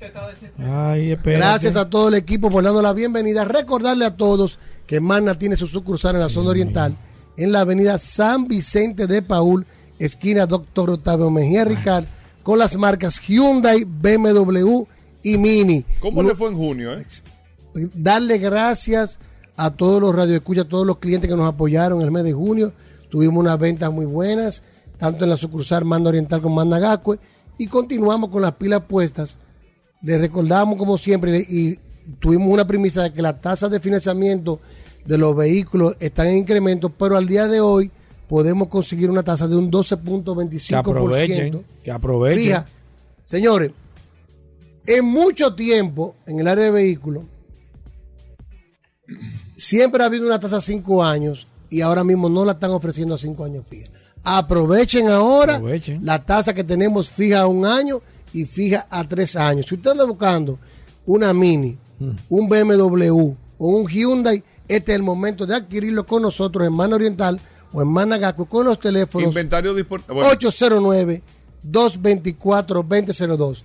[0.58, 1.38] Ay, espérate.
[1.38, 3.46] Gracias a todo el equipo por darnos la bienvenida.
[3.46, 6.94] Recordarle a todos que Magna tiene su sucursal en la zona oriental,
[7.38, 9.64] en la avenida San Vicente de Paul,
[9.98, 12.04] esquina Doctor Octavio Mejía Ricard,
[12.42, 14.84] con las marcas Hyundai, BMW
[15.22, 15.84] y Mini.
[16.00, 17.04] ¿Cómo le fue en junio, eh?
[17.94, 19.18] Darle gracias
[19.56, 22.32] a todos los radioescuchas, a todos los clientes que nos apoyaron en el mes de
[22.32, 22.72] junio.
[23.08, 24.62] Tuvimos unas ventas muy buenas,
[24.98, 27.18] tanto en la sucursal Manda Oriental como Manda Gacue,
[27.58, 29.38] y continuamos con las pilas puestas.
[30.02, 31.78] Les recordamos, como siempre, y
[32.18, 34.60] tuvimos una premisa de que las tasas de financiamiento
[35.04, 37.90] de los vehículos están en incremento, pero al día de hoy
[38.28, 40.78] podemos conseguir una tasa de un Que 12.25%.
[40.78, 41.64] aprovechen.
[41.84, 42.42] Que aprovechen.
[42.42, 42.66] Fija,
[43.24, 43.72] señores,
[44.86, 47.24] en mucho tiempo en el área de vehículos,
[49.56, 53.14] siempre ha habido una tasa a 5 años y ahora mismo no la están ofreciendo
[53.14, 53.88] a 5 años fija.
[54.24, 56.04] Aprovechen ahora Aprovechen.
[56.04, 58.00] la tasa que tenemos fija a un año
[58.32, 59.66] y fija a 3 años.
[59.66, 60.58] Si usted anda buscando
[61.06, 62.10] una Mini, Mm.
[62.30, 66.96] un BMW o un Hyundai, este es el momento de adquirirlo con nosotros en Mano
[66.96, 67.38] Oriental
[67.72, 70.24] o en Managaco con los teléfonos Inventario disponible.
[71.64, 73.64] 809-224-2002.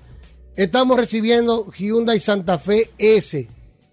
[0.57, 3.47] Estamos recibiendo Hyundai Santa Fe S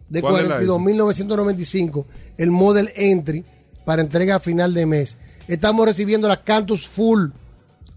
[0.09, 0.67] de ¿Cuál es la S?
[0.67, 2.07] 42.995,
[2.39, 3.45] el Model Entry
[3.85, 5.19] para entrega a final de mes.
[5.47, 7.27] Estamos recibiendo la Cantus Full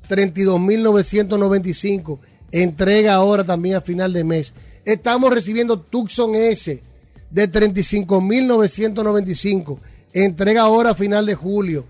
[0.09, 2.19] 32.995,
[2.51, 4.53] entrega ahora también a final de mes.
[4.83, 6.83] Estamos recibiendo Tucson S
[7.31, 9.79] de 35.995,
[10.11, 11.85] entrega ahora a final de julio.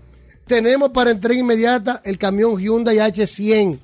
[0.46, 3.80] Tenemos para entrega inmediata el camión Hyundai H100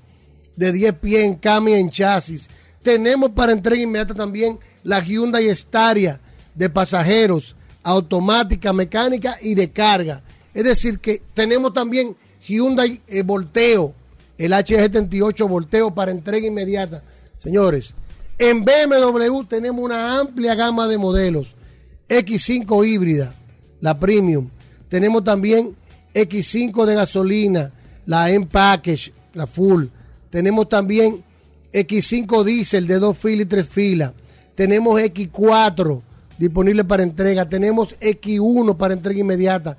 [0.54, 2.48] de 10 pies en cambio en chasis.
[2.84, 6.20] Tenemos para entrega inmediata también la Hyundai Staria
[6.54, 10.22] de pasajeros, automática, mecánica y de carga.
[10.52, 12.14] Es decir, que tenemos también
[12.46, 13.94] Hyundai eh, Volteo,
[14.36, 17.02] el H78 Volteo para entrega inmediata.
[17.38, 17.94] Señores,
[18.38, 21.54] en BMW tenemos una amplia gama de modelos.
[22.06, 23.34] X5 híbrida,
[23.80, 24.50] la premium.
[24.90, 25.74] Tenemos también
[26.12, 27.72] X5 de gasolina,
[28.04, 29.86] la M-Package, la full.
[30.28, 31.24] Tenemos también
[31.74, 34.12] X5 diésel de dos filas y tres filas.
[34.54, 36.00] Tenemos X4
[36.38, 37.48] disponible para entrega.
[37.48, 39.76] Tenemos X1 para entrega inmediata.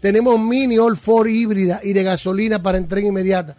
[0.00, 3.56] Tenemos Mini All 4 híbrida y de gasolina para entrega inmediata.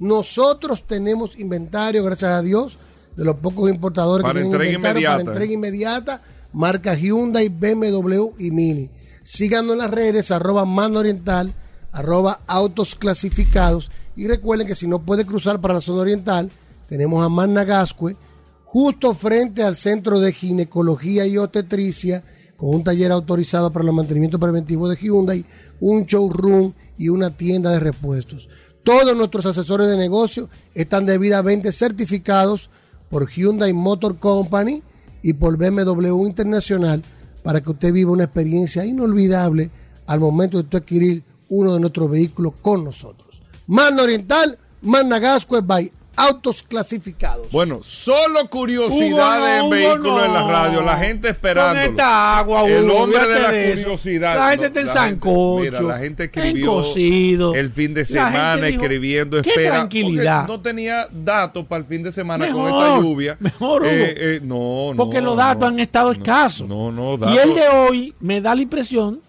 [0.00, 2.78] Nosotros tenemos inventario, gracias a Dios,
[3.16, 5.30] de los pocos importadores Para que tienen entrega inventario para inmediata.
[5.30, 6.22] entrega inmediata,
[6.52, 8.90] marca Hyundai, BMW y Mini.
[9.22, 11.54] Síganos en las redes, arroba Mano Oriental,
[11.92, 13.92] arroba Autos Clasificados.
[14.16, 16.50] Y recuerden que si no puede cruzar para la zona oriental,
[16.92, 18.18] tenemos a Magna Gascue,
[18.66, 22.22] justo frente al Centro de Ginecología y Obstetricia,
[22.54, 25.46] con un taller autorizado para el mantenimiento preventivo de Hyundai,
[25.80, 28.50] un showroom y una tienda de repuestos.
[28.82, 32.68] Todos nuestros asesores de negocio están debidamente certificados
[33.08, 34.82] por Hyundai Motor Company
[35.22, 37.02] y por BMW Internacional
[37.42, 39.70] para que usted viva una experiencia inolvidable
[40.08, 43.40] al momento de adquirir uno de nuestros vehículos con nosotros.
[43.66, 45.90] Mano Oriental, Managasco by
[46.22, 47.50] autos clasificados.
[47.50, 51.80] Bueno, solo curiosidades Hugo, en no, vehículos en la radio, la gente esperando.
[51.80, 54.36] Con esta agua, El hombre de la de curiosidad.
[54.36, 57.54] La gente está en sancocho, Mira, la gente escribió encocido.
[57.54, 59.70] el fin de semana dijo, escribiendo, "Qué espera.
[59.76, 60.46] tranquilidad".
[60.46, 63.36] No tenía datos para el fin de semana con Mejor, esta lluvia.
[63.40, 63.90] mejor, Hugo.
[63.90, 65.66] Eh, eh, no, Porque los datos no.
[65.68, 66.68] han estado escasos.
[66.68, 67.38] No, no, y datos.
[67.38, 69.20] el de hoy me da la impresión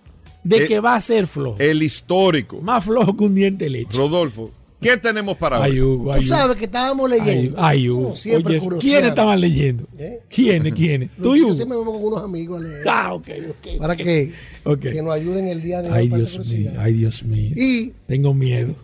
[0.44, 1.56] de Eh, que va a ser flojo.
[1.60, 2.60] El histórico.
[2.62, 3.98] Más flojo que un diente de leche.
[3.98, 4.52] Rodolfo,
[4.84, 5.78] ¿qué tenemos para hoy?
[5.78, 7.56] Tú sabes que estábamos leyendo.
[7.56, 8.78] Como siempre, Oye.
[8.80, 9.88] ¿Quiénes estaban leyendo?
[9.98, 10.20] ¿Eh?
[10.30, 10.74] ¿Quiénes?
[10.76, 11.10] ¿Quiénes?
[11.22, 11.56] Tú y Hugo.
[11.56, 12.88] siempre vamos con unos amigos a leer.
[12.88, 13.78] Ah, ok, ok.
[13.80, 14.80] Para ok.
[14.80, 15.98] que, nos ayuden el día de hoy.
[15.98, 16.72] Ay, Dios mío.
[16.78, 17.52] Ay, Dios mío.
[17.56, 18.76] Y Tengo miedo.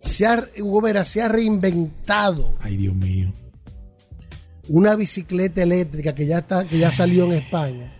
[0.00, 3.32] se ha, Hugo Vera se ha reinventado Ay, Dios mío.
[4.68, 7.92] una bicicleta eléctrica que ya está, que ya salió en España.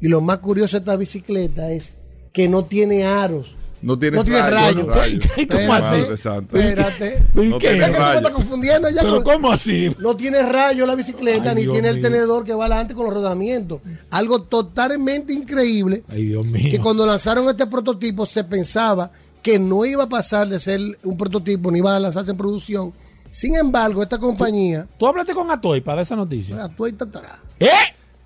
[0.00, 1.92] Y lo más curioso de esta bicicleta es
[2.32, 3.56] que no tiene aros.
[3.80, 4.86] No tiene No tiene rayos.
[4.86, 4.96] rayos.
[4.96, 5.46] rayos.
[5.50, 5.96] ¿Cómo así?
[6.12, 7.22] Espérate.
[7.34, 7.68] ¿Pero No qué?
[7.68, 8.16] tiene Es que tú me rayos.
[8.16, 9.94] estás confundiendo ya ¿Pero con- cómo así?
[9.98, 13.04] No tiene rayo la bicicleta, Ay, ni Dios tiene el tenedor que va adelante con
[13.06, 13.80] los rodamientos.
[14.10, 16.80] Algo totalmente increíble Ay, Dios que mío.
[16.82, 19.10] cuando lanzaron este prototipo se pensaba
[19.42, 22.92] que no iba a pasar de ser un prototipo, ni iba a lanzarse en producción.
[23.30, 26.68] Sin embargo, esta compañía, ¿Tú hablaste con Atoy para esa noticia?
[26.76, 27.68] tú ahí está atrás, ¿Eh?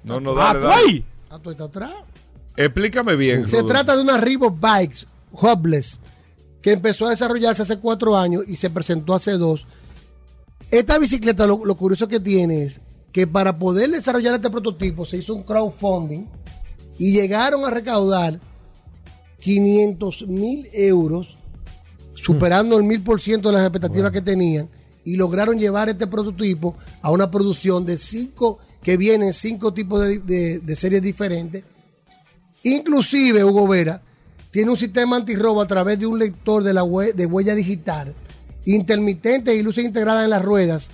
[0.05, 1.05] No, no, dale, dale.
[1.29, 1.43] ¿Atoy?
[1.43, 1.91] tú ahí está atrás.
[2.57, 3.45] Explícame bien.
[3.47, 3.69] Se Rodolfo.
[3.73, 5.99] trata de una Reebok Bikes Hubbless
[6.61, 9.67] que empezó a desarrollarse hace cuatro años y se presentó hace dos.
[10.71, 12.81] Esta bicicleta, lo, lo curioso que tiene es
[13.11, 16.27] que para poder desarrollar este prototipo se hizo un crowdfunding
[16.99, 18.39] y llegaron a recaudar
[19.41, 21.37] 500 mil euros,
[22.15, 24.69] superando el mil por ciento de las expectativas que tenían,
[25.05, 30.21] y lograron llevar este prototipo a una producción de cinco, que vienen cinco tipos de,
[30.21, 31.65] de- de series diferentes.
[32.63, 34.01] Inclusive, Hugo Vera
[34.53, 38.15] tiene un sistema antirrobo a través de un lector de, la de huella digital,
[38.67, 40.91] intermitente y luces integradas en las ruedas,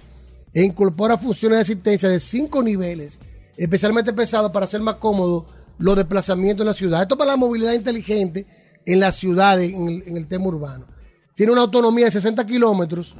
[0.55, 3.19] e incorpora funciones de asistencia de cinco niveles,
[3.57, 5.45] especialmente pensados para hacer más cómodo
[5.77, 7.03] los desplazamientos en la ciudad.
[7.03, 8.47] Esto para la movilidad inteligente
[8.87, 10.87] en las ciudades, en el, tema urbano.
[11.35, 13.17] Tiene una autonomía de 60 kilómetros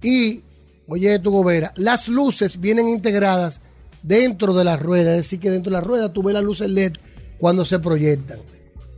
[0.00, 0.42] y,
[0.86, 3.60] oye, tu gobera, las luces vienen integradas
[4.00, 6.70] dentro de la rueda, es decir, que dentro de la rueda tú ves las luces
[6.70, 6.92] LED
[7.38, 8.38] cuando se proyectan.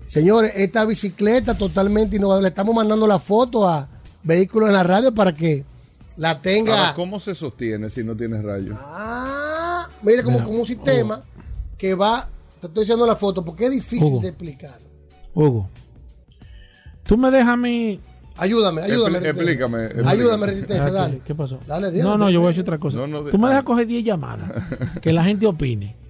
[0.06, 3.88] Señores, esta bicicleta totalmente innovadora, le estamos mandando la foto a
[4.22, 5.64] Vehículos en la Radio para que
[6.16, 6.78] la tenga.
[6.78, 8.76] Ahora, ¿cómo se sostiene si no tiene rayos?
[8.80, 11.22] Ah, mire, como, Mira, como un sistema
[11.78, 12.28] que va.
[12.60, 14.20] Te estoy diciendo la foto porque es difícil Hugo.
[14.22, 14.78] de explicar.
[15.34, 15.68] Hugo.
[17.04, 18.00] Tú me dejas a mí.
[18.38, 19.18] Ayúdame, ayúdame.
[19.18, 20.10] Explícame, explícame.
[20.10, 21.20] Ayúdame, Resistencia, Ah, ¿qué- dale.
[21.26, 21.58] ¿Qué pasó?
[21.66, 22.32] Dale, dale, no, no, dale.
[22.34, 22.98] yo voy a decir otra cosa.
[22.98, 23.50] No, no, Tú me ah.
[23.50, 24.50] dejas coger 10 llamadas.
[25.00, 25.96] que la gente opine.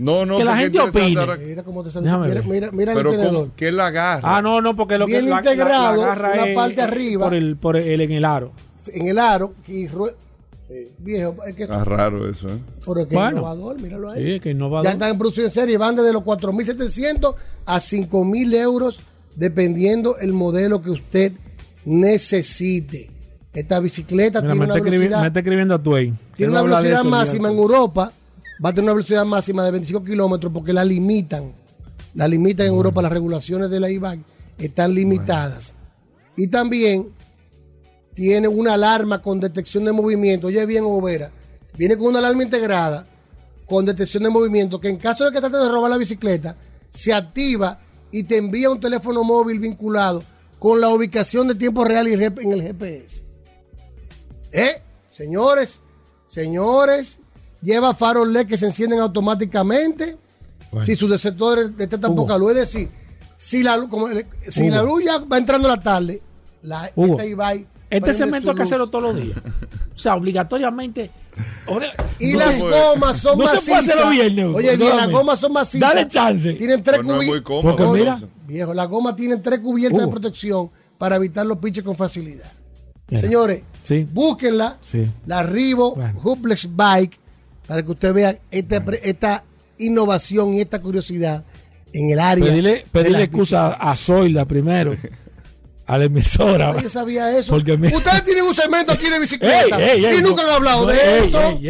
[0.00, 1.26] No, no, Que la gente opine.
[1.44, 2.10] Mira cómo te sale.
[2.10, 3.50] Mira, mira, mira el tenedor.
[3.54, 4.36] ¿qué la agarra?
[4.36, 6.74] Ah, no, no, porque lo Bien que la- la- la integrado, agarra una es- parte
[6.74, 7.24] es arriba.
[7.24, 8.52] Por el, por el, en el aro.
[8.88, 9.52] En el aro.
[9.68, 10.14] Y rue-
[10.98, 12.58] Viejo, es que Está raro eso, ¿eh?
[12.86, 13.38] pero que Bueno.
[13.38, 14.22] innovador, míralo ahí.
[14.24, 14.84] Sí, es que innovador.
[14.84, 17.34] Ya están en producción en serie, van desde los 4.700
[17.66, 19.00] a 5.000 euros,
[19.34, 21.32] dependiendo el modelo que usted
[21.84, 23.10] necesite.
[23.52, 26.16] Esta bicicleta Mira, tiene me, una está velocidad, me está escribiendo a Twain.
[26.36, 28.12] tiene una velocidad máxima en Europa,
[28.64, 31.52] va a tener una velocidad máxima de 25 kilómetros porque la limitan.
[32.14, 34.20] La limitan en Europa, las regulaciones de la IVAC
[34.58, 35.74] están limitadas.
[36.36, 37.12] Y también
[38.14, 40.48] tiene una alarma con detección de movimiento.
[40.48, 41.30] Oye bien, Overa.
[41.76, 43.06] Viene con una alarma integrada
[43.66, 46.56] con detección de movimiento que en caso de que traten de robar la bicicleta,
[46.90, 47.80] se activa
[48.10, 50.24] y te envía un teléfono móvil vinculado
[50.58, 53.24] con la ubicación de tiempo real en el GPS.
[54.50, 54.82] ¿Eh?
[55.12, 55.80] Señores,
[56.26, 57.20] señores,
[57.62, 60.16] lleva faros LED que se encienden automáticamente.
[60.72, 60.84] Bueno.
[60.86, 62.22] Si sus detectores detectan Hugo.
[62.22, 62.88] poca luz, es decir,
[63.36, 64.74] si la, como el- si Hugo.
[64.76, 66.22] la luz ya va entrando la tarde,
[66.62, 69.36] la, Hugo, esta Ibai Este cemento hay que hacerlo todos los días.
[69.94, 71.10] O sea, obligatoriamente.
[71.66, 73.78] Ahora- Y No las se- gomas son no se puede macizas.
[73.94, 75.80] hacerlo viernes, Hugo, Oye, bien, las gomas son macizas.
[75.94, 76.52] Dale chance.
[76.54, 77.42] Tienen tres Pues cubiertas.
[77.42, 77.76] cómodo.
[77.76, 78.28] Porque mira- entonces.
[78.46, 82.50] Viejo, las gomas tienen tres cubiertas de protección para evitar los pinches con facilidad.
[83.08, 83.20] Mira.
[83.20, 84.06] Señores, Sí.
[84.10, 84.78] búsquenla.
[84.80, 85.06] Sí.
[85.26, 86.20] La Rivo Bueno.
[86.22, 87.18] Hublex Bike
[87.70, 89.44] para que usted vea esta, esta
[89.78, 91.44] innovación y esta curiosidad
[91.92, 92.44] en el área.
[92.46, 94.96] Pedirle, pedirle excusa a Zoila primero.
[95.86, 96.82] a la emisora.
[96.82, 97.52] Yo sabía eso.
[97.52, 100.48] Porque me- Ustedes tienen un segmento aquí de bicicleta Ey, ey, ey, y nunca no,
[100.48, 101.60] han hablado no, de eso.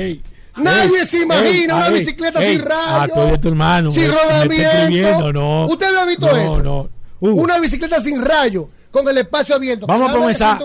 [0.56, 3.28] Nadie se imagina una bicicleta sin Ah, rayos.
[3.28, 3.92] eres tu hermano.
[3.92, 4.68] sin me- me rodamiento.
[4.70, 5.66] escribiendo, no.
[5.66, 6.62] ¿Usted había visto no, eso?
[6.62, 6.88] No,
[7.20, 9.86] Hugo, Una bicicleta sin rayo, con el espacio abierto.
[9.86, 10.62] Vamos a comenzar.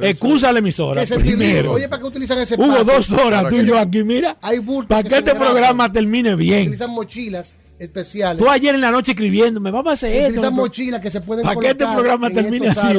[0.00, 1.00] Excusa a la emisora.
[1.00, 1.72] que se primero.
[1.72, 2.92] Oye, ¿para qué utilizan ese Hugo, espacio?
[2.94, 4.36] dos horas tú y yo aquí, mira.
[4.42, 6.62] Hay Para que este programa termine bien.
[6.62, 8.42] Utilizan mochilas especiales.
[8.42, 10.28] Tú ayer en la noche escribiéndome, vamos a hacer esto.
[10.28, 12.96] Utilizan mochilas que se pueden Para que este programa termine así,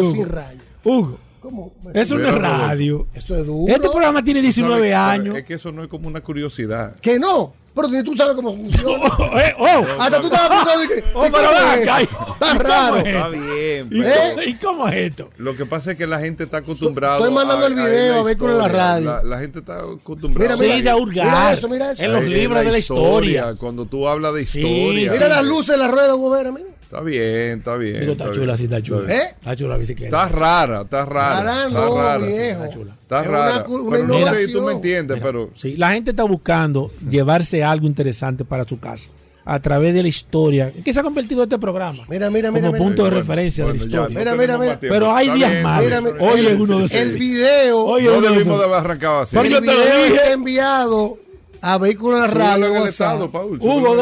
[0.84, 1.20] Hugo.
[1.42, 1.72] ¿Cómo?
[1.94, 3.08] eso no es radio.
[3.14, 3.72] Eso es duro.
[3.74, 5.36] Este programa tiene 19 Pero años.
[5.36, 6.96] Es que eso no es como una curiosidad.
[7.00, 7.54] Que no.
[7.78, 9.06] Pero ni tú sabes cómo funciona.
[9.38, 11.04] Eh, oh, Hasta tú estabas preguntando de que.
[11.14, 11.52] Oh, ¿y pero?
[11.52, 12.98] Está ¿Y cómo raro.
[12.98, 13.06] es?
[13.08, 13.90] Está bien.
[13.92, 15.30] ¿Y, cómo, y cómo es esto?
[15.38, 17.18] Lo que pasa es que la gente está acostumbrada.
[17.18, 19.06] Estoy mandando el video a Vehículo en la radio.
[19.06, 20.56] La, la gente está acostumbrada.
[20.56, 21.26] Mira, mira, Sí, de hurgar.
[21.26, 22.04] mira eso, mira eso.
[22.04, 23.54] En los Eh, libros de la historia.
[23.58, 25.12] Cuando tú hablas de Sí, historia.
[25.12, 26.68] Mira las luces de la rueda, Gobera, mira.
[26.88, 28.00] Está bien, está bien.
[28.00, 29.14] Digo, está chula, sí, está chula.
[29.14, 29.22] ¿Eh?
[29.40, 30.24] Está chula la bicicleta.
[30.26, 31.44] Está rara, está rara.
[31.44, 32.18] Rara está no, rara.
[32.26, 32.64] viejo.
[32.64, 32.96] Está chula.
[33.02, 33.64] Está Es una rara.
[33.66, 36.90] cu- una pero no sé si tú me entiendes, pero Sí, la gente está buscando
[37.10, 39.10] llevarse algo interesante para su casa
[39.44, 40.72] a través de la historia.
[40.76, 42.04] ¿En qué se ha convertido este programa?
[42.10, 42.62] Mira, mira, mira.
[42.68, 42.84] Como mira.
[42.86, 44.14] punto de Bueno, referencia bueno, de la ya, historia.
[44.14, 44.80] no Mira, mira, mira.
[44.80, 45.84] Pero hay días malos.
[45.86, 46.16] Mira, mira.
[46.20, 47.80] Hoy es uno de esos El video.
[47.86, 49.36] Oye, No debimos de haber arrancado así.
[49.36, 50.16] Porque el yo te lo video dije.
[50.16, 51.18] está enviado
[51.62, 52.66] a Vehículo en la Súbelo Radio.
[52.68, 52.92] en el WhatsApp.
[53.14, 53.58] estado, Paul.
[53.62, 53.96] Hugo,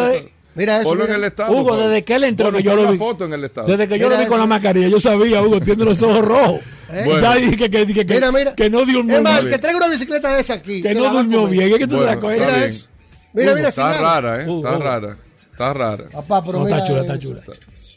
[0.55, 0.89] Mira eso.
[0.89, 1.17] Ponlo en mira.
[1.17, 1.51] el estado.
[1.51, 2.97] Hugo, desde que él entró, que yo lo vi.
[2.97, 3.67] foto en el estado.
[3.67, 6.23] Desde que yo Mira lo vi con la mascarilla, yo sabía, Hugo, tiene los ojos
[6.25, 6.61] rojos.
[6.87, 7.19] Bueno.
[7.21, 8.55] Ya dije que, que, que, que, Mira, mira.
[8.55, 10.81] que no durmió Es más, el que traiga una bicicleta de esa aquí.
[10.81, 11.71] Que no durmió bien.
[11.73, 12.37] Es que tú te Bueno, la coges.
[12.41, 12.87] está Mira eso.
[13.33, 14.47] Mira, mira, Está rara, ¿eh?
[14.49, 15.17] Está rara.
[15.51, 16.03] Está rara.
[16.11, 17.41] Papá, pero No, está chula, está chula.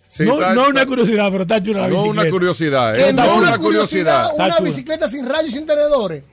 [0.08, 2.20] Sí, no, está- no una curiosidad, pero está chula la No bicicleta.
[2.22, 3.12] una curiosidad, ¿eh?
[3.12, 4.30] no No una curiosidad.
[4.34, 4.60] Una chula.
[4.68, 6.24] bicicleta sin rayos y sin tenedores.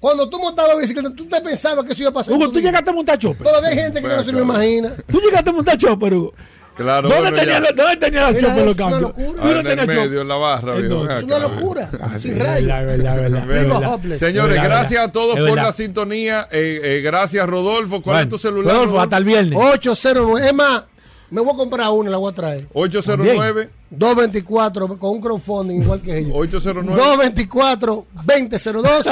[0.00, 2.34] Cuando tú montabas bicicleta, tú te pensabas que eso iba a pasar.
[2.34, 2.70] Hugo, tú vida.
[2.70, 3.46] llegaste a montar chopper.
[3.46, 4.92] Todavía hay gente que no se lo imagina.
[5.10, 6.34] Tú llegaste a montar chopper, Hugo.
[6.76, 9.00] Claro, ¿Dónde, bueno, tenía, los- ¿Dónde tenía Mira, chopper los es una cambios?
[9.02, 9.42] locura.
[9.42, 11.90] Ah, no en el medio, en la barra, viejo, Es una locura.
[12.00, 14.18] Ah, sin es rayos.
[14.18, 16.48] Señores, gracias a todos por la sintonía.
[16.50, 18.00] Eh, eh, gracias, Rodolfo.
[18.00, 18.74] ¿Cuál es tu celular?
[18.74, 19.58] Rodolfo, hasta el viernes.
[19.60, 20.46] 809.
[20.46, 20.84] Es más,
[21.30, 22.66] me voy a comprar una, la voy a traer.
[22.72, 26.32] 809 224 con un crowdfunding igual que ellos.
[26.34, 29.06] 809 224 2002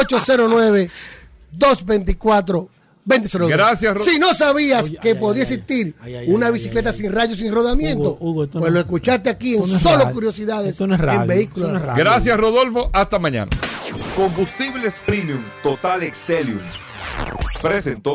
[0.00, 0.90] 809
[1.52, 2.68] 224
[3.04, 3.48] 2002.
[3.50, 6.52] Gracias, Ro- Si no sabías Oye, que ay, podía ay, existir ay, ay, una ay,
[6.52, 7.02] bicicleta ay, ay.
[7.02, 10.10] sin rayos, sin rodamiento, Hugo, pues no- lo escuchaste aquí en no Solo radio.
[10.14, 11.82] Curiosidades no radio, en Vehículos.
[11.96, 12.90] Gracias, Rodolfo.
[12.92, 13.50] Hasta mañana.
[14.14, 16.60] Combustibles Premium Total Excelium.
[17.60, 18.14] Presentó.